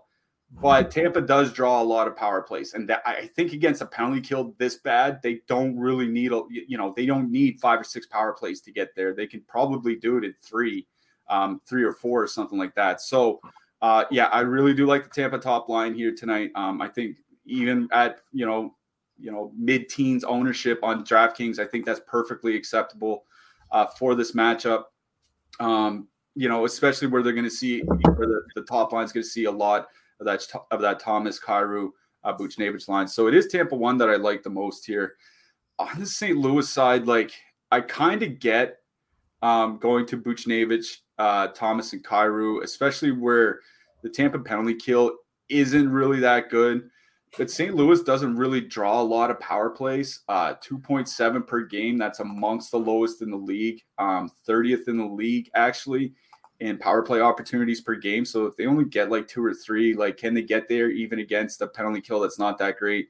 But 0.61 0.91
Tampa 0.91 1.21
does 1.21 1.53
draw 1.53 1.81
a 1.81 1.85
lot 1.85 2.07
of 2.07 2.15
power 2.15 2.43
plays, 2.43 2.75
and 2.75 2.89
that, 2.89 3.03
I 3.07 3.27
think 3.27 3.53
against 3.53 3.81
a 3.81 3.87
penalty 3.87 4.21
kill 4.21 4.55
this 4.59 4.77
bad, 4.77 5.21
they 5.23 5.41
don't 5.47 5.79
really 5.79 6.07
need 6.07 6.33
a 6.33 6.43
you 6.51 6.77
know 6.77 6.93
they 6.95 7.07
don't 7.07 7.31
need 7.31 7.59
five 7.61 7.81
or 7.81 7.85
six 7.85 8.07
power 8.07 8.33
plays 8.33 8.61
to 8.63 8.73
get 8.73 8.95
there. 8.95 9.15
They 9.15 9.27
can 9.27 9.41
probably 9.49 9.97
do 9.97 10.19
it 10.19 10.25
in 10.25 10.35
three, 10.43 10.87
um, 11.29 11.61
three 11.67 11.85
or 11.85 11.93
four 11.93 12.23
or 12.23 12.27
something 12.27 12.59
like 12.59 12.75
that. 12.75 13.01
So, 13.01 13.41
uh, 13.81 14.05
yeah, 14.11 14.27
I 14.27 14.41
really 14.41 14.75
do 14.75 14.85
like 14.85 15.05
the 15.05 15.11
Tampa 15.11 15.39
top 15.39 15.69
line 15.69 15.95
here 15.95 16.15
tonight. 16.15 16.51
Um, 16.55 16.83
I 16.83 16.89
think 16.89 17.17
even 17.47 17.89
at 17.91 18.21
you 18.33 18.45
know 18.45 18.75
you 19.19 19.33
know 19.33 19.53
mid-teens 19.57 20.23
ownership 20.23 20.81
on 20.83 21.05
DraftKings, 21.05 21.59
I 21.59 21.65
think 21.65 21.87
that's 21.87 22.01
perfectly 22.07 22.57
acceptable 22.57 23.25
uh, 23.71 23.87
for 23.87 24.15
this 24.15 24.33
matchup. 24.33 24.85
Um, 25.61 26.09
you 26.35 26.49
know, 26.49 26.67
especially 26.67 27.09
where 27.09 27.23
they're 27.23 27.33
going 27.33 27.45
to 27.45 27.51
see 27.51 27.81
where 27.81 28.27
the, 28.27 28.43
the 28.55 28.63
top 28.63 28.93
line 28.93 29.05
is 29.05 29.13
going 29.13 29.25
to 29.25 29.29
see 29.29 29.45
a 29.45 29.51
lot 29.51 29.89
of 30.23 30.27
that 30.27 30.65
of 30.71 30.81
that 30.81 31.01
Thomas 31.01 31.39
Kyrou 31.39 31.91
uh, 32.25 32.37
Buchnevich 32.37 32.89
line. 32.89 33.09
So 33.09 33.27
it 33.27 33.35
is 33.35 33.47
Tampa 33.47 33.77
one 33.77 33.99
that 33.99 34.09
I 34.09 34.17
like 34.17 34.43
the 34.43 34.51
most 34.51 34.87
here. 34.87 35.15
On 35.79 35.99
the 35.99 36.07
St. 36.07 36.37
Louis 36.37 36.69
side, 36.69 37.07
like 37.07 37.33
I 37.71 37.81
kind 37.81 38.23
of 38.23 38.39
get 38.39 38.79
um, 39.43 39.79
going 39.79 40.07
to 40.07 40.17
Buchnevich, 40.19 40.99
uh, 41.19 41.49
Thomas, 41.49 41.93
and 41.93 42.05
Kyrou, 42.05 42.63
especially 42.63 43.11
where 43.11 43.61
the 44.03 44.09
Tampa 44.09 44.39
penalty 44.39 44.75
kill 44.75 45.13
isn't 45.49 45.91
really 45.91 46.21
that 46.21 46.51
good. 46.51 46.89
But 47.37 47.51
St. 47.51 47.75
Louis 47.75 48.03
doesn't 48.03 48.37
really 48.37 48.61
draw 48.61 49.01
a 49.01 49.03
lot 49.03 49.31
of 49.31 49.41
power 49.41 49.71
plays. 49.71 50.21
Uh, 50.29 50.55
2.7 50.55 51.47
per 51.47 51.65
game. 51.65 51.97
That's 51.97 52.21
amongst 52.21 52.71
the 52.71 52.79
lowest 52.79 53.23
in 53.23 53.31
the 53.31 53.39
league. 53.39 53.81
Um, 53.99 54.31
30th 54.47 54.87
in 54.87 54.99
the 54.99 55.07
league, 55.07 55.51
actually 55.55 56.13
in 56.63 56.79
power 56.79 57.03
play 57.03 57.21
opportunities 57.21 57.81
per 57.81 57.97
game. 57.97 58.25
So 58.25 58.47
if 58.47 58.57
they 58.57 58.67
only 58.67 58.85
get 58.85 59.11
like 59.11 59.27
two 59.27 59.45
or 59.45 59.53
three, 59.53 59.95
like 59.95 60.17
can 60.17 60.33
they 60.33 60.43
get 60.43 60.69
there 60.69 60.91
even 60.91 61.19
against 61.19 61.61
a 61.61 61.67
penalty 61.67 62.01
kill 62.01 62.21
that's 62.21 62.39
not 62.39 62.57
that 62.59 62.79
great? 62.79 63.09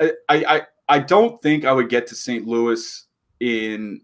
I 0.00 0.12
I 0.28 0.62
I 0.88 0.98
don't 1.00 1.42
think 1.42 1.64
I 1.64 1.72
would 1.72 1.88
get 1.88 2.06
to 2.06 2.14
St. 2.14 2.46
Louis 2.46 3.06
in 3.40 4.02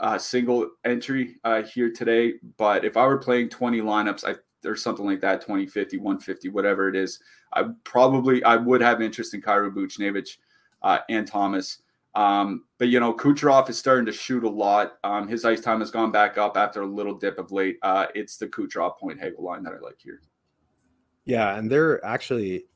a 0.00 0.18
single 0.18 0.68
entry 0.84 1.36
uh, 1.44 1.62
here 1.62 1.92
today, 1.92 2.34
but 2.56 2.84
if 2.84 2.96
I 2.96 3.06
were 3.06 3.18
playing 3.18 3.50
20 3.50 3.80
lineups, 3.80 4.24
I 4.24 4.34
or 4.68 4.74
something 4.74 5.04
like 5.04 5.20
that, 5.20 5.42
20, 5.42 5.66
50, 5.66 5.98
150, 5.98 6.48
whatever 6.48 6.88
it 6.88 6.96
is, 6.96 7.20
I 7.52 7.66
probably 7.84 8.42
I 8.42 8.56
would 8.56 8.80
have 8.80 9.00
interest 9.00 9.34
in 9.34 9.42
Kyrou 9.42 9.72
Buchnevich 9.72 10.38
uh, 10.82 10.98
and 11.08 11.26
Thomas. 11.26 11.82
Um, 12.14 12.64
but 12.78 12.88
you 12.88 13.00
know, 13.00 13.12
Kucherov 13.12 13.68
is 13.68 13.78
starting 13.78 14.06
to 14.06 14.12
shoot 14.12 14.44
a 14.44 14.48
lot. 14.48 14.98
Um, 15.02 15.26
his 15.26 15.44
ice 15.44 15.60
time 15.60 15.80
has 15.80 15.90
gone 15.90 16.12
back 16.12 16.38
up 16.38 16.56
after 16.56 16.82
a 16.82 16.86
little 16.86 17.14
dip 17.14 17.38
of 17.38 17.50
late. 17.50 17.78
Uh, 17.82 18.06
it's 18.14 18.36
the 18.36 18.46
Kucherov 18.46 18.98
point 18.98 19.20
Hagel 19.20 19.44
line 19.44 19.62
that 19.64 19.74
I 19.74 19.78
like 19.78 19.98
here. 19.98 20.20
Yeah, 21.24 21.56
and 21.56 21.70
they're 21.70 22.04
actually 22.04 22.66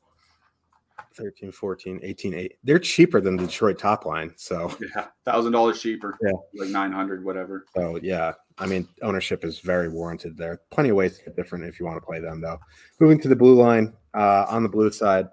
13, 1.15 1.51
14, 1.51 1.99
18, 2.03 2.33
8. 2.33 2.53
They're 2.63 2.79
cheaper 2.79 3.21
than 3.21 3.37
the 3.37 3.45
Detroit 3.45 3.77
top 3.77 4.05
line. 4.05 4.33
So 4.35 4.75
yeah, 4.95 5.07
thousand 5.25 5.51
dollars 5.51 5.81
cheaper. 5.81 6.17
Yeah, 6.21 6.31
like 6.55 6.69
900, 6.69 7.23
whatever. 7.23 7.65
So 7.75 7.99
yeah, 8.01 8.33
I 8.57 8.65
mean, 8.65 8.87
ownership 9.01 9.45
is 9.45 9.59
very 9.59 9.89
warranted 9.89 10.37
there. 10.37 10.61
Plenty 10.71 10.89
of 10.89 10.95
ways 10.95 11.17
to 11.17 11.25
get 11.25 11.35
different 11.35 11.65
if 11.65 11.79
you 11.79 11.85
want 11.85 11.97
to 11.97 12.05
play 12.05 12.19
them 12.19 12.41
though. 12.41 12.59
Moving 12.99 13.19
to 13.21 13.27
the 13.27 13.35
blue 13.35 13.55
line, 13.55 13.93
uh, 14.13 14.45
on 14.49 14.63
the 14.63 14.69
blue 14.69 14.91
side, 14.91 15.27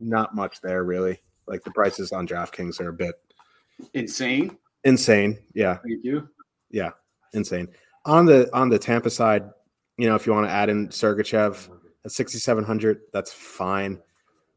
not 0.00 0.34
much 0.34 0.60
there 0.60 0.84
really. 0.84 1.20
Like 1.46 1.62
the 1.62 1.72
prices 1.72 2.10
on 2.12 2.26
DraftKings 2.26 2.80
are 2.80 2.88
a 2.88 2.92
bit 2.92 3.14
insane. 3.94 4.56
Insane. 4.84 5.38
Yeah. 5.54 5.78
Thank 5.86 6.04
you. 6.04 6.28
Yeah. 6.70 6.90
Insane. 7.32 7.68
On 8.04 8.26
the 8.26 8.48
on 8.52 8.68
the 8.68 8.78
Tampa 8.78 9.10
side, 9.10 9.48
you 9.96 10.08
know, 10.08 10.14
if 10.14 10.26
you 10.26 10.32
want 10.32 10.46
to 10.46 10.52
add 10.52 10.68
in 10.68 10.88
Sergachev 10.88 11.68
at 12.04 12.12
6,700, 12.12 13.00
that's 13.12 13.32
fine. 13.32 14.00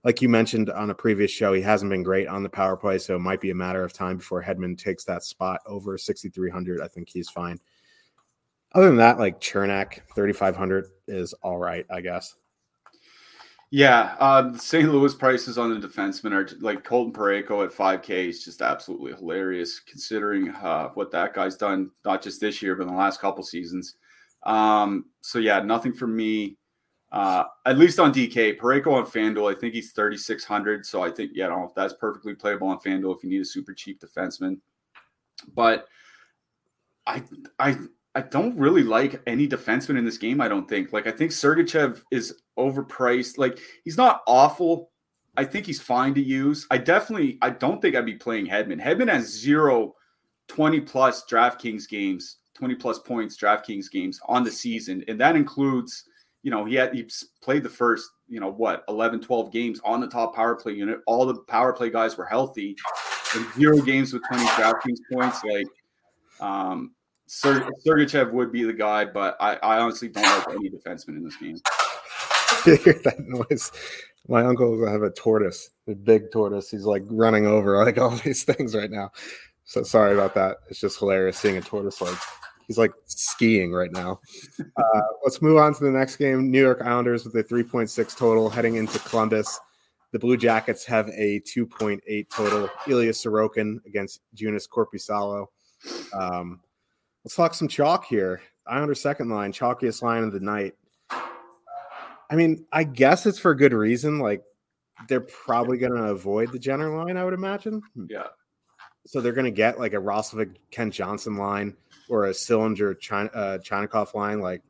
Like 0.03 0.21
you 0.21 0.29
mentioned 0.29 0.69
on 0.69 0.89
a 0.89 0.95
previous 0.95 1.31
show, 1.31 1.53
he 1.53 1.61
hasn't 1.61 1.91
been 1.91 2.03
great 2.03 2.27
on 2.27 2.43
the 2.43 2.49
power 2.49 2.77
play, 2.77 2.97
so 2.97 3.15
it 3.15 3.19
might 3.19 3.41
be 3.41 3.51
a 3.51 3.55
matter 3.55 3.83
of 3.83 3.93
time 3.93 4.17
before 4.17 4.43
Hedman 4.43 4.77
takes 4.77 5.03
that 5.05 5.23
spot 5.23 5.59
over 5.65 5.97
6,300. 5.97 6.81
I 6.81 6.87
think 6.87 7.09
he's 7.09 7.29
fine. 7.29 7.59
Other 8.73 8.87
than 8.87 8.97
that, 8.97 9.17
like 9.17 9.39
Cernak, 9.39 10.01
3,500 10.13 10.87
is 11.07 11.33
all 11.41 11.57
right, 11.57 11.85
I 11.89 12.01
guess. 12.01 12.35
Yeah, 13.69 14.15
uh, 14.19 14.57
St. 14.57 14.89
Louis 14.89 15.13
prices 15.13 15.57
on 15.57 15.77
the 15.77 15.85
defensemen 15.85 16.31
are 16.31 16.57
like 16.61 16.85
Colton 16.85 17.11
Parayko 17.11 17.65
at 17.65 17.71
5K 17.71 18.29
is 18.29 18.43
just 18.43 18.61
absolutely 18.61 19.13
hilarious 19.13 19.81
considering 19.81 20.51
uh, 20.51 20.89
what 20.93 21.11
that 21.11 21.33
guy's 21.33 21.57
done, 21.57 21.91
not 22.05 22.21
just 22.21 22.39
this 22.39 22.61
year, 22.61 22.75
but 22.75 22.83
in 22.83 22.89
the 22.89 22.95
last 22.95 23.19
couple 23.19 23.43
seasons. 23.43 23.95
Um, 24.43 25.05
so, 25.19 25.39
yeah, 25.39 25.59
nothing 25.59 25.91
for 25.91 26.07
me, 26.07 26.57
uh, 27.11 27.43
at 27.65 27.77
least 27.77 27.99
on 27.99 28.13
DK. 28.13 28.57
Parayko 28.57 28.93
on 28.93 29.05
FanDuel, 29.05 29.53
I 29.53 29.59
think 29.59 29.73
he's 29.73 29.91
3,600. 29.91 30.85
So, 30.85 31.03
I 31.03 31.11
think, 31.11 31.31
yeah, 31.33 31.47
I 31.47 31.49
don't 31.49 31.59
know 31.59 31.67
if 31.67 31.75
that's 31.75 31.93
perfectly 31.93 32.35
playable 32.35 32.69
on 32.69 32.79
FanDuel 32.79 33.17
if 33.17 33.23
you 33.23 33.29
need 33.29 33.41
a 33.41 33.45
super 33.45 33.73
cheap 33.73 33.99
defenseman. 33.99 34.59
But 35.53 35.89
I, 37.05 37.21
I, 37.59 37.77
I 38.17 38.21
don't 38.21 38.57
really 38.57 38.81
like 38.81 39.21
any 39.27 39.47
defenseman 39.47 39.95
in 39.95 40.03
this 40.03 40.17
game. 40.17 40.41
I 40.41 40.47
don't 40.47 40.67
think. 40.67 40.91
Like 40.91 41.05
I 41.05 41.11
think 41.11 41.29
Sergachev 41.29 42.01
is 42.09 42.41
overpriced. 42.57 43.37
Like 43.37 43.59
he's 43.83 43.95
not 43.95 44.23
awful. 44.25 44.89
I 45.37 45.43
think 45.43 45.67
he's 45.67 45.79
fine 45.79 46.15
to 46.15 46.21
use. 46.21 46.65
I 46.71 46.79
definitely. 46.79 47.37
I 47.43 47.51
don't 47.51 47.79
think 47.79 47.95
I'd 47.95 48.07
be 48.07 48.15
playing 48.15 48.47
Hedman. 48.47 48.81
Hedman 48.81 49.07
has 49.07 49.27
zero 49.31 49.93
20 50.47 50.79
plus 50.81 51.25
DraftKings 51.29 51.87
games, 51.87 52.37
20 52.55 52.73
plus 52.73 52.97
points 52.97 53.37
DraftKings 53.37 53.91
games 53.91 54.19
on 54.27 54.43
the 54.43 54.51
season, 54.51 55.03
and 55.07 55.21
that 55.21 55.35
includes. 55.35 56.03
You 56.41 56.49
know, 56.49 56.65
he 56.65 56.73
had 56.73 56.95
he 56.95 57.07
played 57.43 57.61
the 57.61 57.69
first, 57.69 58.09
you 58.27 58.39
know, 58.39 58.49
what 58.49 58.83
11, 58.87 59.21
12 59.21 59.51
games 59.51 59.79
on 59.85 59.99
the 59.99 60.07
top 60.07 60.33
power 60.33 60.55
play 60.55 60.73
unit. 60.73 61.01
All 61.05 61.23
the 61.27 61.35
power 61.43 61.71
play 61.71 61.91
guys 61.91 62.17
were 62.17 62.25
healthy, 62.25 62.75
and 63.35 63.45
zero 63.53 63.79
games 63.79 64.11
with 64.11 64.23
20 64.27 64.43
DraftKings 64.43 64.99
points. 65.13 65.43
Like 65.43 65.67
Um, 66.39 66.91
Ser- 67.27 67.69
Sergachev 67.85 68.31
would 68.31 68.51
be 68.51 68.63
the 68.63 68.73
guy, 68.73 69.05
but 69.05 69.35
I, 69.39 69.55
I 69.57 69.79
honestly 69.79 70.07
don't 70.07 70.23
like 70.23 70.55
any 70.55 70.69
defenseman 70.69 71.17
in 71.17 71.23
this 71.23 71.35
game. 71.35 71.57
hear 72.83 72.99
that 73.03 73.19
noise? 73.19 73.71
My 74.27 74.43
uncle 74.43 74.85
have 74.87 75.03
a 75.03 75.11
tortoise, 75.11 75.69
a 75.87 75.95
big 75.95 76.31
tortoise. 76.31 76.69
He's 76.69 76.85
like 76.85 77.03
running 77.07 77.45
over 77.45 77.83
like 77.83 77.97
all 78.01 78.11
these 78.11 78.43
things 78.43 78.75
right 78.75 78.91
now. 78.91 79.11
So 79.65 79.83
sorry 79.83 80.13
about 80.13 80.33
that. 80.35 80.57
It's 80.69 80.79
just 80.79 80.99
hilarious 80.99 81.37
seeing 81.37 81.57
a 81.57 81.61
tortoise 81.61 82.01
like 82.01 82.17
he's 82.67 82.77
like 82.77 82.93
skiing 83.05 83.71
right 83.71 83.91
now. 83.91 84.19
Uh, 84.77 85.01
let's 85.23 85.41
move 85.41 85.57
on 85.57 85.73
to 85.73 85.83
the 85.83 85.89
next 85.89 86.17
game. 86.17 86.51
New 86.51 86.61
York 86.61 86.81
Islanders 86.83 87.25
with 87.25 87.35
a 87.35 87.43
3.6 87.43 88.15
total 88.15 88.47
heading 88.47 88.75
into 88.75 88.99
Columbus. 88.99 89.59
The 90.11 90.19
Blue 90.19 90.37
Jackets 90.37 90.85
have 90.85 91.09
a 91.09 91.41
2.8 91.41 92.29
total. 92.29 92.69
Ilya 92.87 93.11
Sorokin 93.11 93.83
against 93.85 94.21
Joonas 94.35 94.67
Korpisalo. 94.69 95.47
Um, 96.13 96.61
let's 97.27 97.35
talk 97.35 97.53
some 97.53 97.67
chalk 97.67 98.05
here. 98.05 98.41
Islanders 98.65 99.01
second 99.01 99.27
line, 99.27 99.51
chalkiest 99.51 100.01
line 100.01 100.23
of 100.23 100.31
the 100.31 100.39
night. 100.39 100.75
I 101.11 102.35
mean, 102.35 102.65
I 102.71 102.85
guess 102.85 103.25
it's 103.25 103.37
for 103.37 103.51
a 103.51 103.57
good 103.57 103.73
reason. 103.73 104.19
Like 104.19 104.43
they're 105.09 105.19
probably 105.19 105.77
going 105.77 105.91
to 105.91 106.05
avoid 106.05 106.53
the 106.53 106.59
Jenner 106.59 106.87
line, 106.95 107.17
I 107.17 107.25
would 107.25 107.33
imagine. 107.33 107.81
Yeah. 108.09 108.27
So 109.05 109.19
they're 109.19 109.33
going 109.33 109.43
to 109.43 109.51
get 109.51 109.77
like 109.77 109.91
a 109.91 109.97
Roslovic 109.97 110.55
Kent 110.71 110.93
Johnson 110.93 111.35
line 111.35 111.75
or 112.07 112.27
a 112.27 112.31
Sillinger 112.31 112.97
China, 112.97 113.29
uh, 113.33 114.05
line. 114.13 114.39
Like 114.39 114.63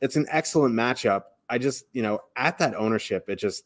it's 0.00 0.16
an 0.16 0.26
excellent 0.30 0.74
matchup. 0.74 1.24
I 1.50 1.58
just, 1.58 1.84
you 1.92 2.00
know, 2.00 2.20
at 2.36 2.56
that 2.56 2.74
ownership, 2.74 3.28
it 3.28 3.36
just, 3.36 3.64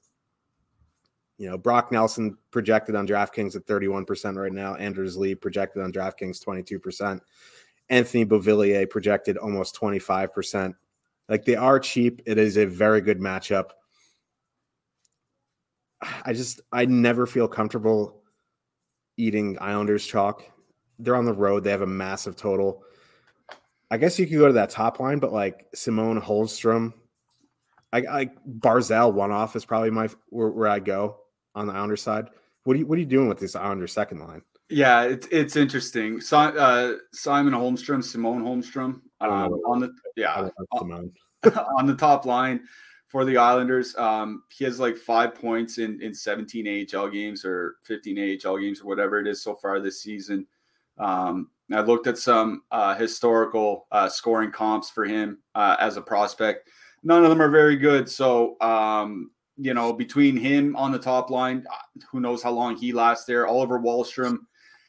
you 1.39 1.49
know, 1.49 1.57
Brock 1.57 1.93
Nelson 1.93 2.39
projected 2.51 2.97
on 2.97 3.07
DraftKings 3.07 3.55
at 3.55 3.67
31% 3.67 4.35
right 4.35 4.53
now. 4.53 4.75
Anders 4.75 5.17
Lee 5.17 5.37
projected 5.37 5.81
on 5.81 5.93
DraftKings 5.93 6.45
22%. 6.45 7.21
Anthony 7.89 8.25
Beauvillier 8.25 8.89
projected 8.89 9.37
almost 9.37 9.79
25%. 9.79 10.75
Like 11.29 11.45
they 11.45 11.57
are 11.57 11.79
cheap. 11.79 12.23
It 12.27 12.39
is 12.39 12.57
a 12.57 12.67
very 12.67 13.01
good 13.01 13.21
matchup. 13.21 13.71
I 16.25 16.33
just 16.33 16.61
I 16.71 16.85
never 16.85 17.27
feel 17.27 17.49
comfortable 17.49 18.23
eating 19.17 19.57
Islanders 19.61 20.07
chalk. 20.07 20.45
They're 20.99 21.17
on 21.17 21.25
the 21.25 21.33
road. 21.33 21.65
They 21.65 21.71
have 21.71 21.83
a 21.83 21.87
massive 21.87 22.37
total. 22.37 22.83
I 23.91 23.97
guess 23.97 24.19
you 24.19 24.27
could 24.27 24.39
go 24.39 24.47
to 24.47 24.53
that 24.55 24.71
top 24.71 25.01
line, 25.01 25.19
but 25.19 25.33
like 25.33 25.67
Simone 25.75 26.21
Holmstrom, 26.21 26.93
I, 27.93 27.99
I 27.99 28.31
Barzal 28.59 29.13
one 29.13 29.31
off 29.31 29.57
is 29.57 29.65
probably 29.65 29.91
my 29.91 30.09
where, 30.29 30.49
where 30.49 30.69
I 30.69 30.79
go 30.79 31.19
on 31.55 31.67
the 31.67 31.73
Islanders 31.73 32.03
side. 32.03 32.29
What 32.65 32.75
are 32.75 32.81
you 32.81 32.87
what 32.87 32.97
are 32.97 33.01
you 33.01 33.07
doing 33.07 33.29
with 33.29 33.39
this 33.39 33.57
Islanders 33.57 33.93
second 33.93 34.21
line? 34.21 34.43
Yeah, 34.71 35.03
it's 35.03 35.27
it's 35.31 35.57
interesting. 35.57 36.21
Si- 36.21 36.37
uh, 36.37 36.95
Simon 37.13 37.53
Holmstrom, 37.53 38.03
Simone 38.03 38.43
Holmstrom, 38.43 39.01
um, 39.21 39.53
on 39.67 39.81
the 39.81 39.93
yeah 40.17 40.49
on, 40.73 41.13
on 41.79 41.87
the 41.87 41.95
top 41.95 42.25
line 42.25 42.61
for 43.09 43.25
the 43.25 43.37
Islanders. 43.37 43.95
Um, 43.97 44.43
he 44.51 44.65
has 44.65 44.81
like 44.81 44.97
five 44.97 45.35
points 45.35 45.79
in 45.79 46.01
in 46.03 46.15
17 46.15 46.89
AHL 46.95 47.09
games 47.09 47.45
or 47.45 47.77
15 47.85 48.41
AHL 48.45 48.59
games 48.59 48.81
or 48.81 48.87
whatever 48.87 49.21
it 49.21 49.27
is 49.27 49.43
so 49.43 49.55
far 49.55 49.81
this 49.81 50.03
season. 50.03 50.47
Um, 50.99 51.51
I 51.73 51.81
looked 51.81 52.07
at 52.07 52.19
some 52.19 52.63
uh, 52.71 52.95
historical 52.95 53.87
uh, 53.91 54.09
scoring 54.09 54.51
comps 54.51 54.91
for 54.91 55.05
him 55.05 55.39
uh, 55.55 55.77
as 55.79 55.97
a 55.97 56.03
prospect. 56.03 56.69
None 57.03 57.25
of 57.25 57.31
them 57.31 57.41
are 57.41 57.51
very 57.51 57.77
good. 57.77 58.09
So, 58.09 58.61
um, 58.61 59.31
you 59.57 59.75
know, 59.75 59.93
between 59.93 60.37
him 60.37 60.77
on 60.77 60.93
the 60.93 60.99
top 60.99 61.31
line, 61.31 61.65
uh, 61.71 62.01
who 62.11 62.21
knows 62.21 62.43
how 62.43 62.51
long 62.51 62.77
he 62.77 62.93
lasts 62.93 63.25
there. 63.25 63.47
Oliver 63.47 63.79
Wahlstrom, 63.79 64.39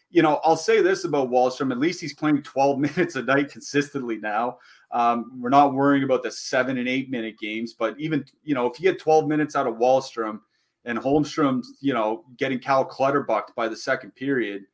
you 0.10 0.22
know, 0.22 0.40
I'll 0.44 0.56
say 0.56 0.82
this 0.82 1.04
about 1.04 1.30
Wahlstrom. 1.30 1.72
At 1.72 1.80
least 1.80 2.02
he's 2.02 2.14
playing 2.14 2.44
12 2.44 2.80
minutes 2.96 3.16
a 3.16 3.24
night 3.24 3.52
consistently 3.52 4.18
now. 4.18 4.60
Um, 4.92 5.40
we're 5.42 5.50
not 5.50 5.74
worrying 5.74 6.04
about 6.04 6.24
the 6.24 6.32
seven 6.32 6.78
and 6.78 6.88
eight 6.88 7.10
minute 7.10 7.38
games, 7.38 7.74
but 7.74 8.00
even, 8.00 8.26
you 8.44 8.56
know, 8.56 8.66
if 8.66 8.80
you 8.80 8.90
get 8.90 9.00
12 9.00 9.28
minutes 9.28 9.56
out 9.56 9.68
of 9.68 9.76
Wahlstrom 9.76 10.40
and 10.86 10.98
Holmstrom's, 10.98 11.78
you 11.82 11.94
know, 11.94 12.24
getting 12.38 12.60
Cal 12.60 12.86
Clutterbucked 12.86 13.56
by 13.56 13.68
the 13.68 13.76
second 13.76 14.16
period, 14.16 14.66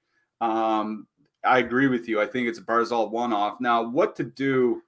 um, 0.42 1.08
I 1.44 1.60
agree 1.60 1.88
with 1.88 2.08
you. 2.08 2.22
I 2.22 2.28
think 2.28 2.48
it's 2.48 2.60
a 2.60 2.64
Barzal 2.64 3.10
one 3.10 3.34
off. 3.34 3.60
Now, 3.60 3.82
what 3.90 4.16
to 4.18 4.24
do 4.24 4.84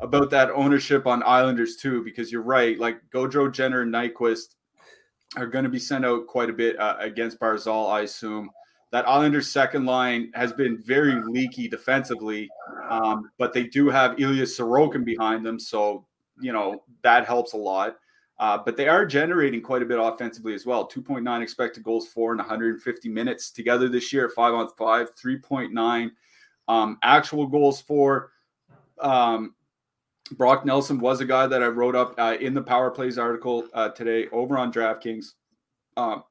about 0.00 0.30
that 0.30 0.50
ownership 0.50 1.06
on 1.06 1.22
Islanders 1.22 1.76
too? 1.76 2.02
Because 2.04 2.30
you're 2.30 2.42
right. 2.42 2.78
Like 2.78 3.00
Gaudreau, 3.10 3.50
Jenner, 3.50 3.82
and 3.82 3.92
Nyquist 3.92 4.56
are 5.36 5.46
going 5.46 5.64
to 5.64 5.70
be 5.70 5.78
sent 5.78 6.04
out 6.04 6.26
quite 6.26 6.50
a 6.50 6.54
bit 6.54 6.78
uh, 6.78 6.96
against 6.98 7.38
Barzal, 7.38 7.90
I 7.90 8.00
assume. 8.00 8.50
That 8.92 9.08
Islanders 9.08 9.48
second 9.48 9.86
line 9.86 10.32
has 10.34 10.52
been 10.52 10.78
very 10.82 11.22
leaky 11.22 11.68
defensively, 11.68 12.50
um, 12.88 13.30
but 13.38 13.52
they 13.52 13.64
do 13.64 13.88
have 13.88 14.20
Ilya 14.20 14.44
Sorokin 14.44 15.04
behind 15.04 15.46
them, 15.46 15.60
so 15.60 16.04
you 16.40 16.52
know 16.52 16.82
that 17.02 17.26
helps 17.26 17.52
a 17.52 17.56
lot. 17.56 17.96
Uh, 18.40 18.56
but 18.56 18.74
they 18.74 18.88
are 18.88 19.04
generating 19.04 19.60
quite 19.60 19.82
a 19.82 19.84
bit 19.84 19.98
offensively 20.00 20.54
as 20.54 20.64
well. 20.64 20.88
2.9 20.88 21.42
expected 21.42 21.82
goals 21.82 22.08
for 22.08 22.32
in 22.32 22.38
150 22.38 23.08
minutes 23.10 23.50
together 23.50 23.86
this 23.86 24.14
year 24.14 24.30
five 24.30 24.54
on 24.54 24.66
five, 24.78 25.14
3.9 25.14 26.10
um, 26.66 26.98
actual 27.02 27.46
goals 27.46 27.82
for. 27.82 28.30
Um, 28.98 29.54
Brock 30.32 30.64
Nelson 30.64 30.98
was 31.00 31.20
a 31.20 31.26
guy 31.26 31.46
that 31.48 31.62
I 31.62 31.66
wrote 31.66 31.94
up 31.94 32.14
uh, 32.16 32.36
in 32.40 32.54
the 32.54 32.62
Power 32.62 32.90
Plays 32.90 33.18
article 33.18 33.66
uh, 33.74 33.90
today 33.90 34.28
over 34.28 34.56
on 34.56 34.72
DraftKings. 34.72 35.32
Um, 35.98 36.24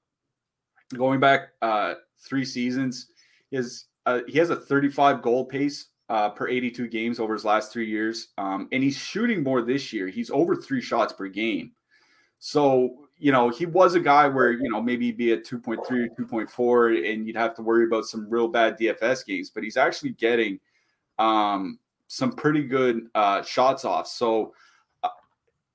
going 0.95 1.20
back 1.20 1.49
uh, 1.62 1.95
three 2.20 2.46
seasons, 2.46 3.08
is 3.52 3.86
uh, 4.06 4.22
he 4.28 4.38
has 4.38 4.50
a 4.50 4.56
35 4.56 5.22
goal 5.22 5.46
pace 5.46 5.88
uh, 6.10 6.30
per 6.30 6.48
82 6.48 6.88
games 6.88 7.20
over 7.20 7.34
his 7.34 7.46
last 7.46 7.72
three 7.72 7.88
years, 7.88 8.30
um, 8.38 8.68
and 8.72 8.84
he's 8.84 8.98
shooting 8.98 9.44
more 9.44 9.62
this 9.62 9.94
year. 9.94 10.08
He's 10.08 10.32
over 10.32 10.56
three 10.56 10.82
shots 10.82 11.14
per 11.14 11.28
game. 11.28 11.72
So, 12.40 13.10
you 13.18 13.32
know, 13.32 13.50
he 13.50 13.66
was 13.66 13.96
a 13.96 14.00
guy 14.00 14.28
where, 14.28 14.52
you 14.52 14.70
know, 14.70 14.82
maybe 14.82 15.12
be 15.12 15.34
at 15.34 15.46
2.3 15.46 15.80
or 15.80 16.46
2.4 16.48 17.14
and 17.14 17.28
you'd 17.28 17.36
have 17.36 17.54
to 17.56 17.62
worry 17.62 17.86
about 17.86 18.06
some 18.06 18.30
real 18.30 18.48
bad 18.48 18.78
DFS 18.80 19.26
games, 19.26 19.50
but 19.50 19.64
he's 19.64 19.78
actually 19.78 20.12
getting 20.12 20.60
um, 21.20 21.80
some 22.08 22.32
pretty 22.32 22.64
good 22.64 23.08
uh, 23.14 23.44
shots 23.44 23.84
off. 23.84 24.08
So, 24.08 24.54
uh, 25.04 25.10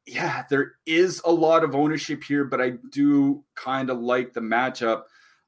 yeah, 0.07 0.45
there 0.49 0.77
is 0.87 1.21
a 1.27 1.31
lot 1.31 1.65
of 1.65 1.75
ownership 1.75 2.25
here, 2.25 2.45
but 2.45 2.63
I 2.63 2.73
do 2.91 3.45
kind 3.55 3.91
of 3.91 4.01
like 4.01 4.33
the 4.33 4.41
matchup. 4.41 5.03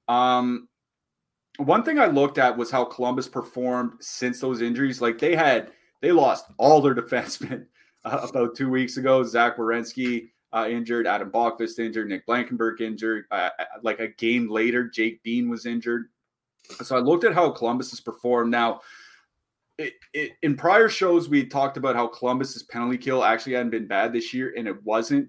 Um, 0.07 0.69
one 1.59 1.83
thing 1.83 1.99
I 1.99 2.07
looked 2.07 2.39
at 2.39 2.57
was 2.57 2.71
how 2.71 2.85
Columbus 2.85 3.29
performed 3.29 3.95
since 4.01 4.41
those 4.41 4.63
injuries. 4.63 5.01
Like 5.01 5.19
they 5.19 5.35
had, 5.35 5.73
they 6.01 6.13
lost 6.13 6.47
all 6.59 6.81
their 6.81 6.95
defensemen 7.03 7.67
uh, 8.05 8.27
about 8.29 8.57
two 8.57 8.71
weeks 8.71 8.97
ago. 8.97 9.23
Zach 9.23 9.57
Werenski, 9.57 10.31
uh, 10.53 10.67
injured, 10.69 11.07
Adam 11.07 11.31
Boqvist 11.31 11.79
injured, 11.79 12.09
Nick 12.09 12.27
Blankenburg 12.27 12.81
injured. 12.81 13.25
Uh, 13.31 13.51
like 13.83 14.01
a 14.01 14.09
game 14.09 14.49
later, 14.51 14.89
Jake 14.89 15.23
Bean 15.23 15.49
was 15.49 15.67
injured. 15.67 16.07
So 16.83 16.97
I 16.97 17.01
looked 17.01 17.25
at 17.25 17.35
how 17.35 17.51
Columbus 17.51 17.91
has 17.91 18.01
performed. 18.01 18.51
Now, 18.51 18.81
it, 19.79 19.95
it, 20.15 20.33
in 20.43 20.57
prior 20.57 20.89
shows, 20.89 21.29
we 21.29 21.45
talked 21.45 21.77
about 21.77 21.97
how 21.97 22.07
Columbus's 22.07 22.63
penalty 22.65 22.97
kill 22.97 23.23
actually 23.23 23.53
hadn't 23.53 23.71
been 23.71 23.87
bad 23.87 24.13
this 24.13 24.33
year, 24.33 24.55
and 24.57 24.67
it 24.67 24.83
wasn't. 24.85 25.29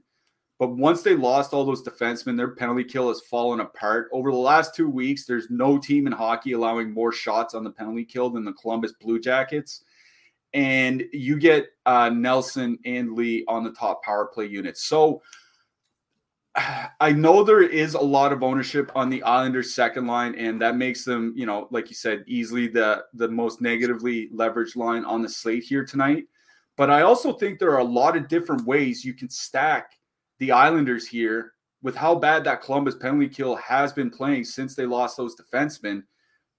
But 0.59 0.69
once 0.69 1.03
they 1.03 1.15
lost 1.15 1.53
all 1.53 1.65
those 1.65 1.83
defensemen, 1.83 2.35
their 2.35 2.55
penalty 2.55 2.83
kill 2.83 3.09
has 3.09 3.21
fallen 3.21 3.59
apart. 3.59 4.09
Over 4.11 4.31
the 4.31 4.37
last 4.37 4.73
two 4.73 4.89
weeks, 4.89 5.25
there's 5.25 5.51
no 5.51 5.77
team 5.77 6.07
in 6.07 6.13
hockey 6.13 6.53
allowing 6.53 6.91
more 6.91 7.11
shots 7.11 7.53
on 7.53 7.63
the 7.63 7.69
penalty 7.69 8.05
kill 8.05 8.31
than 8.31 8.43
the 8.43 8.53
Columbus 8.53 8.93
Blue 8.99 9.19
Jackets 9.19 9.83
and 10.53 11.03
you 11.11 11.37
get 11.37 11.69
uh, 11.85 12.09
Nelson 12.09 12.79
and 12.85 13.13
Lee 13.13 13.43
on 13.47 13.63
the 13.63 13.71
top 13.71 14.03
power 14.03 14.25
play 14.25 14.45
unit. 14.45 14.77
So 14.77 15.21
I 16.99 17.11
know 17.11 17.43
there 17.43 17.61
is 17.61 17.93
a 17.93 17.99
lot 17.99 18.33
of 18.33 18.43
ownership 18.43 18.91
on 18.95 19.09
the 19.09 19.23
Islanders 19.23 19.73
second 19.73 20.07
line, 20.07 20.35
and 20.35 20.61
that 20.61 20.75
makes 20.75 21.03
them, 21.03 21.33
you 21.35 21.45
know, 21.45 21.67
like 21.71 21.89
you 21.89 21.95
said, 21.95 22.23
easily 22.27 22.67
the 22.67 23.03
the 23.13 23.27
most 23.27 23.61
negatively 23.61 24.29
leveraged 24.29 24.75
line 24.75 25.05
on 25.05 25.21
the 25.21 25.29
slate 25.29 25.63
here 25.63 25.85
tonight. 25.85 26.25
But 26.75 26.89
I 26.89 27.01
also 27.01 27.33
think 27.33 27.59
there 27.59 27.71
are 27.71 27.79
a 27.79 27.83
lot 27.83 28.15
of 28.15 28.27
different 28.27 28.65
ways 28.65 29.03
you 29.03 29.13
can 29.13 29.29
stack 29.29 29.96
the 30.39 30.51
Islanders 30.51 31.07
here 31.07 31.53
with 31.81 31.95
how 31.95 32.15
bad 32.15 32.43
that 32.43 32.61
Columbus 32.61 32.95
penalty 32.95 33.29
kill 33.29 33.55
has 33.55 33.93
been 33.93 34.09
playing 34.09 34.43
since 34.43 34.75
they 34.75 34.85
lost 34.85 35.17
those 35.17 35.35
defensemen 35.35 36.03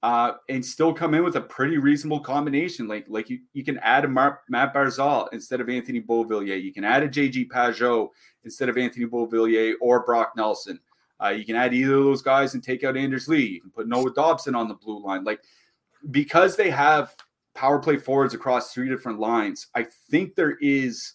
uh, 0.02 0.32
and 0.48 0.64
still 0.64 0.92
come 0.92 1.14
in 1.14 1.24
with 1.24 1.36
a 1.36 1.40
pretty 1.40 1.76
reasonable 1.76 2.20
combination. 2.20 2.86
Like 2.86 3.06
like 3.08 3.28
you, 3.28 3.40
you 3.52 3.64
can 3.64 3.78
add 3.78 4.04
a 4.04 4.08
Mar- 4.08 4.42
Matt 4.48 4.72
Barzal 4.72 5.28
instead 5.32 5.60
of 5.60 5.68
Anthony 5.68 6.00
Beauvillier. 6.00 6.62
You 6.62 6.72
can 6.72 6.84
add 6.84 7.02
a 7.02 7.08
JG 7.08 7.48
Pageau 7.48 8.10
instead 8.44 8.68
of 8.68 8.78
Anthony 8.78 9.06
Beauvillier 9.06 9.74
or 9.80 10.04
Brock 10.04 10.32
Nelson. 10.36 10.78
Uh, 11.22 11.30
you 11.30 11.44
can 11.44 11.56
add 11.56 11.74
either 11.74 11.96
of 11.96 12.04
those 12.04 12.22
guys 12.22 12.54
and 12.54 12.62
take 12.62 12.84
out 12.84 12.96
Anders 12.96 13.26
Lee. 13.26 13.44
You 13.44 13.60
can 13.60 13.70
put 13.70 13.88
Noah 13.88 14.12
Dobson 14.14 14.54
on 14.54 14.68
the 14.68 14.74
blue 14.74 15.02
line. 15.04 15.24
Like 15.24 15.40
because 16.12 16.54
they 16.54 16.70
have 16.70 17.14
power 17.54 17.80
play 17.80 17.96
forwards 17.96 18.34
across 18.34 18.72
three 18.72 18.88
different 18.88 19.18
lines, 19.18 19.66
I 19.74 19.86
think 20.10 20.36
there 20.36 20.56
is 20.60 21.14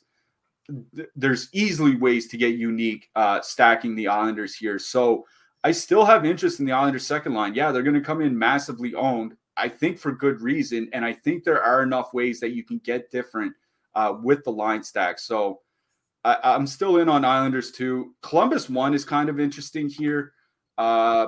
there's 1.16 1.50
easily 1.54 1.96
ways 1.96 2.28
to 2.28 2.38
get 2.38 2.56
unique 2.56 3.10
uh, 3.16 3.42
stacking 3.42 3.96
the 3.96 4.08
Islanders 4.08 4.56
here. 4.56 4.80
So 4.80 5.26
I 5.64 5.72
still 5.72 6.06
have 6.06 6.26
interest 6.26 6.60
in 6.60 6.66
the 6.66 6.72
Islanders 6.72 7.06
second 7.06 7.34
line. 7.34 7.54
Yeah, 7.56 7.72
they're 7.72 7.84
going 7.84 7.94
to 7.96 8.02
come 8.02 8.22
in 8.22 8.38
massively 8.38 8.96
owned. 8.96 9.36
I 9.56 9.70
think 9.70 9.98
for 10.00 10.12
good 10.12 10.42
reason. 10.42 10.90
And 10.94 11.06
I 11.06 11.14
think 11.14 11.44
there 11.44 11.62
are 11.62 11.84
enough 11.84 12.14
ways 12.14 12.40
that 12.40 12.52
you 12.52 12.64
can 12.64 12.80
get 12.80 13.12
different 13.12 13.54
uh, 13.96 14.16
with 14.22 14.44
the 14.44 14.52
line 14.52 14.84
stack. 14.84 15.20
So 15.20 15.62
I, 16.24 16.56
am 16.56 16.66
still 16.68 16.98
in 16.98 17.10
on 17.10 17.26
Islanders 17.26 17.72
too. 17.72 18.16
Columbus 18.22 18.70
one 18.70 18.94
is 18.94 19.06
kind 19.06 19.30
of 19.30 19.40
interesting 19.40 19.90
here. 19.90 20.34
Uh, 20.78 21.28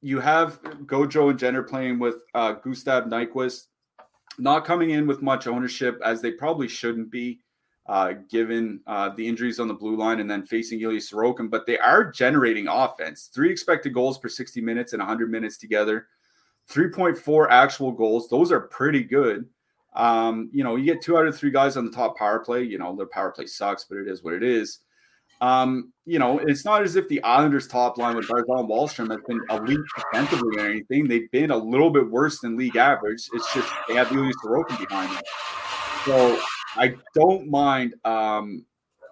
you 0.00 0.20
have 0.20 0.62
Gojo 0.86 1.30
and 1.30 1.38
Jenner 1.38 1.62
playing 1.62 1.98
with 1.98 2.16
uh, 2.34 2.52
Gustav 2.52 3.04
Nyquist, 3.04 3.66
not 4.38 4.64
coming 4.64 4.90
in 4.90 5.06
with 5.06 5.22
much 5.22 5.46
ownership 5.46 6.00
as 6.04 6.20
they 6.20 6.32
probably 6.32 6.68
shouldn't 6.68 7.10
be, 7.10 7.40
uh, 7.86 8.14
given 8.30 8.80
uh, 8.86 9.10
the 9.10 9.26
injuries 9.26 9.60
on 9.60 9.68
the 9.68 9.74
blue 9.74 9.96
line 9.96 10.20
and 10.20 10.30
then 10.30 10.44
facing 10.44 10.80
Ilya 10.80 11.00
Sorokin. 11.00 11.50
But 11.50 11.66
they 11.66 11.78
are 11.78 12.10
generating 12.10 12.66
offense. 12.68 13.30
Three 13.34 13.50
expected 13.50 13.92
goals 13.92 14.18
per 14.18 14.28
60 14.28 14.60
minutes 14.60 14.92
and 14.92 15.00
100 15.00 15.30
minutes 15.30 15.58
together. 15.58 16.06
3.4 16.70 17.46
actual 17.50 17.92
goals. 17.92 18.28
Those 18.28 18.50
are 18.50 18.60
pretty 18.60 19.02
good. 19.02 19.46
Um, 19.94 20.50
you 20.52 20.64
know, 20.64 20.76
you 20.76 20.84
get 20.84 21.02
two 21.02 21.18
out 21.18 21.26
of 21.26 21.36
three 21.36 21.50
guys 21.50 21.76
on 21.76 21.84
the 21.84 21.92
top 21.92 22.16
power 22.16 22.38
play. 22.38 22.62
You 22.62 22.78
know, 22.78 22.96
their 22.96 23.06
power 23.06 23.30
play 23.30 23.46
sucks, 23.46 23.84
but 23.84 23.98
it 23.98 24.08
is 24.08 24.22
what 24.22 24.34
it 24.34 24.42
is. 24.42 24.80
Um, 25.40 25.92
you 26.06 26.18
know, 26.18 26.38
it's 26.38 26.64
not 26.64 26.82
as 26.82 26.96
if 26.96 27.08
the 27.08 27.22
Islanders' 27.22 27.66
top 27.66 27.98
line 27.98 28.16
with 28.16 28.26
Barzal 28.26 28.68
Wahlstrom 28.68 29.10
has 29.10 29.20
been 29.28 29.40
elite 29.50 29.80
defensively 29.96 30.56
or 30.56 30.66
anything. 30.66 31.06
They've 31.06 31.30
been 31.32 31.50
a 31.50 31.56
little 31.56 31.90
bit 31.90 32.10
worse 32.10 32.40
than 32.40 32.56
league 32.56 32.76
average. 32.76 33.28
It's 33.32 33.52
just 33.52 33.70
they 33.88 33.94
have 33.94 34.10
Ilya 34.10 34.32
Sorokin 34.42 34.78
behind 34.78 35.14
them. 35.14 35.22
So 36.06 36.40
I 36.76 36.94
don't 37.14 37.48
mind 37.48 37.94
um, 38.04 38.64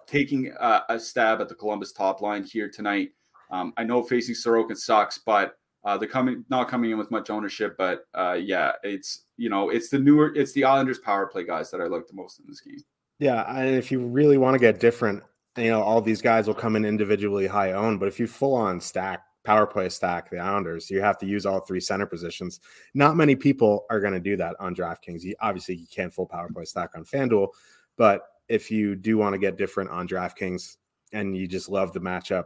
taking 0.07 0.53
a, 0.59 0.83
a, 0.89 0.99
stab 0.99 1.41
at 1.41 1.49
the 1.49 1.55
Columbus 1.55 1.93
top 1.93 2.21
line 2.21 2.43
here 2.43 2.69
tonight. 2.69 3.11
Um, 3.51 3.73
I 3.77 3.83
know 3.83 4.03
facing 4.03 4.35
Sorokin 4.35 4.77
sucks, 4.77 5.17
but 5.17 5.57
uh, 5.85 5.97
they're 5.97 6.09
coming 6.09 6.43
not 6.49 6.67
coming 6.67 6.91
in 6.91 6.97
with 6.97 7.11
much 7.11 7.29
ownership. 7.29 7.75
But 7.77 8.05
uh, 8.13 8.33
yeah, 8.33 8.73
it's 8.83 9.25
you 9.37 9.49
know 9.49 9.69
it's 9.69 9.89
the 9.89 9.99
newer 9.99 10.33
it's 10.35 10.53
the 10.53 10.63
Islanders 10.63 10.99
power 10.99 11.27
play 11.27 11.45
guys 11.45 11.71
that 11.71 11.81
I 11.81 11.85
like 11.85 12.07
the 12.07 12.13
most 12.13 12.39
in 12.39 12.45
this 12.47 12.61
game. 12.61 12.83
Yeah, 13.19 13.43
and 13.55 13.75
if 13.75 13.91
you 13.91 13.99
really 13.99 14.37
want 14.37 14.55
to 14.55 14.59
get 14.59 14.79
different, 14.79 15.23
you 15.57 15.69
know, 15.69 15.81
all 15.81 16.01
these 16.01 16.21
guys 16.21 16.47
will 16.47 16.55
come 16.55 16.75
in 16.75 16.83
individually 16.83 17.47
high 17.47 17.73
owned, 17.73 17.99
but 17.99 18.07
if 18.07 18.19
you 18.19 18.27
full 18.27 18.55
on 18.55 18.81
stack 18.81 19.23
power 19.43 19.65
play 19.65 19.89
stack 19.89 20.29
the 20.29 20.37
Islanders, 20.37 20.89
you 20.89 21.01
have 21.01 21.17
to 21.19 21.25
use 21.25 21.45
all 21.45 21.59
three 21.59 21.79
center 21.79 22.05
positions. 22.05 22.59
Not 22.93 23.17
many 23.17 23.35
people 23.35 23.85
are 23.89 23.99
going 23.99 24.13
to 24.13 24.19
do 24.19 24.37
that 24.37 24.55
on 24.59 24.75
DraftKings. 24.75 25.23
You, 25.23 25.35
obviously, 25.41 25.75
you 25.75 25.87
can't 25.87 26.13
full 26.13 26.25
power 26.25 26.49
play 26.53 26.65
stack 26.65 26.91
on 26.95 27.05
FanDuel, 27.05 27.49
but 27.97 28.23
if 28.47 28.69
you 28.71 28.95
do 28.95 29.17
want 29.17 29.33
to 29.33 29.39
get 29.39 29.57
different 29.57 29.89
on 29.89 30.07
DraftKings 30.07 30.77
and 31.11 31.35
you 31.35 31.47
just 31.47 31.69
love 31.69 31.93
the 31.93 32.01
matchup 32.01 32.45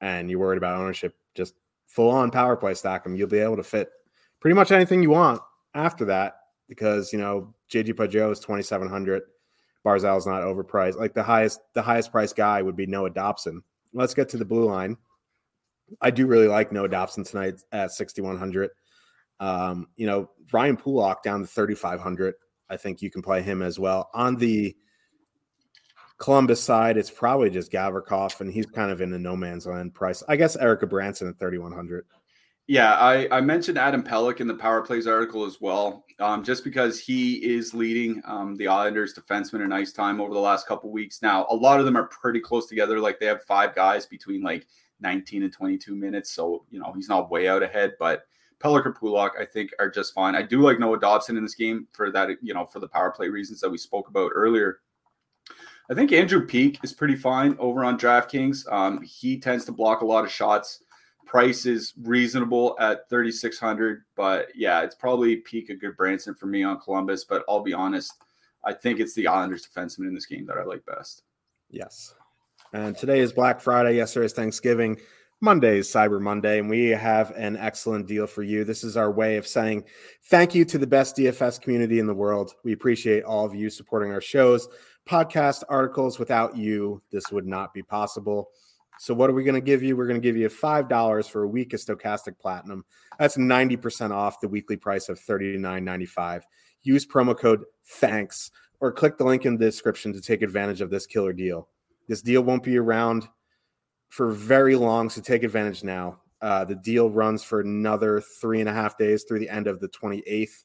and 0.00 0.30
you're 0.30 0.40
worried 0.40 0.58
about 0.58 0.80
ownership, 0.80 1.14
just 1.34 1.54
full 1.86 2.10
on 2.10 2.30
power 2.30 2.56
play 2.56 2.74
stack 2.74 3.04
them. 3.04 3.16
You'll 3.16 3.28
be 3.28 3.38
able 3.38 3.56
to 3.56 3.62
fit 3.62 3.90
pretty 4.40 4.54
much 4.54 4.72
anything 4.72 5.02
you 5.02 5.10
want 5.10 5.40
after 5.74 6.04
that 6.06 6.36
because 6.68 7.12
you 7.12 7.18
know 7.18 7.54
JG 7.70 7.94
Pageau 7.94 8.32
is 8.32 8.40
2700 8.40 9.22
Barzal 9.86 10.18
is 10.18 10.26
not 10.26 10.42
overpriced. 10.42 10.96
Like 10.96 11.14
the 11.14 11.22
highest, 11.22 11.60
the 11.72 11.82
highest 11.82 12.10
price 12.10 12.32
guy 12.32 12.60
would 12.60 12.74
be 12.74 12.86
Noah 12.86 13.10
Dobson. 13.10 13.62
Let's 13.92 14.14
get 14.14 14.28
to 14.30 14.36
the 14.36 14.44
blue 14.44 14.64
line. 14.64 14.96
I 16.00 16.10
do 16.10 16.26
really 16.26 16.48
like 16.48 16.72
Noah 16.72 16.88
Dobson 16.88 17.24
tonight 17.24 17.60
at 17.72 17.92
6,100. 17.92 18.70
Um, 19.38 19.88
you 19.96 20.06
know, 20.06 20.30
Ryan 20.52 20.76
Pulock 20.76 21.22
down 21.22 21.40
to 21.40 21.46
3,500. 21.46 22.34
I 22.68 22.76
think 22.76 23.02
you 23.02 23.10
can 23.10 23.22
play 23.22 23.42
him 23.42 23.62
as 23.62 23.78
well. 23.78 24.10
On 24.14 24.36
the 24.36 24.76
Columbus 26.18 26.62
side, 26.62 26.96
it's 26.96 27.10
probably 27.10 27.50
just 27.50 27.70
Gavrikov, 27.70 28.40
and 28.40 28.50
he's 28.50 28.66
kind 28.66 28.90
of 28.90 29.00
in 29.00 29.10
the 29.10 29.18
no 29.18 29.36
man's 29.36 29.66
land 29.66 29.94
price. 29.94 30.22
I 30.28 30.36
guess 30.36 30.56
Erik 30.56 30.80
Gudbranson 30.80 31.28
at 31.28 31.38
3,100. 31.38 32.06
Yeah, 32.68 32.94
I, 32.94 33.28
I 33.30 33.40
mentioned 33.40 33.78
Adam 33.78 34.02
Pelech 34.02 34.40
in 34.40 34.48
the 34.48 34.54
Power 34.54 34.82
Plays 34.82 35.06
article 35.06 35.44
as 35.44 35.60
well, 35.60 36.04
um, 36.18 36.42
just 36.42 36.64
because 36.64 36.98
he 36.98 37.34
is 37.34 37.72
leading 37.74 38.20
um, 38.24 38.56
the 38.56 38.66
Islanders 38.66 39.14
defensemen 39.14 39.64
in 39.64 39.72
ice 39.72 39.92
time 39.92 40.20
over 40.20 40.34
the 40.34 40.40
last 40.40 40.66
couple 40.66 40.90
weeks. 40.90 41.22
Now, 41.22 41.46
a 41.48 41.54
lot 41.54 41.78
of 41.78 41.86
them 41.86 41.96
are 41.96 42.08
pretty 42.08 42.40
close 42.40 42.66
together. 42.66 42.98
Like 42.98 43.20
they 43.20 43.26
have 43.26 43.44
five 43.44 43.72
guys 43.72 44.06
between 44.06 44.42
like 44.42 44.66
19 45.00 45.42
and 45.42 45.52
22 45.52 45.94
minutes. 45.94 46.30
So, 46.30 46.64
you 46.70 46.78
know, 46.78 46.92
he's 46.92 47.08
not 47.08 47.30
way 47.30 47.48
out 47.48 47.62
ahead, 47.62 47.94
but 47.98 48.26
Pelech 48.60 48.86
or 48.86 48.92
Pulock, 48.92 49.32
I 49.38 49.44
think, 49.44 49.70
are 49.78 49.90
just 49.90 50.14
fine. 50.14 50.34
I 50.34 50.42
do 50.42 50.62
like 50.62 50.78
Noah 50.78 50.98
Dobson 50.98 51.36
in 51.36 51.42
this 51.42 51.54
game 51.54 51.86
for 51.92 52.10
that, 52.10 52.30
you 52.42 52.54
know, 52.54 52.64
for 52.64 52.80
the 52.80 52.88
power 52.88 53.10
play 53.10 53.28
reasons 53.28 53.60
that 53.60 53.70
we 53.70 53.78
spoke 53.78 54.08
about 54.08 54.32
earlier. 54.34 54.80
I 55.90 55.94
think 55.94 56.12
Andrew 56.12 56.44
Peeke 56.44 56.80
is 56.82 56.92
pretty 56.92 57.16
fine 57.16 57.56
over 57.58 57.84
on 57.84 57.98
DraftKings. 57.98 58.70
Um, 58.72 59.02
he 59.02 59.38
tends 59.38 59.64
to 59.66 59.72
block 59.72 60.00
a 60.00 60.06
lot 60.06 60.24
of 60.24 60.32
shots 60.32 60.82
price 61.26 61.66
is 61.66 61.92
reasonable 62.02 62.76
at 62.80 63.08
3600 63.10 64.04
but 64.14 64.48
yeah 64.54 64.80
it's 64.80 64.94
probably 64.94 65.36
Peeke 65.36 65.70
a 65.70 65.74
Gudbranson 65.74 66.38
for 66.38 66.46
me 66.46 66.62
on 66.62 66.80
columbus 66.80 67.24
but 67.24 67.44
i'll 67.48 67.62
be 67.62 67.74
honest 67.74 68.12
i 68.64 68.72
think 68.72 69.00
it's 69.00 69.14
the 69.14 69.26
islanders 69.26 69.66
defenseman 69.66 70.06
in 70.06 70.14
this 70.14 70.26
game 70.26 70.46
that 70.46 70.56
i 70.56 70.62
like 70.62 70.86
best 70.86 71.24
yes 71.68 72.14
and 72.72 72.96
today 72.96 73.20
is 73.20 73.32
black 73.32 73.60
friday 73.60 73.96
yesterday 73.96 74.26
is 74.26 74.32
thanksgiving 74.32 74.96
monday 75.40 75.78
is 75.78 75.88
cyber 75.88 76.20
monday 76.20 76.58
and 76.58 76.68
we 76.68 76.88
have 76.88 77.30
an 77.32 77.56
excellent 77.56 78.06
deal 78.06 78.26
for 78.26 78.42
you 78.42 78.64
this 78.64 78.82
is 78.84 78.96
our 78.96 79.10
way 79.10 79.36
of 79.36 79.46
saying 79.46 79.84
thank 80.24 80.54
you 80.54 80.64
to 80.64 80.78
the 80.78 80.86
best 80.86 81.16
dfs 81.16 81.60
community 81.60 81.98
in 81.98 82.06
the 82.06 82.14
world 82.14 82.54
we 82.64 82.72
appreciate 82.72 83.22
all 83.24 83.44
of 83.44 83.54
you 83.54 83.68
supporting 83.68 84.10
our 84.10 84.20
shows 84.20 84.68
podcast 85.08 85.62
articles 85.68 86.18
without 86.18 86.56
you 86.56 87.00
this 87.10 87.30
would 87.30 87.46
not 87.46 87.72
be 87.74 87.82
possible 87.82 88.48
so 88.98 89.14
what 89.14 89.28
are 89.28 89.34
we 89.34 89.44
going 89.44 89.54
to 89.54 89.60
give 89.60 89.82
you? 89.82 89.96
We're 89.96 90.06
going 90.06 90.20
to 90.20 90.26
give 90.26 90.36
you 90.36 90.48
$5 90.48 91.28
for 91.28 91.42
a 91.42 91.48
week 91.48 91.72
of 91.74 91.80
Stokastic 91.80 92.38
Platinum. 92.38 92.84
That's 93.18 93.36
90% 93.36 94.10
off 94.10 94.40
the 94.40 94.48
weekly 94.48 94.76
price 94.76 95.08
of 95.08 95.20
$39.95. 95.20 96.42
Use 96.82 97.06
promo 97.06 97.38
code 97.38 97.64
THANKS 98.00 98.50
or 98.80 98.92
click 98.92 99.18
the 99.18 99.24
link 99.24 99.44
in 99.44 99.56
the 99.56 99.64
description 99.64 100.12
to 100.12 100.20
take 100.20 100.42
advantage 100.42 100.80
of 100.80 100.90
this 100.90 101.06
killer 101.06 101.32
deal. 101.32 101.68
This 102.08 102.22
deal 102.22 102.42
won't 102.42 102.62
be 102.62 102.78
around 102.78 103.28
for 104.08 104.30
very 104.30 104.76
long, 104.76 105.10
so 105.10 105.20
take 105.20 105.42
advantage 105.42 105.82
now. 105.84 106.20
Uh, 106.40 106.64
the 106.64 106.74
deal 106.76 107.10
runs 107.10 107.42
for 107.42 107.60
another 107.60 108.20
three 108.20 108.60
and 108.60 108.68
a 108.68 108.72
half 108.72 108.96
days 108.98 109.24
through 109.24 109.40
the 109.40 109.48
end 109.48 109.66
of 109.66 109.80
the 109.80 109.88
28th. 109.88 110.64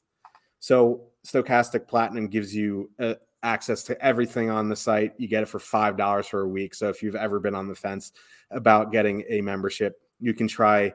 So 0.60 1.08
Stokastic 1.26 1.88
Platinum 1.88 2.28
gives 2.28 2.54
you 2.54 2.90
a, 2.98 3.16
access 3.42 3.82
to 3.84 4.00
everything 4.04 4.50
on 4.50 4.68
the 4.68 4.76
site. 4.76 5.14
You 5.18 5.28
get 5.28 5.42
it 5.42 5.46
for 5.46 5.58
$5 5.58 6.24
for 6.26 6.42
a 6.42 6.48
week. 6.48 6.74
So 6.74 6.88
if 6.88 7.02
you've 7.02 7.16
ever 7.16 7.40
been 7.40 7.54
on 7.54 7.68
the 7.68 7.74
fence 7.74 8.12
about 8.50 8.92
getting 8.92 9.24
a 9.28 9.40
membership, 9.40 10.00
you 10.20 10.34
can 10.34 10.46
try, 10.46 10.94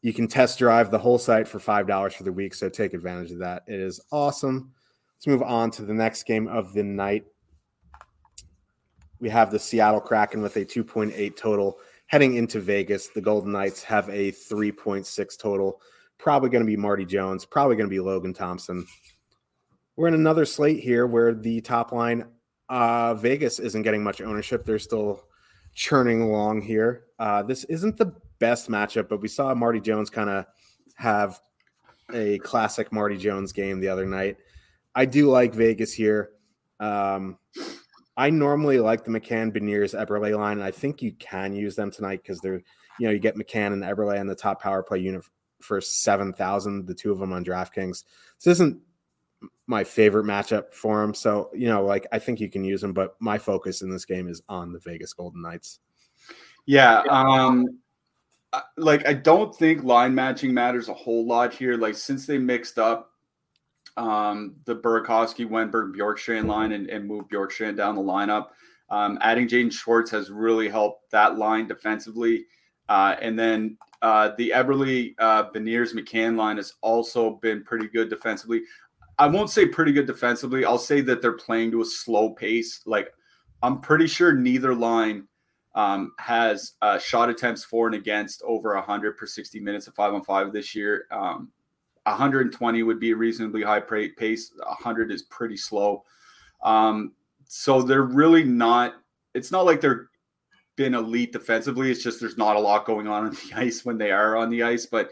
you 0.00 0.14
can 0.14 0.28
test 0.28 0.58
drive 0.58 0.90
the 0.90 0.98
whole 0.98 1.18
site 1.18 1.46
for 1.46 1.58
$5 1.58 2.12
for 2.12 2.22
the 2.22 2.32
week. 2.32 2.54
So 2.54 2.68
take 2.68 2.94
advantage 2.94 3.32
of 3.32 3.38
that. 3.40 3.64
It 3.66 3.80
is 3.80 4.00
awesome. 4.10 4.72
Let's 5.16 5.26
move 5.26 5.42
on 5.42 5.70
to 5.72 5.82
the 5.82 5.94
next 5.94 6.22
game 6.24 6.48
of 6.48 6.72
the 6.72 6.84
night. 6.84 7.24
We 9.20 9.28
have 9.30 9.50
the 9.50 9.58
Seattle 9.58 10.00
Kraken 10.00 10.42
with 10.42 10.56
a 10.56 10.64
2.8 10.64 11.36
total 11.36 11.78
heading 12.06 12.34
into 12.34 12.60
Vegas. 12.60 13.08
The 13.08 13.20
Golden 13.20 13.52
Knights 13.52 13.82
have 13.82 14.08
a 14.08 14.32
3.6 14.32 15.38
total. 15.38 15.80
Probably 16.18 16.50
going 16.50 16.64
to 16.64 16.66
be 16.66 16.76
Marty 16.76 17.04
Jones, 17.04 17.44
probably 17.44 17.76
going 17.76 17.88
to 17.88 17.94
be 17.94 18.00
Logan 18.00 18.34
Thompson 18.34 18.86
we're 19.98 20.06
in 20.06 20.14
another 20.14 20.44
slate 20.44 20.78
here 20.78 21.08
where 21.08 21.34
the 21.34 21.60
top 21.60 21.90
line, 21.90 22.24
uh, 22.68 23.14
Vegas 23.14 23.58
isn't 23.58 23.82
getting 23.82 24.00
much 24.00 24.20
ownership. 24.20 24.64
They're 24.64 24.78
still 24.78 25.24
churning 25.74 26.22
along 26.22 26.62
here. 26.62 27.06
Uh, 27.18 27.42
this 27.42 27.64
isn't 27.64 27.96
the 27.96 28.14
best 28.38 28.70
matchup, 28.70 29.08
but 29.08 29.20
we 29.20 29.26
saw 29.26 29.52
Marty 29.56 29.80
Jones 29.80 30.08
kind 30.08 30.30
of 30.30 30.46
have 30.94 31.40
a 32.14 32.38
classic 32.38 32.92
Marty 32.92 33.16
Jones 33.16 33.52
game 33.52 33.80
the 33.80 33.88
other 33.88 34.06
night. 34.06 34.36
I 34.94 35.04
do 35.04 35.28
like 35.28 35.52
Vegas 35.52 35.92
here. 35.92 36.30
Um, 36.78 37.36
I 38.18 38.30
normally 38.30 38.80
like 38.80 39.04
the 39.04 39.10
McCann, 39.10 39.56
Beniers, 39.56 39.94
Eberle 39.94 40.36
line, 40.36 40.58
and 40.58 40.64
I 40.64 40.72
think 40.72 41.00
you 41.00 41.12
can 41.12 41.54
use 41.54 41.76
them 41.76 41.90
tonight 41.90 42.20
because 42.22 42.40
they're, 42.40 42.60
you 42.98 43.06
know, 43.06 43.10
you 43.10 43.20
get 43.20 43.36
McCann 43.36 43.72
and 43.72 43.84
Eberle 43.84 44.20
in 44.20 44.26
the 44.26 44.34
top 44.34 44.60
power 44.60 44.82
play 44.82 44.98
unit 44.98 45.24
for 45.60 45.80
seven 45.80 46.32
thousand. 46.32 46.86
The 46.86 46.94
two 46.94 47.12
of 47.12 47.20
them 47.20 47.32
on 47.32 47.44
DraftKings. 47.44 48.04
This 48.36 48.52
isn't 48.52 48.78
my 49.68 49.84
favorite 49.84 50.24
matchup 50.26 50.72
for 50.72 51.02
him. 51.02 51.14
So, 51.14 51.50
you 51.54 51.68
know, 51.68 51.84
like 51.84 52.06
I 52.10 52.18
think 52.18 52.40
you 52.40 52.50
can 52.50 52.64
use 52.64 52.82
him, 52.82 52.92
but 52.92 53.14
my 53.20 53.38
focus 53.38 53.82
in 53.82 53.90
this 53.90 54.04
game 54.04 54.28
is 54.28 54.42
on 54.48 54.72
the 54.72 54.80
Vegas 54.80 55.12
Golden 55.12 55.40
Knights. 55.40 55.78
Yeah. 56.66 57.02
Um, 57.08 57.78
like 58.76 59.06
I 59.06 59.12
don't 59.14 59.54
think 59.54 59.84
line 59.84 60.14
matching 60.14 60.52
matters 60.52 60.88
a 60.88 60.94
whole 60.94 61.24
lot 61.24 61.54
here. 61.54 61.76
Like 61.76 61.94
since 61.94 62.26
they 62.26 62.38
mixed 62.38 62.78
up 62.78 63.12
um, 63.98 64.54
the 64.64 64.76
Burakovsky, 64.76 65.46
Wennberg, 65.46 65.94
Bjorkstrand 65.94 66.46
line 66.46 66.72
and, 66.72 66.88
and 66.88 67.06
moved 67.06 67.30
Bjorkstrand 67.30 67.76
down 67.76 67.96
the 67.96 68.02
lineup, 68.02 68.48
um, 68.90 69.18
adding 69.20 69.48
Jaden 69.48 69.72
Schwartz 69.72 70.10
has 70.12 70.30
really 70.30 70.68
helped 70.68 71.10
that 71.10 71.36
line 71.36 71.66
defensively. 71.66 72.46
Uh, 72.88 73.16
and 73.20 73.38
then 73.38 73.76
uh, 74.00 74.30
the 74.38 74.52
Eberle, 74.54 75.14
uh, 75.18 75.50
Beniers, 75.50 75.92
McCann 75.92 76.36
line 76.36 76.56
has 76.56 76.74
also 76.80 77.38
been 77.42 77.64
pretty 77.64 77.88
good 77.88 78.08
defensively. 78.08 78.62
I 79.18 79.26
won't 79.26 79.50
say 79.50 79.66
pretty 79.66 79.92
good 79.92 80.06
defensively. 80.06 80.64
I'll 80.64 80.78
say 80.78 81.00
that 81.02 81.20
they're 81.20 81.32
playing 81.32 81.72
to 81.72 81.80
a 81.80 81.84
slow 81.84 82.30
pace. 82.30 82.80
Like 82.86 83.12
I'm 83.62 83.80
pretty 83.80 84.06
sure 84.06 84.32
neither 84.32 84.74
line 84.74 85.26
um, 85.74 86.12
has 86.20 86.74
uh, 86.82 86.98
shot 86.98 87.28
attempts 87.28 87.64
for 87.64 87.86
and 87.86 87.96
against 87.96 88.42
over 88.46 88.74
100 88.76 89.16
per 89.16 89.26
60 89.26 89.58
minutes 89.58 89.88
of 89.88 89.94
five 89.96 90.14
on 90.14 90.22
five 90.22 90.52
this 90.52 90.74
year. 90.74 91.06
Um, 91.10 91.50
120 92.10 92.82
would 92.82 93.00
be 93.00 93.12
a 93.12 93.16
reasonably 93.16 93.62
high 93.62 93.80
pace. 93.80 94.52
100 94.56 95.10
is 95.10 95.22
pretty 95.22 95.56
slow. 95.56 96.04
Um, 96.62 97.12
so 97.46 97.82
they're 97.82 98.02
really 98.02 98.44
not. 98.44 98.94
It's 99.34 99.52
not 99.52 99.66
like 99.66 99.80
they're 99.80 100.08
been 100.78 100.94
elite 100.94 101.32
defensively. 101.32 101.90
It's 101.90 102.02
just 102.02 102.20
there's 102.20 102.38
not 102.38 102.56
a 102.56 102.60
lot 102.60 102.86
going 102.86 103.06
on 103.08 103.26
on 103.26 103.32
the 103.32 103.52
ice 103.56 103.84
when 103.84 103.98
they 103.98 104.10
are 104.10 104.36
on 104.36 104.48
the 104.48 104.62
ice. 104.62 104.86
But 104.86 105.10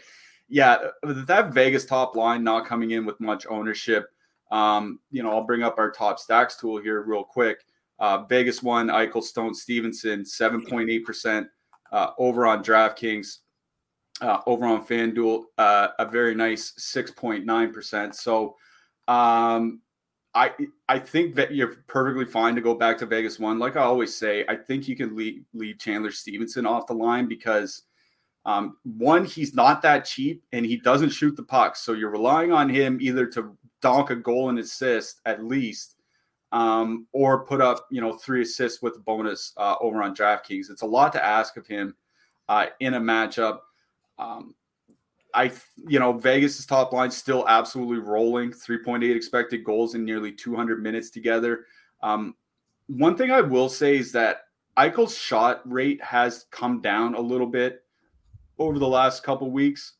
yeah, 0.49 0.79
that 1.03 1.53
Vegas 1.53 1.85
top 1.85 2.17
line 2.17 2.43
not 2.43 2.67
coming 2.67 2.93
in 2.93 3.05
with 3.05 3.21
much 3.21 3.47
ownership. 3.51 4.07
Um, 4.51 5.01
you 5.11 5.23
know, 5.23 5.33
I'll 5.33 5.45
bring 5.45 5.65
up 5.65 5.75
our 5.77 5.91
top 5.91 6.19
stacks 6.19 6.57
tool 6.57 6.81
here 6.81 7.03
real 7.03 7.25
quick. 7.25 7.59
Uh, 7.99 8.25
Vegas 8.29 8.63
one, 8.63 8.89
Eichel, 8.89 9.23
Stone, 9.23 9.55
Stephenson, 9.55 10.23
7.8% 10.23 11.49
uh, 11.93 12.11
over 12.19 12.47
on 12.47 12.63
DraftKings, 12.63 13.39
uh, 14.21 14.41
over 14.47 14.67
on 14.67 14.87
FanDuel, 14.87 15.45
uh, 15.59 15.89
a 15.99 16.07
very 16.07 16.35
nice 16.35 16.73
6.9%. 16.73 18.15
So 18.15 18.57
um, 19.09 19.81
I 20.35 20.53
I 20.89 20.99
think 20.99 21.35
that 21.37 21.55
you're 21.55 21.77
perfectly 21.87 22.27
fine 22.27 22.55
to 22.57 22.61
go 22.61 22.75
back 22.75 22.99
to 22.99 23.07
Vegas 23.07 23.39
one. 23.39 23.59
Like 23.59 23.77
I 23.77 23.81
always 23.81 24.15
say, 24.15 24.45
I 24.49 24.57
think 24.57 24.87
you 24.87 24.97
can 24.97 25.17
leave, 25.17 25.45
leave 25.55 25.79
Chandler 25.79 26.11
Stephenson 26.11 26.67
off 26.67 26.87
the 26.87 26.95
line 26.95 27.27
because 27.27 27.85
um, 28.45 28.77
one, 28.85 29.25
he's 29.25 29.55
not 29.55 29.83
that 29.83 30.05
cheap 30.05 30.45
and 30.53 30.65
he 30.65 30.77
doesn't 30.77 31.11
shoot 31.11 31.35
the 31.37 31.43
puck. 31.43 31.75
So 31.75 31.95
you're 31.95 32.11
relying 32.11 32.53
on 32.53 32.69
him 32.69 32.99
either 33.01 33.27
to 33.29 33.57
donk 33.81 34.11
a 34.11 34.17
goal 34.17 34.51
and 34.51 34.59
assist 34.59 35.21
at 35.27 35.45
least, 35.45 35.97
um, 36.53 37.07
or 37.13 37.45
put 37.45 37.61
up 37.61 37.87
you 37.91 38.01
know 38.01 38.13
three 38.13 38.43
assists 38.43 38.83
with 38.83 38.97
a 38.97 39.01
bonus 39.01 39.53
uh, 39.57 39.77
over 39.81 40.03
on 40.03 40.15
DraftKings. 40.15 40.71
It's 40.71 40.83
a 40.83 40.87
lot 40.87 41.13
to 41.15 41.25
ask 41.25 41.57
of 41.57 41.67
him 41.67 41.97
uh, 42.49 42.67
in 42.81 42.95
a 42.95 43.01
matchup. 43.01 43.61
Um, 44.19 44.55
I, 45.35 45.53
you 45.87 45.99
know, 45.99 46.15
Vegas's 46.15 46.65
top 46.65 46.93
line 46.93 47.11
still 47.11 47.47
absolutely 47.47 47.99
rolling. 47.99 48.53
3.8 48.53 49.15
expected 49.15 49.65
goals 49.65 49.95
in 49.95 50.05
nearly 50.05 50.33
200 50.33 50.83
minutes 50.83 51.11
together. 51.11 51.67
Um, 52.03 52.35
one 52.87 53.17
thing 53.17 53.31
I 53.31 53.43
will 53.43 53.69
say 53.69 53.97
is 53.97 54.13
that 54.13 54.45
Eichel's 54.79 55.17
shot 55.17 55.61
rate 55.71 56.03
has 56.03 56.47
come 56.51 56.81
down 56.81 57.15
a 57.15 57.21
little 57.21 57.47
bit 57.47 57.83
over 58.59 58.79
the 58.79 58.89
last 58.89 59.23
couple 59.23 59.51
weeks. 59.51 59.95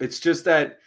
It's 0.00 0.20
just 0.20 0.44
that 0.44 0.78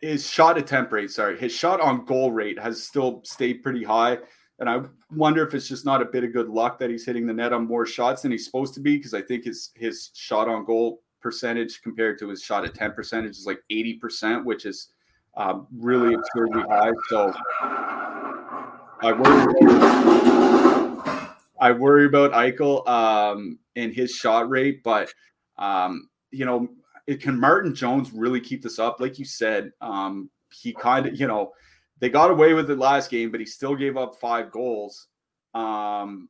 his 0.00 0.28
shot 0.28 0.56
attempt 0.56 0.92
rate, 0.92 1.10
sorry, 1.10 1.38
his 1.38 1.52
shot 1.52 1.80
on 1.80 2.04
goal 2.04 2.32
rate 2.32 2.58
has 2.58 2.82
still 2.82 3.20
stayed 3.24 3.62
pretty 3.62 3.84
high. 3.84 4.18
And 4.58 4.68
I 4.68 4.82
wonder 5.10 5.46
if 5.46 5.54
it's 5.54 5.68
just 5.68 5.86
not 5.86 6.02
a 6.02 6.06
bit 6.06 6.24
of 6.24 6.32
good 6.32 6.48
luck 6.48 6.78
that 6.78 6.90
he's 6.90 7.04
hitting 7.04 7.26
the 7.26 7.32
net 7.32 7.52
on 7.52 7.66
more 7.66 7.86
shots 7.86 8.22
than 8.22 8.30
he's 8.30 8.44
supposed 8.44 8.74
to 8.74 8.80
be, 8.80 8.96
because 8.96 9.14
I 9.14 9.22
think 9.22 9.44
his 9.44 9.70
his 9.74 10.10
shot 10.14 10.48
on 10.48 10.64
goal 10.64 11.02
percentage 11.20 11.82
compared 11.82 12.18
to 12.18 12.28
his 12.28 12.42
shot 12.42 12.64
attempt 12.64 12.96
percentage 12.96 13.36
is 13.36 13.46
like 13.46 13.62
80%, 13.70 14.44
which 14.44 14.66
is 14.66 14.88
um, 15.36 15.66
really 15.76 16.14
absurdly 16.14 16.62
high. 16.62 16.92
So 17.08 17.32
I 19.02 19.12
worry. 19.12 19.54
About, 19.64 21.36
I 21.60 21.72
worry 21.72 22.06
about 22.06 22.32
Eichel 22.32 22.86
um, 22.88 23.58
and 23.76 23.92
his 23.92 24.10
shot 24.12 24.48
rate, 24.48 24.82
but 24.82 25.12
um, 25.58 26.08
you 26.30 26.46
know, 26.46 26.68
it, 27.06 27.20
can 27.20 27.38
Martin 27.38 27.74
Jones 27.74 28.12
really 28.12 28.40
keep 28.40 28.62
this 28.62 28.78
up? 28.78 29.00
Like 29.00 29.18
you 29.18 29.24
said, 29.24 29.72
um, 29.80 30.30
he 30.52 30.72
kind 30.72 31.06
of, 31.06 31.18
you 31.18 31.26
know, 31.26 31.52
they 31.98 32.08
got 32.08 32.30
away 32.30 32.54
with 32.54 32.70
it 32.70 32.78
last 32.78 33.10
game, 33.10 33.30
but 33.30 33.40
he 33.40 33.46
still 33.46 33.76
gave 33.76 33.96
up 33.96 34.16
five 34.16 34.50
goals. 34.50 35.08
Um, 35.54 36.28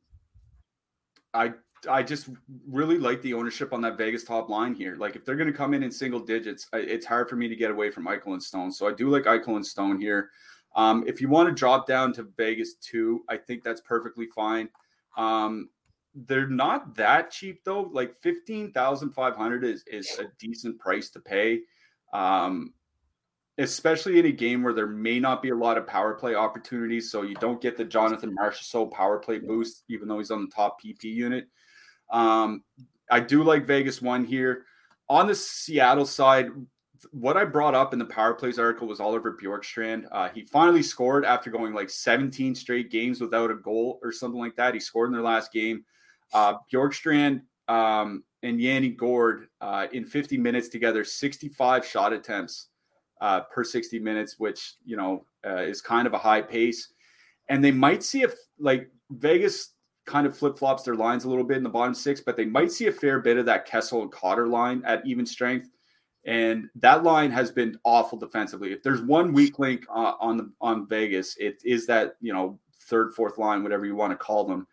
I 1.33 1.53
I 1.89 2.03
just 2.03 2.29
really 2.67 2.97
like 2.97 3.21
the 3.21 3.33
ownership 3.33 3.73
on 3.73 3.81
that 3.81 3.97
Vegas 3.97 4.23
top 4.23 4.49
line 4.49 4.75
here. 4.75 4.95
Like 4.95 5.15
if 5.15 5.25
they're 5.25 5.35
going 5.35 5.51
to 5.51 5.57
come 5.57 5.73
in 5.73 5.83
in 5.83 5.91
single 5.91 6.19
digits, 6.19 6.67
it's 6.73 7.05
hard 7.05 7.29
for 7.29 7.35
me 7.35 7.47
to 7.47 7.55
get 7.55 7.71
away 7.71 7.89
from 7.89 8.05
Eichel 8.05 8.33
and 8.33 8.43
Stone. 8.43 8.71
So 8.71 8.87
I 8.87 8.93
do 8.93 9.09
like 9.09 9.23
Eichel 9.23 9.55
and 9.55 9.65
Stone 9.65 9.99
here. 9.99 10.29
Um, 10.75 11.03
if 11.07 11.19
you 11.19 11.27
want 11.27 11.49
to 11.49 11.55
drop 11.55 11.87
down 11.87 12.13
to 12.13 12.29
Vegas 12.37 12.75
two, 12.75 13.23
I 13.29 13.37
think 13.37 13.63
that's 13.63 13.81
perfectly 13.81 14.27
fine. 14.27 14.69
Um, 15.17 15.69
they're 16.13 16.47
not 16.47 16.95
that 16.95 17.31
cheap 17.31 17.63
though. 17.63 17.89
Like 17.93 18.13
fifteen 18.21 18.71
thousand 18.71 19.11
five 19.11 19.35
hundred 19.35 19.63
is 19.63 19.83
is 19.87 20.19
a 20.19 20.25
decent 20.39 20.79
price 20.79 21.09
to 21.11 21.19
pay, 21.19 21.61
um, 22.13 22.73
especially 23.57 24.19
in 24.19 24.25
a 24.25 24.31
game 24.31 24.63
where 24.63 24.73
there 24.73 24.87
may 24.87 25.19
not 25.19 25.41
be 25.41 25.49
a 25.49 25.55
lot 25.55 25.77
of 25.77 25.87
power 25.87 26.13
play 26.13 26.35
opportunities. 26.35 27.11
So 27.11 27.23
you 27.23 27.35
don't 27.35 27.61
get 27.61 27.77
the 27.77 27.85
Jonathan 27.85 28.35
Marchessault 28.35 28.91
power 28.91 29.19
play 29.19 29.39
boost, 29.39 29.83
even 29.89 30.07
though 30.07 30.19
he's 30.19 30.31
on 30.31 30.41
the 30.41 30.51
top 30.51 30.81
PP 30.81 31.03
unit. 31.03 31.47
Um, 32.11 32.63
I 33.09 33.19
do 33.19 33.43
like 33.43 33.65
Vegas 33.65 34.01
one 34.01 34.25
here. 34.25 34.65
On 35.09 35.27
the 35.27 35.35
Seattle 35.35 36.05
side, 36.05 36.49
what 37.11 37.35
I 37.35 37.45
brought 37.45 37.75
up 37.75 37.93
in 37.93 37.99
the 37.99 38.05
power 38.05 38.33
plays 38.33 38.59
article 38.59 38.87
was 38.87 38.99
Oliver 38.99 39.37
Bjorkstrand. 39.41 40.05
Uh, 40.11 40.29
he 40.29 40.43
finally 40.43 40.83
scored 40.83 41.25
after 41.25 41.49
going 41.49 41.73
like 41.73 41.89
17 41.89 42.55
straight 42.55 42.91
games 42.91 43.19
without 43.19 43.51
a 43.51 43.55
goal 43.55 43.99
or 44.03 44.11
something 44.11 44.39
like 44.39 44.55
that. 44.55 44.73
He 44.73 44.79
scored 44.79 45.09
in 45.09 45.13
their 45.13 45.21
last 45.21 45.51
game. 45.51 45.83
Uh, 46.33 46.55
Bjorkstrand 46.71 47.41
um, 47.67 48.23
and 48.43 48.61
Yanni 48.61 48.89
Gourde 48.89 49.47
uh, 49.59 49.87
in 49.91 50.05
50 50.05 50.37
minutes 50.37 50.69
together, 50.69 51.03
65 51.03 51.85
shot 51.85 52.13
attempts 52.13 52.67
uh, 53.19 53.41
per 53.41 53.63
60 53.63 53.99
minutes, 53.99 54.35
which 54.39 54.75
you 54.85 54.97
know 54.97 55.25
uh, 55.45 55.57
is 55.57 55.81
kind 55.81 56.07
of 56.07 56.13
a 56.13 56.17
high 56.17 56.41
pace. 56.41 56.93
And 57.49 57.63
they 57.63 57.71
might 57.71 58.03
see 58.03 58.21
if 58.21 58.33
like 58.59 58.89
Vegas 59.09 59.71
kind 60.05 60.25
of 60.25 60.37
flip 60.37 60.57
flops 60.57 60.83
their 60.83 60.95
lines 60.95 61.25
a 61.25 61.29
little 61.29 61.43
bit 61.43 61.57
in 61.57 61.63
the 61.63 61.69
bottom 61.69 61.93
six, 61.93 62.21
but 62.21 62.35
they 62.35 62.45
might 62.45 62.71
see 62.71 62.87
a 62.87 62.91
fair 62.91 63.19
bit 63.19 63.37
of 63.37 63.45
that 63.45 63.65
Kessel 63.65 64.01
and 64.01 64.11
Cotter 64.11 64.47
line 64.47 64.81
at 64.85 65.05
even 65.05 65.25
strength. 65.25 65.69
And 66.25 66.69
that 66.75 67.03
line 67.03 67.31
has 67.31 67.51
been 67.51 67.77
awful 67.83 68.17
defensively. 68.17 68.71
If 68.71 68.83
there's 68.83 69.01
one 69.01 69.33
weak 69.33 69.57
link 69.57 69.85
uh, 69.89 70.13
on 70.19 70.37
the 70.37 70.51
on 70.61 70.87
Vegas, 70.87 71.35
it 71.37 71.61
is 71.65 71.87
that 71.87 72.15
you 72.21 72.31
know 72.33 72.59
third, 72.81 73.13
fourth 73.13 73.37
line, 73.37 73.63
whatever 73.63 73.85
you 73.85 73.95
want 73.95 74.11
to 74.11 74.17
call 74.17 74.43
them. 74.43 74.67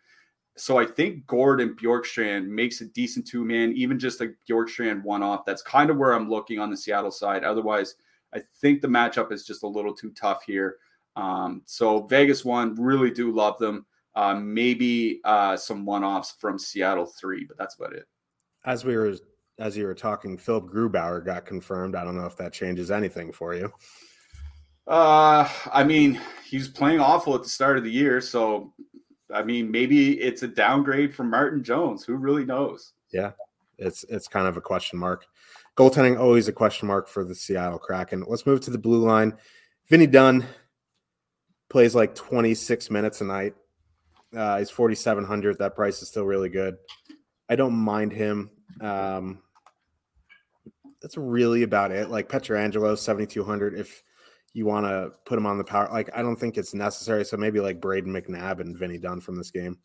So 0.57 0.77
I 0.77 0.85
think 0.85 1.25
Gourde 1.25 1.61
and 1.61 1.77
Bjorkstrand 1.79 2.45
makes 2.45 2.81
a 2.81 2.85
decent 2.85 3.25
two 3.25 3.45
man, 3.45 3.71
even 3.73 3.97
just 3.97 4.19
like 4.19 4.35
Bjorkstrand 4.47 5.03
one 5.03 5.23
off. 5.23 5.45
That's 5.45 5.61
kind 5.61 5.89
of 5.89 5.97
where 5.97 6.13
I'm 6.13 6.29
looking 6.29 6.59
on 6.59 6.69
the 6.69 6.77
Seattle 6.77 7.11
side. 7.11 7.43
Otherwise, 7.43 7.95
I 8.33 8.41
think 8.61 8.81
the 8.81 8.87
matchup 8.87 9.31
is 9.31 9.45
just 9.45 9.63
a 9.63 9.67
little 9.67 9.93
too 9.93 10.11
tough 10.11 10.43
here. 10.43 10.77
Um, 11.15 11.61
so 11.65 12.03
Vegas 12.03 12.45
one, 12.45 12.75
really 12.75 13.09
do 13.09 13.31
love 13.31 13.57
them. 13.57 13.85
Uh, 14.15 14.33
maybe 14.35 15.21
uh, 15.23 15.55
some 15.55 15.85
one-offs 15.85 16.35
from 16.39 16.57
Seattle 16.57 17.05
three, 17.05 17.45
but 17.45 17.57
that's 17.57 17.75
about 17.75 17.93
it. 17.93 18.05
As 18.65 18.83
we 18.83 18.97
were 18.97 19.15
as 19.59 19.75
you 19.75 19.85
were 19.85 19.93
talking, 19.93 20.37
Philip 20.37 20.65
Grubauer 20.69 21.23
got 21.23 21.45
confirmed. 21.45 21.95
I 21.95 22.03
don't 22.03 22.17
know 22.17 22.25
if 22.25 22.37
that 22.37 22.53
changes 22.53 22.91
anything 22.91 23.31
for 23.31 23.53
you. 23.53 23.71
Uh, 24.87 25.47
I 25.71 25.83
mean, 25.83 26.19
he's 26.45 26.67
playing 26.67 26.99
awful 26.99 27.35
at 27.35 27.43
the 27.43 27.49
start 27.49 27.77
of 27.77 27.83
the 27.83 27.91
year, 27.91 28.21
so 28.21 28.73
I 29.33 29.43
mean, 29.43 29.69
maybe 29.69 30.19
it's 30.19 30.43
a 30.43 30.47
downgrade 30.47 31.13
from 31.13 31.29
Martin 31.29 31.63
Jones. 31.63 32.03
Who 32.03 32.15
really 32.15 32.45
knows? 32.45 32.93
Yeah, 33.11 33.31
it's 33.77 34.03
it's 34.09 34.27
kind 34.27 34.47
of 34.47 34.57
a 34.57 34.61
question 34.61 34.97
mark. 34.97 35.25
Goaltending 35.77 36.19
always 36.19 36.47
a 36.47 36.53
question 36.53 36.87
mark 36.87 37.07
for 37.07 37.23
the 37.23 37.35
Seattle 37.35 37.79
Kraken. 37.79 38.25
Let's 38.27 38.45
move 38.45 38.61
to 38.61 38.71
the 38.71 38.77
blue 38.77 39.05
line. 39.05 39.37
Vinny 39.87 40.07
Dunn 40.07 40.45
plays 41.69 41.95
like 41.95 42.15
26 42.15 42.89
minutes 42.89 43.21
a 43.21 43.25
night. 43.25 43.55
Uh, 44.35 44.59
he's 44.59 44.69
4,700. 44.69 45.57
That 45.57 45.75
price 45.75 46.01
is 46.01 46.07
still 46.07 46.25
really 46.25 46.49
good. 46.49 46.77
I 47.49 47.55
don't 47.55 47.73
mind 47.73 48.13
him. 48.13 48.51
Um, 48.81 49.41
that's 51.01 51.17
really 51.17 51.63
about 51.63 51.91
it. 51.91 52.09
Like 52.09 52.29
Pietrangelo, 52.29 52.97
7,200. 52.97 53.73
If 53.73 54.03
you 54.53 54.65
want 54.65 54.85
to 54.85 55.11
put 55.25 55.37
him 55.37 55.45
on 55.45 55.57
the 55.57 55.63
power, 55.63 55.89
like 55.91 56.09
I 56.15 56.21
don't 56.21 56.35
think 56.35 56.57
it's 56.57 56.73
necessary. 56.73 57.25
So 57.25 57.37
maybe 57.37 57.59
like 57.59 57.79
Brayden 57.79 58.07
McNabb 58.07 58.59
and 58.59 58.77
Vinny 58.77 58.97
Dunn 58.97 59.21
from 59.21 59.35
this 59.35 59.51
game. 59.51 59.79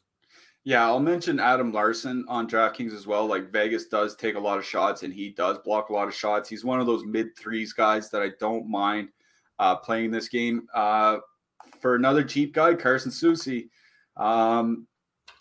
Yeah, 0.67 0.87
I'll 0.87 1.01
mention 1.01 1.39
Adam 1.41 1.73
Larsson 1.73 2.25
on 2.27 2.49
DraftKings 2.49 2.95
as 2.95 3.07
well. 3.07 3.27
Like 3.27 3.53
Vegas 3.53 3.87
does 3.87 4.17
take 4.17 4.35
a 4.35 4.41
lot 4.41 4.59
of 4.59 4.65
shots 4.65 5.03
and 5.03 5.13
he 5.13 5.29
does 5.29 5.59
block 5.59 5.91
a 5.91 5.93
lot 5.93 6.09
of 6.09 6.15
shots. 6.15 6.49
He's 6.49 6.65
one 6.65 6.81
of 6.81 6.87
those 6.87 7.05
mid 7.05 7.37
threes 7.37 7.75
guys 7.75 8.11
that 8.11 8.23
I 8.23 8.31
don't 8.41 8.69
mind 8.69 9.11
uh, 9.59 9.77
playing 9.77 10.11
this 10.11 10.29
game. 10.29 10.67
Uh, 10.75 11.19
for 11.81 11.97
another 11.97 12.25
cheap 12.25 12.55
guy, 12.55 12.75
Carson 12.75 13.11
Soucy. 13.11 13.69
Um, 14.17 14.87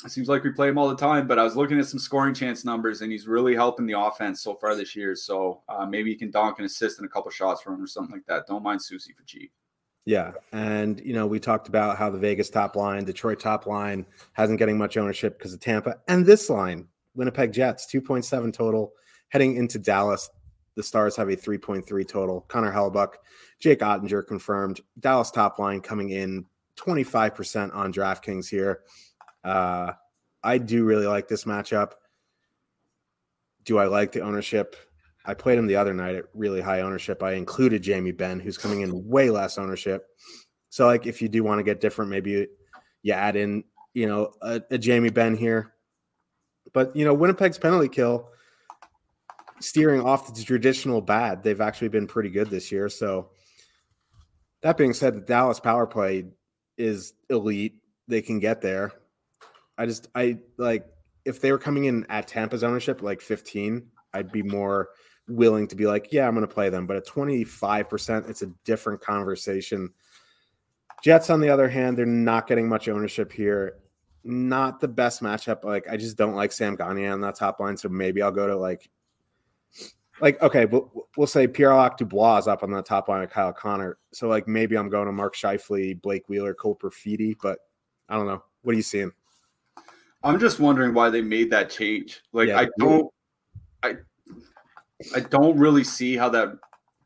it 0.06 0.12
seems 0.12 0.28
like 0.28 0.44
we 0.44 0.52
play 0.52 0.68
him 0.68 0.78
all 0.78 0.90
the 0.90 0.98
time, 0.98 1.28
but 1.28 1.40
I 1.40 1.44
was 1.44 1.56
looking 1.56 1.80
at 1.80 1.86
some 1.86 2.00
scoring 2.00 2.34
chance 2.34 2.66
numbers, 2.66 3.02
and 3.02 3.12
he's 3.12 3.28
really 3.28 3.56
helping 3.56 3.86
the 3.86 3.98
offense 3.98 4.42
so 4.42 4.56
far 4.56 4.76
this 4.76 4.96
year. 4.96 5.16
So 5.16 5.62
uh, 5.70 5.86
maybe 5.86 6.12
he 6.12 6.18
can 6.18 6.32
donk 6.32 6.60
an 6.60 6.66
assist 6.66 7.00
and 7.00 7.06
a 7.06 7.10
couple 7.10 7.32
shots 7.32 7.62
for 7.62 7.74
him 7.74 7.82
or 7.82 7.88
something 7.88 8.14
like 8.14 8.26
that. 8.28 8.46
Don't 8.48 8.64
mind 8.64 8.82
Soucy 8.82 9.16
for 9.16 9.24
cheap. 9.26 9.52
Yeah, 10.06 10.32
and 10.52 11.00
you 11.00 11.14
know 11.14 11.26
we 11.26 11.40
talked 11.40 11.70
about 11.70 11.98
how 11.98 12.10
the 12.10 12.18
Vegas 12.18 12.50
top 12.50 12.76
line, 12.76 13.06
Detroit 13.06 13.40
top 13.40 13.66
line, 13.66 14.06
hasn't 14.34 14.60
getting 14.60 14.78
much 14.78 14.98
ownership 14.98 15.38
because 15.38 15.54
of 15.54 15.62
Tampa, 15.62 15.96
and 16.10 16.26
this 16.26 16.50
line, 16.50 16.88
Winnipeg 17.16 17.54
Jets, 17.54 17.86
two 17.86 18.02
point 18.02 18.26
seven 18.26 18.52
total, 18.52 18.92
heading 19.30 19.56
into 19.56 19.80
Dallas. 19.80 20.30
The 20.76 20.84
Stars 20.84 21.16
have 21.16 21.30
a 21.30 21.36
three 21.36 21.58
point 21.58 21.88
three 21.88 22.04
total. 22.04 22.42
Connor 22.50 22.74
Hellebuyck, 22.74 23.14
Jake 23.62 23.80
Oettinger 23.80 24.28
confirmed. 24.28 24.82
Dallas 25.00 25.32
top 25.32 25.58
line 25.60 25.80
coming 25.80 26.10
in 26.10 26.46
25% 26.78 27.76
on 27.76 27.94
DraftKings 27.94 28.50
here. 28.50 28.82
Uh, 29.44 29.92
I 30.44 30.58
do 30.58 30.84
really 30.84 31.08
like 31.08 31.28
this 31.28 31.46
matchup. 31.46 31.92
Do 33.64 33.78
I 33.78 33.86
like 33.86 34.12
the 34.12 34.22
ownership? 34.22 34.76
I 35.26 35.34
played 35.34 35.58
him 35.58 35.68
the 35.68 35.78
other 35.78 35.94
night 35.94 36.16
at 36.16 36.26
really 36.34 36.60
high 36.60 36.82
ownership. 36.82 37.24
I 37.24 37.34
included 37.34 37.82
Jamie 37.82 38.12
Benn, 38.12 38.40
who's 38.40 38.58
coming 38.58 38.82
in 38.82 39.08
way 39.08 39.30
less 39.30 39.58
ownership. 39.58 40.06
So, 40.70 40.86
like, 40.86 41.06
if 41.06 41.22
you 41.22 41.30
do 41.30 41.44
want 41.44 41.60
to 41.60 41.64
get 41.64 41.80
different, 41.80 42.12
maybe 42.12 42.48
you 43.04 43.14
add 43.14 43.36
in, 43.36 43.64
you 43.94 44.08
know, 44.08 44.34
a, 44.42 44.62
a 44.72 44.78
Jamie 44.78 45.12
Benn 45.12 45.38
here. 45.38 45.74
But 46.74 46.96
you 46.96 47.06
know, 47.06 47.14
Winnipeg's 47.14 47.58
penalty 47.58 47.88
kill 47.88 48.30
steering 49.60 50.02
off 50.02 50.34
the 50.34 50.44
traditional 50.44 51.00
bad. 51.00 51.42
They've 51.42 51.62
actually 51.62 51.90
been 51.90 52.08
pretty 52.08 52.30
good 52.30 52.50
this 52.50 52.72
year. 52.72 52.90
So, 52.90 53.30
that 54.62 54.78
being 54.78 54.94
said, 54.94 55.16
the 55.16 55.22
Dallas 55.22 55.60
power 55.60 55.88
play 55.88 56.26
is 56.78 57.14
elite. 57.30 57.76
They 58.08 58.22
can 58.22 58.40
get 58.40 58.62
there. 58.62 58.92
I 59.78 59.86
just, 59.86 60.08
I 60.14 60.40
like 60.58 60.86
if 61.26 61.40
they 61.42 61.52
were 61.52 61.58
coming 61.58 61.86
in 61.86 62.06
at 62.10 62.28
Tampa's 62.28 62.64
ownership, 62.64 63.02
like 63.02 63.22
15, 63.22 63.88
I'd 64.14 64.32
be 64.32 64.44
more 64.44 64.90
willing 65.28 65.68
to 65.68 65.76
be 65.76 65.88
like, 65.88 66.12
yeah, 66.12 66.28
I'm 66.28 66.36
going 66.36 66.48
to 66.48 66.54
play 66.54 66.70
them. 66.70 66.86
But 66.86 66.98
at 66.98 67.08
25%, 67.08 68.30
it's 68.30 68.42
a 68.42 68.52
different 68.66 69.02
conversation. 69.02 69.90
Jets, 71.04 71.30
on 71.30 71.40
the 71.40 71.50
other 71.50 71.70
hand, 71.70 71.98
they're 71.98 72.06
not 72.06 72.48
getting 72.48 72.68
much 72.68 72.88
ownership 72.88 73.32
here. 73.32 73.78
Not 74.24 74.80
the 74.80 74.88
best 74.88 75.22
matchup. 75.22 75.64
Like, 75.64 75.88
I 75.90 75.98
just 75.98 76.18
don't 76.18 76.36
like 76.36 76.52
Sam 76.52 76.76
Gagne 76.76 77.08
on 77.08 77.22
that 77.22 77.36
top 77.36 77.60
line. 77.60 77.76
So 77.78 77.90
maybe 77.90 78.22
I'll 78.22 78.32
go 78.32 78.48
to 78.48 78.56
like, 78.56 78.90
like, 80.24 80.42
okay, 80.42 80.66
we'll, 80.66 80.90
we'll 81.18 81.28
say 81.28 81.46
Pierre-Luc 81.46 81.98
Dubois 81.98 82.40
is 82.40 82.48
up 82.48 82.64
on 82.64 82.72
the 82.72 82.82
top 82.82 83.10
line 83.10 83.24
of 83.24 83.30
Kyle 83.30 83.54
Connor. 83.54 83.98
So, 84.14 84.28
like, 84.28 84.48
maybe 84.48 84.78
I'm 84.78 84.90
going 84.90 85.06
to 85.06 85.12
Mark 85.12 85.36
Scheifele, 85.36 86.02
Blake 86.02 86.28
Wheeler, 86.30 86.54
Cole 86.54 86.76
Perfetti, 86.82 87.36
but 87.42 87.60
I 88.10 88.16
don't 88.16 88.26
know. 88.26 88.44
What 88.64 88.74
are 88.74 88.78
you 88.78 88.82
seeing? 88.82 89.12
I'm 90.24 90.40
just 90.40 90.60
wondering 90.60 90.94
why 90.94 91.10
they 91.10 91.22
made 91.22 91.52
that 91.52 91.70
change. 91.70 92.22
Like, 92.32 92.48
yeah, 92.48 92.62
I 92.62 92.70
don't, 92.80 93.14
I, 93.84 93.96
I 95.16 95.20
don't 95.20 95.60
really 95.60 95.84
see 95.84 96.16
how 96.16 96.30
that 96.30 96.58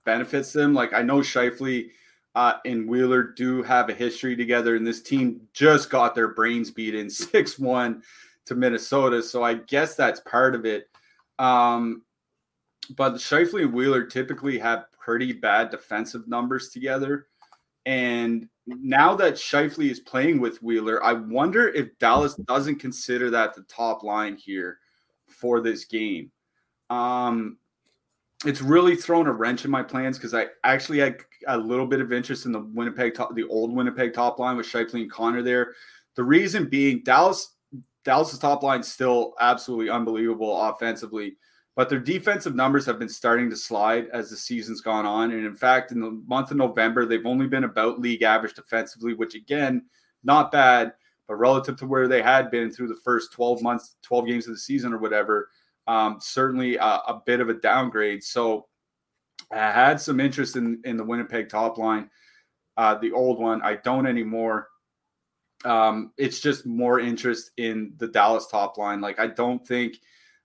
benefits 0.06 0.54
them. 0.54 0.74
Like, 0.74 0.94
I 0.94 1.02
know 1.02 1.20
Scheifele– 1.20 1.90
uh, 2.38 2.60
and 2.66 2.88
Wheeler 2.88 3.24
do 3.24 3.64
have 3.64 3.90
a 3.90 3.96
history 3.96 4.36
together, 4.36 4.76
and 4.76 4.86
this 4.86 5.02
team 5.02 5.42
just 5.54 5.90
got 5.90 6.14
their 6.14 6.28
brains 6.28 6.70
beaten 6.70 7.10
6 7.10 7.58
1 7.58 8.04
to 8.46 8.56
Minnesota. 8.56 9.24
So 9.24 9.42
I 9.42 9.56
guess 9.56 9.96
that's 9.96 10.20
part 10.20 10.54
of 10.54 10.64
it. 10.64 10.88
Um, 11.40 12.04
but 12.96 13.16
Scheifele 13.16 13.64
and 13.64 13.74
Wheeler 13.74 14.04
typically 14.04 14.58
have 14.60 14.86
pretty 15.00 15.34
bad 15.34 15.70
defensive 15.70 16.28
numbers 16.28 16.70
together. 16.70 17.28
And 17.86 18.50
now 18.66 19.16
that 19.16 19.36
Scheifele 19.36 19.90
is 19.90 20.00
playing 20.00 20.40
with 20.40 20.62
Wheeler, 20.62 21.04
I 21.04 21.14
wonder 21.14 21.70
if 21.70 21.98
Dallas 22.00 22.36
doesn't 22.36 22.80
consider 22.80 23.30
that 23.32 23.56
the 23.56 23.64
top 23.64 24.04
line 24.04 24.36
here 24.36 24.80
for 25.28 25.62
this 25.62 25.86
game. 25.86 26.32
Um, 26.90 27.58
it's 28.46 28.62
really 28.62 28.96
thrown 28.96 29.28
a 29.28 29.32
wrench 29.32 29.66
in 29.66 29.72
my 29.72 29.82
plans 29.82 30.18
because 30.18 30.34
I 30.34 30.48
actually 30.64 31.00
had 31.00 31.18
a 31.48 31.58
little 31.58 31.88
bit 31.88 32.02
of 32.02 32.14
interest 32.14 32.46
in 32.46 32.52
the 32.52 32.60
Winnipeg 32.60 33.16
top, 33.16 33.34
the 33.36 33.48
old 33.48 33.74
Winnipeg 33.74 34.14
top 34.14 34.38
line 34.38 34.58
with 34.58 34.68
Scheifele 34.68 35.02
and 35.02 35.12
Connor 35.12 35.42
there. 35.42 35.74
The 36.16 36.24
reason 36.24 36.70
being 36.70 37.04
Dallas 37.04 37.56
Dallas's 38.04 38.40
top 38.40 38.64
line 38.64 38.82
is 38.82 38.88
still 38.88 39.34
absolutely 39.40 39.90
unbelievable 39.90 40.62
offensively, 40.62 41.36
but 41.78 41.90
their 41.90 42.00
defensive 42.00 42.56
numbers 42.56 42.88
have 42.88 42.98
been 42.98 43.08
starting 43.08 43.52
to 43.52 43.56
slide 43.56 44.08
as 44.12 44.32
the 44.32 44.36
season's 44.36 44.82
gone 44.82 45.06
on. 45.06 45.32
And 45.32 45.46
in 45.46 45.54
fact, 45.54 45.92
in 45.92 46.02
the 46.02 46.10
month 46.26 46.50
of 46.50 46.58
November, 46.58 47.06
they've 47.06 47.24
only 47.24 47.46
been 47.46 47.66
about 47.66 48.02
league 48.02 48.24
average 48.24 48.56
defensively, 48.56 49.14
which 49.14 49.36
again, 49.36 49.86
not 50.24 50.52
bad, 50.52 50.94
but 51.28 51.36
relative 51.36 51.78
to 51.78 51.86
where 51.86 52.08
they 52.08 52.24
had 52.24 52.50
been 52.50 52.72
through 52.72 52.88
the 52.88 53.00
first 53.04 53.32
12 53.32 53.62
months, 53.62 53.96
12 54.02 54.26
games 54.26 54.48
of 54.48 54.56
the 54.56 54.60
season 54.60 54.92
or 54.92 54.98
whatever, 54.98 55.50
um, 55.86 56.18
certainly 56.20 56.78
a, 56.78 56.82
a, 56.84 57.22
bit 57.28 57.42
of 57.42 57.50
a 57.50 57.54
downgrade. 57.54 58.24
So 58.24 58.66
I 59.52 59.58
had 59.58 60.02
some 60.02 60.20
interest 60.20 60.56
in 60.56 60.82
in 60.84 60.98
the 60.98 61.04
Winnipeg 61.04 61.48
top 61.48 61.78
line, 61.78 62.10
uh, 62.76 62.96
the 62.96 63.12
old 63.12 63.40
one. 63.40 63.62
I 63.62 63.76
don't 63.76 64.08
anymore. 64.08 64.68
Um, 65.64 66.12
it's 66.18 66.40
just 66.40 66.66
more 66.66 67.00
interest 67.00 67.52
in 67.58 67.94
the 67.98 68.08
Dallas 68.08 68.48
top 68.48 68.80
line. 68.80 69.00
Like 69.00 69.20
I 69.20 69.28
don't 69.28 69.66
think 69.66 70.00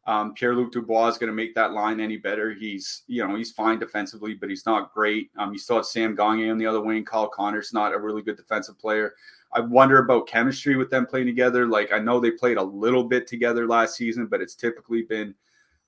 um, 0.06 0.34
Pierre 0.34 0.54
Luc 0.54 0.72
Dubois 0.72 1.08
is 1.08 1.18
going 1.18 1.28
to 1.28 1.34
make 1.34 1.54
that 1.54 1.72
line 1.72 2.00
any 2.00 2.16
better. 2.16 2.52
He's 2.52 3.02
you 3.06 3.26
know 3.26 3.36
he's 3.36 3.52
fine 3.52 3.78
defensively, 3.78 4.34
but 4.34 4.50
he's 4.50 4.66
not 4.66 4.92
great. 4.92 5.30
Um, 5.38 5.52
you 5.52 5.58
still 5.58 5.76
have 5.76 5.86
Sam 5.86 6.14
Gagne 6.14 6.50
on 6.50 6.58
the 6.58 6.66
other 6.66 6.80
wing. 6.80 7.04
Kyle 7.04 7.28
Connor's 7.28 7.72
not 7.72 7.94
a 7.94 7.98
really 7.98 8.22
good 8.22 8.36
defensive 8.36 8.78
player. 8.78 9.14
I 9.52 9.60
wonder 9.60 9.98
about 9.98 10.26
chemistry 10.26 10.76
with 10.76 10.90
them 10.90 11.06
playing 11.06 11.26
together. 11.26 11.66
Like 11.66 11.92
I 11.92 11.98
know 11.98 12.18
they 12.18 12.32
played 12.32 12.56
a 12.56 12.62
little 12.62 13.04
bit 13.04 13.26
together 13.26 13.68
last 13.68 13.96
season, 13.96 14.26
but 14.26 14.40
it's 14.40 14.56
typically 14.56 15.02
been 15.02 15.34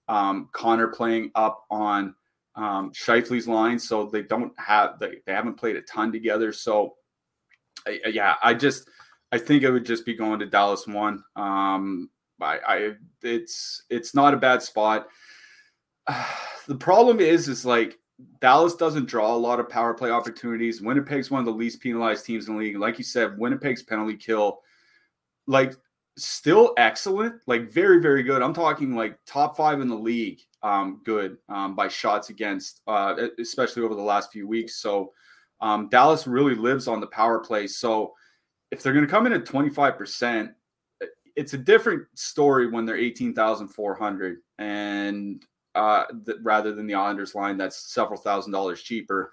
um, 0.09 0.49
Connor 0.53 0.89
playing 0.89 1.33
up 1.35 1.65
on 1.71 2.15
um, 2.57 2.93
Scheifele's 2.93 3.49
line, 3.49 3.79
so 3.79 4.07
they 4.07 4.23
don't 4.23 4.53
have 4.59 5.01
they, 5.01 5.17
they 5.27 5.33
haven't 5.33 5.55
played 5.55 5.77
a 5.77 5.83
ton 5.83 6.13
together. 6.13 6.53
So 6.53 6.95
I, 7.87 8.01
yeah, 8.13 8.35
I 8.45 8.55
just 8.55 8.89
I 9.33 9.39
think 9.39 9.65
it 9.65 9.73
would 9.73 9.87
just 9.87 10.07
be 10.07 10.15
going 10.15 10.39
to 10.39 10.47
Dallas 10.47 10.87
one. 10.87 11.25
Um, 11.35 12.11
I, 12.41 12.59
I 12.67 12.91
it's 13.23 13.85
it's 13.91 14.15
not 14.15 14.35
a 14.35 14.39
bad 14.39 14.63
spot. 14.63 15.09
the 16.67 16.77
problem 16.77 17.21
is 17.21 17.49
is 17.49 17.65
like 17.65 17.99
Dallas 18.41 18.75
doesn't 18.75 19.09
draw 19.09 19.35
a 19.35 19.37
lot 19.37 19.61
of 19.61 19.69
power 19.69 19.95
play 19.95 20.11
opportunities. 20.11 20.81
Winnipeg's 20.81 21.31
one 21.31 21.41
of 21.41 21.47
the 21.47 21.53
least 21.53 21.81
penalized 21.81 22.25
teams 22.25 22.49
in 22.49 22.55
the 22.55 22.61
league. 22.61 22.79
Like 22.79 22.99
you 22.99 23.05
said, 23.05 23.39
Winnipeg's 23.39 23.83
penalty 23.83 24.17
kill, 24.17 24.61
like 25.47 25.75
still 26.17 26.73
excellent, 26.77 27.41
like 27.47 27.71
very, 27.71 28.01
very 28.01 28.23
good. 28.23 28.43
I'm 28.43 28.55
talking 28.55 28.95
like 28.95 29.19
top 29.27 29.57
five 29.57 29.81
in 29.81 29.89
the 29.89 29.97
league, 29.97 30.41
um, 30.63 31.01
good 31.05 31.39
um, 31.49 31.75
by 31.75 31.89
shots 31.89 32.31
against, 32.31 32.83
uh, 32.87 33.17
especially 33.39 33.83
over 33.83 33.95
the 33.95 34.03
last 34.03 34.31
few 34.31 34.47
weeks. 34.47 34.77
So 34.77 35.13
um, 35.61 35.89
Dallas 35.89 36.27
really 36.27 36.55
lives 36.55 36.87
on 36.87 37.01
the 37.01 37.07
power 37.09 37.41
play. 37.41 37.67
So 37.67 38.13
if 38.71 38.83
they're 38.83 38.93
going 38.93 39.05
to 39.05 39.11
come 39.11 39.27
in 39.27 39.33
at 39.33 39.45
25%, 39.45 40.53
it's 41.37 41.55
a 41.55 41.59
different 41.59 42.07
story 42.15 42.69
when 42.69 42.85
they're 42.85 42.97
18,400 42.97 44.39
and 44.59 45.45
uh, 45.75 46.05
th- 46.25 46.39
rather 46.43 46.73
than 46.73 46.87
the 46.87 46.95
Islanders 46.95 47.35
line 47.35 47.57
that's 47.57 47.93
several 47.93 48.19
thousand 48.19 48.53
dollars 48.53 48.83
cheaper. 48.83 49.33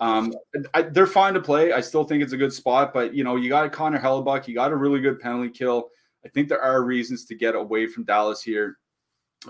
Um, 0.00 0.32
I, 0.74 0.82
they're 0.82 1.06
fine 1.06 1.34
to 1.34 1.40
play. 1.40 1.72
I 1.72 1.80
still 1.80 2.04
think 2.04 2.22
it's 2.22 2.32
a 2.32 2.38
good 2.38 2.52
spot, 2.52 2.92
but 2.92 3.14
you 3.14 3.22
know, 3.24 3.36
you 3.36 3.48
got 3.48 3.66
a 3.66 3.70
Connor 3.70 4.00
Hellebuyck, 4.00 4.48
you 4.48 4.54
got 4.54 4.72
a 4.72 4.76
really 4.76 5.00
good 5.00 5.20
penalty 5.20 5.50
kill. 5.50 5.90
I 6.24 6.28
think 6.28 6.48
there 6.48 6.62
are 6.62 6.82
reasons 6.82 7.24
to 7.26 7.34
get 7.34 7.54
away 7.54 7.86
from 7.86 8.04
Dallas 8.04 8.42
here, 8.42 8.78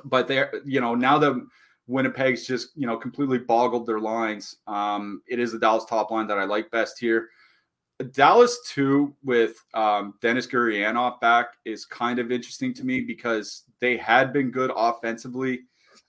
but 0.04 0.26
they're 0.26 0.52
you 0.64 0.80
know 0.80 0.94
now 0.94 1.18
that 1.18 1.46
Winnipeg's 1.86 2.46
just 2.46 2.70
you 2.74 2.86
know 2.86 2.96
completely 2.96 3.38
boggled 3.38 3.86
their 3.86 4.00
lines. 4.00 4.56
Um, 4.66 5.22
it 5.28 5.38
is 5.38 5.52
the 5.52 5.58
Dallas 5.58 5.84
top 5.84 6.10
line 6.10 6.26
that 6.26 6.38
I 6.38 6.44
like 6.44 6.70
best 6.70 6.98
here. 6.98 7.28
Dallas 8.02 8.58
two 8.68 9.14
with 9.22 9.64
um, 9.74 10.14
Denis 10.20 10.46
Gurianov 10.46 11.20
back 11.20 11.54
is 11.64 11.84
kind 11.84 12.18
of 12.18 12.32
interesting 12.32 12.74
to 12.74 12.84
me 12.84 13.00
because 13.00 13.64
they 13.80 13.96
had 13.96 14.32
been 14.32 14.50
good 14.50 14.70
offensively 14.74 15.60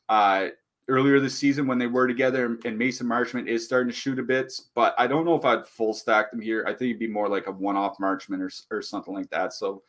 uh, 0.10 0.48
earlier 0.88 1.20
this 1.20 1.38
season 1.38 1.66
when 1.66 1.78
they 1.78 1.88
were 1.88 2.08
together, 2.08 2.58
and 2.66 2.78
Mason 2.78 3.08
Marchment 3.08 3.48
is 3.48 3.66
starting 3.66 3.90
to 3.90 3.96
shoot 3.96 4.20
a 4.20 4.24
bit. 4.24 4.54
But 4.76 4.94
I 4.98 5.08
don't 5.08 5.26
know 5.26 5.36
if 5.36 5.46
I'd 5.46 5.66
full 5.66 5.94
stack 5.94 6.32
them 6.32 6.42
here. 6.42 6.66
I 6.68 6.72
think 6.72 6.90
it'd 6.90 7.00
be 7.00 7.08
more 7.08 7.30
like 7.30 7.48
a 7.48 7.52
one-off 7.52 7.98
Marchment 8.00 8.42
or 8.42 8.76
or 8.76 8.82
something 8.82 9.14
like 9.14 9.30
that. 9.30 9.54
So 9.54 9.84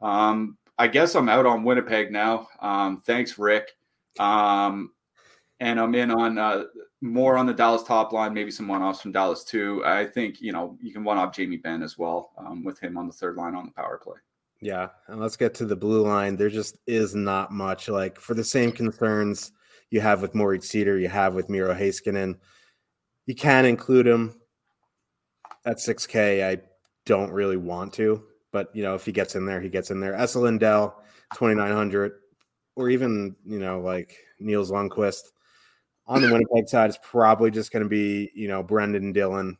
um, 0.00 0.58
I 0.78 0.86
guess 0.86 1.14
I'm 1.14 1.28
out 1.28 1.46
on 1.46 1.64
Winnipeg 1.64 2.12
now. 2.12 2.48
Um, 2.60 3.00
thanks, 3.00 3.38
Rick. 3.38 3.70
Um, 4.18 4.92
and 5.60 5.80
I'm 5.80 5.94
in 5.94 6.10
on 6.10 6.38
uh, 6.38 6.64
more 7.00 7.36
on 7.36 7.46
the 7.46 7.54
Dallas 7.54 7.82
top 7.82 8.12
line, 8.12 8.34
maybe 8.34 8.50
some 8.50 8.68
one 8.68 8.82
offs 8.82 9.00
from 9.00 9.12
Dallas 9.12 9.44
too. 9.44 9.82
I 9.84 10.06
think 10.06 10.40
you 10.40 10.52
know 10.52 10.76
you 10.80 10.92
can 10.92 11.04
one 11.04 11.18
off 11.18 11.34
Jamie 11.34 11.56
Benn 11.56 11.82
as 11.82 11.98
well 11.98 12.32
um, 12.38 12.64
with 12.64 12.78
him 12.80 12.96
on 12.96 13.06
the 13.06 13.12
third 13.12 13.36
line 13.36 13.54
on 13.54 13.66
the 13.66 13.72
power 13.72 14.00
play. 14.02 14.16
Yeah, 14.60 14.88
and 15.06 15.20
let's 15.20 15.36
get 15.36 15.54
to 15.54 15.66
the 15.66 15.76
blue 15.76 16.02
line. 16.02 16.36
There 16.36 16.48
just 16.48 16.78
is 16.86 17.14
not 17.14 17.52
much 17.52 17.88
like 17.88 18.20
for 18.20 18.34
the 18.34 18.44
same 18.44 18.72
concerns 18.72 19.52
you 19.90 20.00
have 20.00 20.20
with 20.20 20.34
Moritz 20.34 20.68
Seider, 20.68 21.00
you 21.00 21.08
have 21.08 21.34
with 21.34 21.48
Miro 21.48 21.74
Heiskanen. 21.74 22.36
You 23.26 23.34
can 23.34 23.64
include 23.64 24.06
him 24.06 24.38
at 25.64 25.78
6K. 25.78 26.46
I 26.46 26.60
don't 27.06 27.32
really 27.32 27.56
want 27.56 27.92
to. 27.94 28.22
But 28.52 28.74
you 28.74 28.82
know, 28.82 28.94
if 28.94 29.04
he 29.04 29.12
gets 29.12 29.34
in 29.34 29.46
there, 29.46 29.60
he 29.60 29.68
gets 29.68 29.90
in 29.90 30.00
there. 30.00 30.14
Esa 30.14 30.40
Lindell, 30.40 31.02
twenty 31.34 31.54
nine 31.54 31.72
hundred, 31.72 32.12
or 32.76 32.88
even 32.88 33.36
you 33.44 33.58
know 33.58 33.80
like 33.80 34.16
Nils 34.40 34.70
Lundkvist 34.70 35.32
on 36.08 36.22
the 36.22 36.32
Winnipeg 36.32 36.68
side 36.68 36.90
is 36.90 36.98
probably 37.02 37.50
just 37.50 37.70
going 37.70 37.82
to 37.84 37.88
be 37.88 38.30
you 38.34 38.48
know 38.48 38.62
Brendan 38.62 39.12
Dillon, 39.12 39.56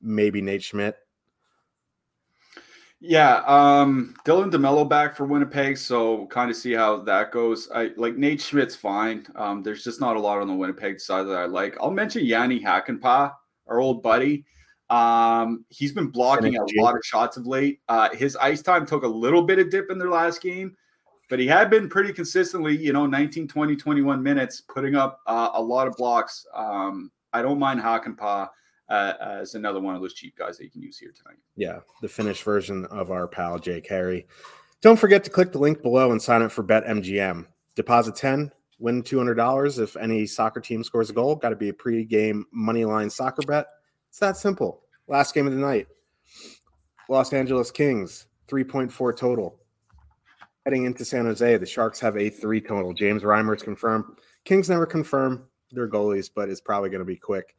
maybe 0.00 0.42
Nate 0.42 0.62
Schmidt. 0.62 0.96
Yeah, 3.04 3.42
um, 3.46 4.14
Dylan 4.24 4.52
DeMello 4.52 4.88
back 4.88 5.16
for 5.16 5.24
Winnipeg, 5.24 5.76
so 5.76 6.26
kind 6.26 6.50
of 6.50 6.56
see 6.56 6.72
how 6.72 6.98
that 6.98 7.32
goes. 7.32 7.68
I 7.74 7.90
like 7.96 8.16
Nate 8.16 8.40
Schmidt's 8.40 8.76
fine. 8.76 9.26
Um, 9.34 9.62
there's 9.64 9.82
just 9.82 10.00
not 10.00 10.16
a 10.16 10.20
lot 10.20 10.40
on 10.40 10.46
the 10.46 10.54
Winnipeg 10.54 11.00
side 11.00 11.24
that 11.24 11.36
I 11.36 11.46
like. 11.46 11.76
I'll 11.80 11.90
mention 11.90 12.24
Yanni 12.24 12.62
Hakanpää, 12.62 13.32
our 13.66 13.80
old 13.80 14.04
buddy. 14.04 14.44
Um, 14.88 15.64
he's 15.68 15.92
been 15.92 16.08
blocking 16.08 16.56
a 16.56 16.80
lot 16.80 16.94
of 16.94 17.00
shots 17.02 17.36
of 17.36 17.44
late. 17.44 17.80
Uh, 17.88 18.10
his 18.14 18.36
ice 18.36 18.62
time 18.62 18.86
took 18.86 19.02
a 19.02 19.08
little 19.08 19.42
bit 19.42 19.58
of 19.58 19.70
dip 19.70 19.90
in 19.90 19.98
their 19.98 20.10
last 20.10 20.40
game, 20.40 20.76
but 21.32 21.38
he 21.38 21.46
had 21.46 21.70
been 21.70 21.88
pretty 21.88 22.12
consistently, 22.12 22.76
you 22.76 22.92
know, 22.92 23.06
19, 23.06 23.48
20, 23.48 23.74
21 23.74 24.22
minutes, 24.22 24.60
putting 24.60 24.96
up 24.96 25.22
uh, 25.26 25.48
a 25.54 25.62
lot 25.62 25.88
of 25.88 25.96
blocks. 25.96 26.44
Um, 26.54 27.10
I 27.32 27.40
don't 27.40 27.58
mind 27.58 27.80
Hakanpää 27.80 28.48
uh, 28.90 29.12
as 29.18 29.54
another 29.54 29.80
one 29.80 29.94
of 29.94 30.02
those 30.02 30.12
cheap 30.12 30.36
guys 30.36 30.58
that 30.58 30.64
you 30.64 30.70
can 30.70 30.82
use 30.82 30.98
here 30.98 31.10
tonight. 31.10 31.38
Yeah, 31.56 31.78
the 32.02 32.08
finished 32.08 32.42
version 32.42 32.84
of 32.90 33.10
our 33.10 33.26
pal 33.26 33.58
Jake 33.58 33.88
Harry. 33.88 34.26
Don't 34.82 34.98
forget 34.98 35.24
to 35.24 35.30
click 35.30 35.52
the 35.52 35.58
link 35.58 35.80
below 35.80 36.12
and 36.12 36.20
sign 36.20 36.42
up 36.42 36.52
for 36.52 36.62
BetMGM. 36.62 37.46
Deposit 37.76 38.14
10, 38.14 38.52
win 38.78 39.02
$200 39.02 39.78
if 39.82 39.96
any 39.96 40.26
soccer 40.26 40.60
team 40.60 40.84
scores 40.84 41.08
a 41.08 41.14
goal. 41.14 41.36
Got 41.36 41.48
to 41.48 41.56
be 41.56 41.70
a 41.70 41.72
pre-game 41.72 42.44
money 42.52 42.84
line 42.84 43.08
soccer 43.08 43.40
bet. 43.40 43.68
It's 44.10 44.18
that 44.18 44.36
simple. 44.36 44.82
Last 45.08 45.34
game 45.34 45.46
of 45.46 45.54
the 45.54 45.58
night. 45.58 45.88
Los 47.08 47.32
Angeles 47.32 47.70
Kings, 47.70 48.26
3.4 48.48 49.16
total. 49.16 49.61
Heading 50.64 50.84
into 50.84 51.04
San 51.04 51.24
Jose, 51.24 51.56
the 51.56 51.66
Sharks 51.66 51.98
have 52.00 52.16
a 52.16 52.30
three 52.30 52.60
total. 52.60 52.92
James 52.92 53.22
Reimer's 53.22 53.62
confirmed. 53.62 54.04
Kings 54.44 54.68
never 54.68 54.86
confirm 54.86 55.46
their 55.72 55.88
goalies, 55.88 56.30
but 56.32 56.48
it's 56.48 56.60
probably 56.60 56.90
going 56.90 57.00
to 57.00 57.04
be 57.04 57.16
Quick. 57.16 57.56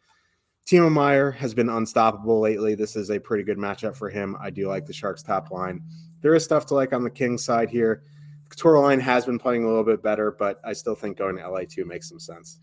Timo 0.66 0.89
Meier 0.89 1.32
has 1.32 1.54
been 1.54 1.68
unstoppable 1.68 2.39
lately. 2.39 2.76
This 2.76 2.95
is 2.95 3.12
a 3.12 3.20
pretty 3.20 3.43
good 3.43 3.58
matchup 3.58 3.95
for 3.95 4.10
him. 4.10 4.38
I 4.39 4.49
do 4.49 4.68
like 4.68 4.86
the 4.86 4.93
Sharks 4.93 5.22
top 5.22 5.51
line. 5.51 5.82
There 6.22 6.34
is 6.34 6.43
stuff 6.43 6.66
to 6.68 6.74
like 6.74 6.93
on 6.93 7.04
the 7.04 7.10
Kings 7.10 7.43
side 7.43 7.70
here. 7.70 8.04
Couture 8.49 8.80
line 8.80 8.99
has 8.99 9.26
been 9.26 9.39
playing 9.39 9.66
a 9.66 9.68
little 9.68 9.84
bit 9.84 10.01
better, 10.01 10.32
but 10.32 10.62
I 10.64 10.72
still 10.72 10.95
think 10.95 11.18
going 11.18 11.36
to 11.36 11.41
LA2 11.41 11.86
makes 11.86 12.08
some 12.08 12.20
sense. 12.20 12.60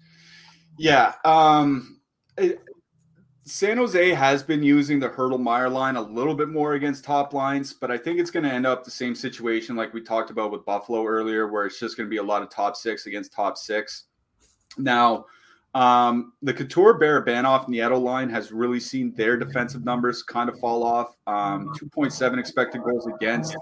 Yeah. 0.78 1.12
Um, 1.24 2.00
San 3.50 3.78
Jose 3.78 4.14
has 4.14 4.44
been 4.44 4.62
using 4.62 5.00
the 5.00 5.08
Hertl 5.08 5.40
Meier 5.40 5.68
line 5.68 5.96
a 5.96 6.00
little 6.00 6.36
bit 6.36 6.48
more 6.48 6.74
against 6.74 7.02
top 7.02 7.34
lines, 7.34 7.72
but 7.72 7.90
I 7.90 7.98
think 7.98 8.20
it's 8.20 8.30
going 8.30 8.44
to 8.44 8.52
end 8.52 8.64
up 8.64 8.84
the 8.84 8.92
same 8.92 9.12
situation 9.12 9.74
like 9.74 9.92
we 9.92 10.00
talked 10.02 10.30
about 10.30 10.52
with 10.52 10.64
Buffalo 10.64 11.04
earlier, 11.04 11.48
where 11.48 11.66
it's 11.66 11.80
just 11.80 11.96
going 11.96 12.06
to 12.06 12.10
be 12.10 12.18
a 12.18 12.22
lot 12.22 12.42
of 12.42 12.48
top 12.48 12.76
six 12.76 13.06
against 13.06 13.32
top 13.32 13.58
six. 13.58 14.04
Now, 14.78 15.24
um, 15.74 16.32
the 16.42 16.54
Couture 16.54 16.96
Barabanov 16.96 17.66
Nieto 17.66 18.00
line 18.00 18.30
has 18.30 18.52
really 18.52 18.78
seen 18.78 19.12
their 19.14 19.36
defensive 19.36 19.84
numbers 19.84 20.22
kind 20.22 20.48
of 20.48 20.56
fall 20.60 20.84
off. 20.84 21.16
Um, 21.26 21.70
2.7 21.74 22.38
expected 22.38 22.84
goals 22.84 23.08
against 23.08 23.56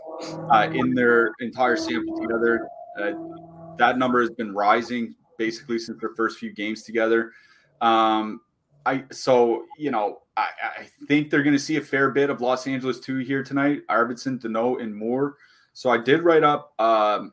uh, 0.51 0.69
in 0.71 0.93
their 0.93 1.33
entire 1.41 1.77
sample 1.77 2.15
together. 2.21 2.69
Uh, 3.01 3.13
that 3.79 3.97
number 3.97 4.21
has 4.21 4.31
been 4.31 4.55
rising 4.55 5.15
basically 5.39 5.79
since 5.79 5.99
their 5.99 6.15
first 6.15 6.39
few 6.39 6.53
games 6.53 6.83
together. 6.83 7.33
Um, 7.81 8.43
I 8.87 9.05
so 9.11 9.65
you 9.79 9.91
know 9.91 10.21
I, 10.37 10.49
I 10.81 10.89
think 11.07 11.31
they're 11.31 11.43
going 11.43 11.57
to 11.57 11.63
see 11.63 11.77
a 11.77 11.81
fair 11.81 12.11
bit 12.11 12.31
of 12.31 12.41
Los 12.41 12.67
Angeles 12.67 13.01
two 13.01 13.19
here 13.19 13.43
tonight. 13.43 13.83
Arvidsson, 13.89 14.41
Danault, 14.41 14.83
and 14.83 14.95
Moore. 14.95 15.37
So 15.73 15.91
I 15.91 15.99
did 15.99 16.23
write 16.23 16.45
up 16.45 16.73
um, 16.81 17.33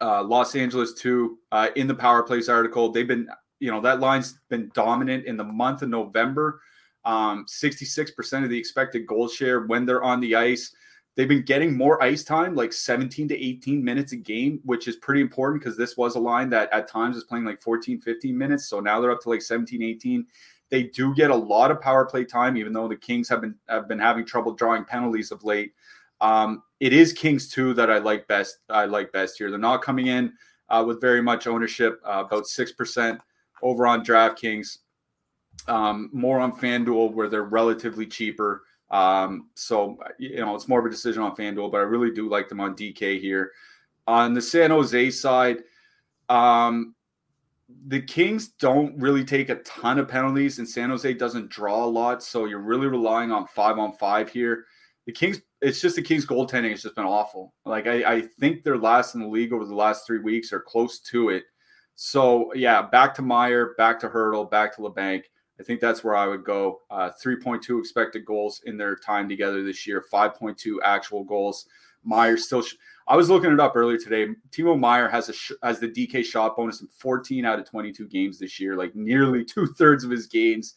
uh, 0.00 0.22
Los 0.22 0.54
Angeles 0.54 0.94
two 0.94 1.38
uh, 1.52 1.68
in 1.76 1.86
the 1.86 1.94
Power 1.94 2.22
Plays 2.22 2.48
article. 2.48 2.90
They've 2.90 3.08
been 3.08 3.28
you 3.60 3.70
know 3.70 3.80
that 3.80 4.00
line's 4.00 4.38
been 4.48 4.70
dominant 4.74 5.26
in 5.26 5.36
the 5.36 5.44
month 5.44 5.82
of 5.82 5.88
November. 5.88 6.60
Um, 7.04 7.46
66% 7.46 8.44
of 8.44 8.50
the 8.50 8.58
expected 8.58 9.06
goal 9.06 9.28
share 9.28 9.62
when 9.62 9.86
they're 9.86 10.02
on 10.02 10.20
the 10.20 10.34
ice. 10.34 10.74
They've 11.18 11.26
been 11.28 11.42
getting 11.42 11.76
more 11.76 12.00
ice 12.00 12.22
time, 12.22 12.54
like 12.54 12.72
17 12.72 13.26
to 13.26 13.36
18 13.36 13.82
minutes 13.82 14.12
a 14.12 14.16
game, 14.16 14.60
which 14.62 14.86
is 14.86 14.94
pretty 14.94 15.20
important 15.20 15.60
because 15.60 15.76
this 15.76 15.96
was 15.96 16.14
a 16.14 16.20
line 16.20 16.48
that 16.50 16.72
at 16.72 16.86
times 16.86 17.16
was 17.16 17.24
playing 17.24 17.44
like 17.44 17.60
14, 17.60 18.00
15 18.00 18.38
minutes. 18.38 18.68
So 18.68 18.78
now 18.78 19.00
they're 19.00 19.10
up 19.10 19.20
to 19.22 19.28
like 19.28 19.42
17, 19.42 19.82
18. 19.82 20.24
They 20.70 20.84
do 20.84 21.12
get 21.16 21.32
a 21.32 21.34
lot 21.34 21.72
of 21.72 21.80
power 21.80 22.06
play 22.06 22.24
time, 22.24 22.56
even 22.56 22.72
though 22.72 22.86
the 22.86 22.94
Kings 22.94 23.28
have 23.30 23.40
been 23.40 23.56
have 23.68 23.88
been 23.88 23.98
having 23.98 24.24
trouble 24.24 24.52
drawing 24.52 24.84
penalties 24.84 25.32
of 25.32 25.42
late. 25.42 25.72
Um, 26.20 26.62
it 26.78 26.92
is 26.92 27.12
Kings 27.12 27.48
two 27.48 27.74
that 27.74 27.90
I 27.90 27.98
like 27.98 28.28
best. 28.28 28.58
I 28.68 28.84
like 28.84 29.10
best 29.10 29.38
here. 29.38 29.50
They're 29.50 29.58
not 29.58 29.82
coming 29.82 30.06
in 30.06 30.32
uh, 30.68 30.84
with 30.86 31.00
very 31.00 31.20
much 31.20 31.48
ownership, 31.48 32.00
uh, 32.04 32.22
about 32.24 32.46
six 32.46 32.70
percent 32.70 33.20
over 33.60 33.88
on 33.88 34.04
DraftKings, 34.04 34.78
um, 35.66 36.10
more 36.12 36.38
on 36.38 36.52
FanDuel 36.52 37.12
where 37.12 37.28
they're 37.28 37.42
relatively 37.42 38.06
cheaper. 38.06 38.62
Um, 38.90 39.48
so 39.54 39.98
you 40.18 40.36
know 40.36 40.54
it's 40.54 40.68
more 40.68 40.80
of 40.80 40.86
a 40.86 40.90
decision 40.90 41.22
on 41.22 41.36
FanDuel, 41.36 41.70
but 41.70 41.78
I 41.78 41.84
really 41.84 42.10
do 42.10 42.28
like 42.28 42.48
them 42.48 42.60
on 42.60 42.74
DK 42.74 43.20
here. 43.20 43.52
On 44.06 44.32
the 44.32 44.40
San 44.40 44.70
Jose 44.70 45.10
side, 45.10 45.58
um, 46.28 46.94
the 47.86 48.00
Kings 48.00 48.48
don't 48.48 48.98
really 48.98 49.24
take 49.24 49.50
a 49.50 49.56
ton 49.56 49.98
of 49.98 50.08
penalties, 50.08 50.58
and 50.58 50.68
San 50.68 50.88
Jose 50.88 51.12
doesn't 51.14 51.50
draw 51.50 51.84
a 51.84 51.86
lot, 51.86 52.22
so 52.22 52.46
you're 52.46 52.60
really 52.60 52.86
relying 52.86 53.30
on 53.30 53.46
five 53.46 53.78
on 53.78 53.92
five 53.92 54.30
here. 54.30 54.64
The 55.04 55.12
Kings, 55.12 55.40
it's 55.60 55.80
just 55.80 55.96
the 55.96 56.02
Kings 56.02 56.26
goaltending 56.26 56.70
has 56.70 56.82
just 56.82 56.94
been 56.94 57.04
awful. 57.04 57.52
Like 57.66 57.86
I, 57.86 58.16
I 58.16 58.20
think 58.40 58.62
they're 58.62 58.78
last 58.78 59.14
in 59.14 59.20
the 59.20 59.26
league 59.26 59.52
over 59.52 59.64
the 59.64 59.74
last 59.74 60.06
three 60.06 60.20
weeks 60.20 60.52
or 60.52 60.60
close 60.60 61.00
to 61.00 61.30
it. 61.30 61.44
So 61.94 62.52
yeah, 62.54 62.82
back 62.82 63.14
to 63.14 63.22
Meier, 63.22 63.74
back 63.76 63.98
to 64.00 64.08
Hertl, 64.08 64.50
back 64.50 64.74
to 64.76 64.82
Labanc. 64.82 65.24
I 65.60 65.62
think 65.64 65.80
that's 65.80 66.04
where 66.04 66.16
I 66.16 66.26
would 66.26 66.44
go. 66.44 66.82
Uh, 66.90 67.10
3.2 67.22 67.78
expected 67.80 68.24
goals 68.24 68.62
in 68.66 68.76
their 68.76 68.94
time 68.94 69.28
together 69.28 69.62
this 69.62 69.86
year, 69.86 70.04
5.2 70.12 70.76
actual 70.84 71.24
goals. 71.24 71.66
Meier 72.04 72.36
still. 72.36 72.62
Sh- 72.62 72.76
I 73.06 73.16
was 73.16 73.28
looking 73.28 73.52
it 73.52 73.60
up 73.60 73.74
earlier 73.74 73.98
today. 73.98 74.28
Timo 74.50 74.78
Meier 74.78 75.08
has 75.08 75.28
a 75.28 75.32
sh- 75.32 75.52
has 75.62 75.80
the 75.80 75.88
DK 75.88 76.24
shot 76.24 76.56
bonus 76.56 76.80
in 76.80 76.88
14 76.88 77.44
out 77.44 77.58
of 77.58 77.68
22 77.68 78.06
games 78.06 78.38
this 78.38 78.60
year, 78.60 78.76
like 78.76 78.94
nearly 78.94 79.44
two 79.44 79.66
thirds 79.66 80.04
of 80.04 80.10
his 80.10 80.26
games. 80.26 80.74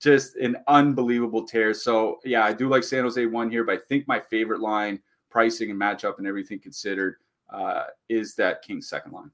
Just 0.00 0.36
an 0.36 0.56
unbelievable 0.66 1.46
tear. 1.46 1.74
So 1.74 2.18
yeah, 2.24 2.44
I 2.44 2.52
do 2.52 2.68
like 2.68 2.84
San 2.84 3.04
Jose 3.04 3.24
one 3.26 3.50
here, 3.50 3.64
but 3.64 3.74
I 3.76 3.78
think 3.78 4.08
my 4.08 4.18
favorite 4.18 4.60
line, 4.60 5.00
pricing 5.30 5.70
and 5.70 5.80
matchup 5.80 6.18
and 6.18 6.26
everything 6.26 6.58
considered, 6.58 7.16
uh, 7.52 7.84
is 8.08 8.34
that 8.36 8.62
Kings 8.62 8.88
second 8.88 9.12
line. 9.12 9.30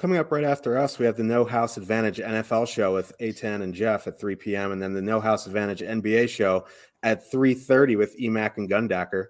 Coming 0.00 0.16
up 0.16 0.32
right 0.32 0.44
after 0.44 0.78
us, 0.78 0.98
we 0.98 1.04
have 1.04 1.18
the 1.18 1.22
No 1.24 1.44
House 1.44 1.76
Advantage 1.76 2.20
NFL 2.20 2.66
show 2.66 2.94
with 2.94 3.12
A10 3.18 3.60
and 3.60 3.74
Jeff 3.74 4.06
at 4.06 4.18
3 4.18 4.34
p.m. 4.34 4.72
And 4.72 4.80
then 4.80 4.94
the 4.94 5.02
No 5.02 5.20
House 5.20 5.46
Advantage 5.46 5.80
NBA 5.80 6.30
show 6.30 6.64
at 7.02 7.30
3.30 7.30 7.98
with 7.98 8.18
EMAC 8.18 8.56
and 8.56 8.70
Gundacker. 8.70 9.26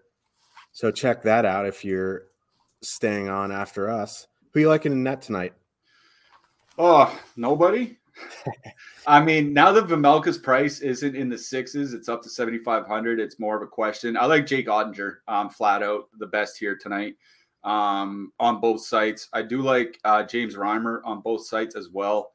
So 0.70 0.92
check 0.92 1.24
that 1.24 1.44
out 1.44 1.66
if 1.66 1.84
you're 1.84 2.26
staying 2.82 3.28
on 3.28 3.50
after 3.50 3.90
us. 3.90 4.28
Who 4.52 4.60
you 4.60 4.68
liking 4.68 4.92
in 4.92 5.02
net 5.02 5.22
tonight? 5.22 5.54
Oh, 6.78 7.18
nobody. 7.34 7.98
I 9.08 9.20
mean, 9.24 9.52
now 9.52 9.72
that 9.72 9.88
Vejmelka's 9.88 10.38
price 10.38 10.78
isn't 10.82 11.16
in 11.16 11.28
the 11.28 11.38
sixes, 11.38 11.94
it's 11.94 12.08
up 12.08 12.22
to 12.22 12.30
7,500. 12.30 13.18
It's 13.18 13.40
more 13.40 13.56
of 13.56 13.62
a 13.62 13.66
question. 13.66 14.16
I 14.16 14.26
like 14.26 14.46
Jake 14.46 14.68
Oettinger, 14.68 15.16
um, 15.26 15.50
flat 15.50 15.82
out 15.82 16.10
the 16.20 16.28
best 16.28 16.58
here 16.58 16.76
tonight 16.76 17.16
um, 17.64 18.32
on 18.40 18.60
both 18.60 18.82
sites. 18.84 19.28
I 19.32 19.42
do 19.42 19.62
like 19.62 19.98
uh, 20.04 20.22
James 20.22 20.56
Reimer 20.56 21.00
on 21.04 21.20
both 21.20 21.46
sites 21.46 21.76
as 21.76 21.88
well. 21.90 22.32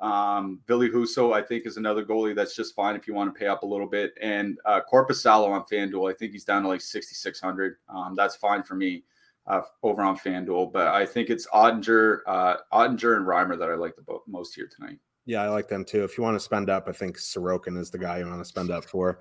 Um, 0.00 0.60
Ville 0.68 0.88
Husso, 0.88 1.34
I 1.34 1.42
think, 1.42 1.66
is 1.66 1.76
another 1.76 2.04
goalie 2.04 2.34
that's 2.34 2.54
just 2.54 2.74
fine 2.74 2.94
if 2.94 3.08
you 3.08 3.14
want 3.14 3.34
to 3.34 3.38
pay 3.38 3.46
up 3.46 3.62
a 3.62 3.66
little 3.66 3.88
bit. 3.88 4.14
And 4.20 4.58
uh, 4.64 4.80
Korpisalo 4.90 5.48
on 5.48 5.64
FanDuel, 5.64 6.10
I 6.10 6.14
think 6.14 6.32
he's 6.32 6.44
down 6.44 6.62
to 6.62 6.68
like 6.68 6.80
6,600. 6.80 7.76
Um, 7.88 8.14
that's 8.16 8.36
fine 8.36 8.62
for 8.62 8.76
me 8.76 9.02
uh, 9.48 9.62
over 9.82 10.02
on 10.02 10.16
FanDuel. 10.16 10.72
But 10.72 10.88
I 10.88 11.04
think 11.04 11.30
it's 11.30 11.48
Oettinger, 11.48 12.20
uh, 12.26 12.56
Oettinger 12.72 13.16
and 13.16 13.26
Reimer 13.26 13.58
that 13.58 13.70
I 13.70 13.74
like 13.74 13.96
the 13.96 14.18
most 14.28 14.54
here 14.54 14.68
tonight. 14.72 14.98
Yeah, 15.26 15.42
I 15.42 15.48
like 15.48 15.68
them 15.68 15.84
too. 15.84 16.04
If 16.04 16.16
you 16.16 16.24
want 16.24 16.36
to 16.36 16.40
spend 16.40 16.70
up, 16.70 16.88
I 16.88 16.92
think 16.92 17.18
Sorokin 17.18 17.76
is 17.76 17.90
the 17.90 17.98
guy 17.98 18.18
you 18.18 18.26
want 18.26 18.40
to 18.40 18.44
spend 18.44 18.70
up 18.70 18.84
for. 18.84 19.20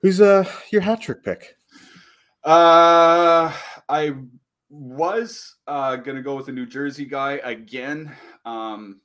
Who's 0.00 0.20
uh 0.20 0.44
your 0.70 0.80
hat 0.80 1.00
trick 1.00 1.22
pick? 1.22 1.56
Uh, 2.44 3.52
I 3.88 4.14
was 4.72 5.56
uh, 5.66 5.96
going 5.96 6.16
to 6.16 6.22
go 6.22 6.34
with 6.34 6.48
a 6.48 6.52
New 6.52 6.64
Jersey 6.64 7.04
guy 7.04 7.32
again. 7.44 8.10
Um, 8.46 9.02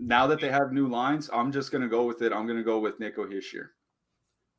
now 0.00 0.26
that 0.26 0.40
they 0.40 0.50
have 0.50 0.72
new 0.72 0.88
lines, 0.88 1.30
I'm 1.32 1.52
just 1.52 1.70
going 1.70 1.82
to 1.82 1.88
go 1.88 2.04
with 2.04 2.22
it. 2.22 2.32
I'm 2.32 2.44
going 2.44 2.58
to 2.58 2.64
go 2.64 2.80
with 2.80 2.98
Nico 2.98 3.24
Hischier. 3.24 3.68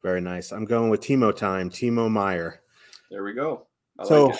Very 0.01 0.21
nice. 0.21 0.53
I'm 0.53 0.63
going 0.63 0.89
with 0.89 1.01
Timo 1.01 1.35
time, 1.35 1.69
Timo 1.69 2.09
Meier. 2.09 2.61
There 3.11 3.25
we 3.25 3.33
go. 3.33 3.67
I 3.99 4.05
so 4.05 4.27
like 4.27 4.39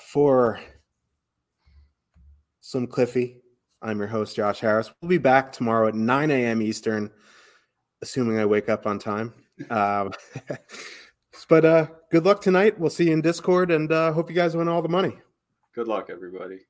for 0.00 0.58
Slim 2.62 2.86
Cliffy, 2.86 3.42
I'm 3.82 3.98
your 3.98 4.08
host, 4.08 4.34
Josh 4.34 4.60
Harris. 4.60 4.90
We'll 5.02 5.10
be 5.10 5.18
back 5.18 5.52
tomorrow 5.52 5.88
at 5.88 5.94
9 5.94 6.30
a.m. 6.30 6.62
Eastern, 6.62 7.10
assuming 8.00 8.38
I 8.38 8.46
wake 8.46 8.70
up 8.70 8.86
on 8.86 8.98
time. 8.98 9.34
Um, 9.68 10.12
but 11.46 11.64
uh, 11.64 11.86
good 12.10 12.24
luck 12.24 12.40
tonight. 12.40 12.78
We'll 12.78 12.90
see 12.90 13.06
you 13.06 13.12
in 13.12 13.20
Discord 13.20 13.70
and 13.70 13.90
uh, 13.90 14.12
hope 14.12 14.30
you 14.30 14.36
guys 14.36 14.56
win 14.56 14.68
all 14.68 14.82
the 14.82 14.88
money. 14.88 15.16
Good 15.74 15.88
luck, 15.88 16.08
everybody. 16.10 16.60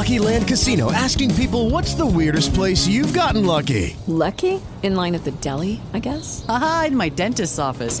Lucky 0.00 0.18
Land 0.18 0.48
Casino 0.48 0.90
asking 0.90 1.34
people 1.34 1.68
what's 1.68 1.94
the 1.94 2.06
weirdest 2.06 2.54
place 2.54 2.88
you've 2.88 3.12
gotten 3.12 3.44
lucky? 3.44 3.96
Lucky? 4.06 4.60
In 4.82 4.94
line 4.96 5.14
at 5.14 5.24
the 5.24 5.30
deli, 5.30 5.80
I 5.92 5.98
guess? 5.98 6.42
Aha, 6.48 6.86
in 6.88 6.96
my 6.96 7.10
dentist's 7.10 7.58
office. 7.58 8.00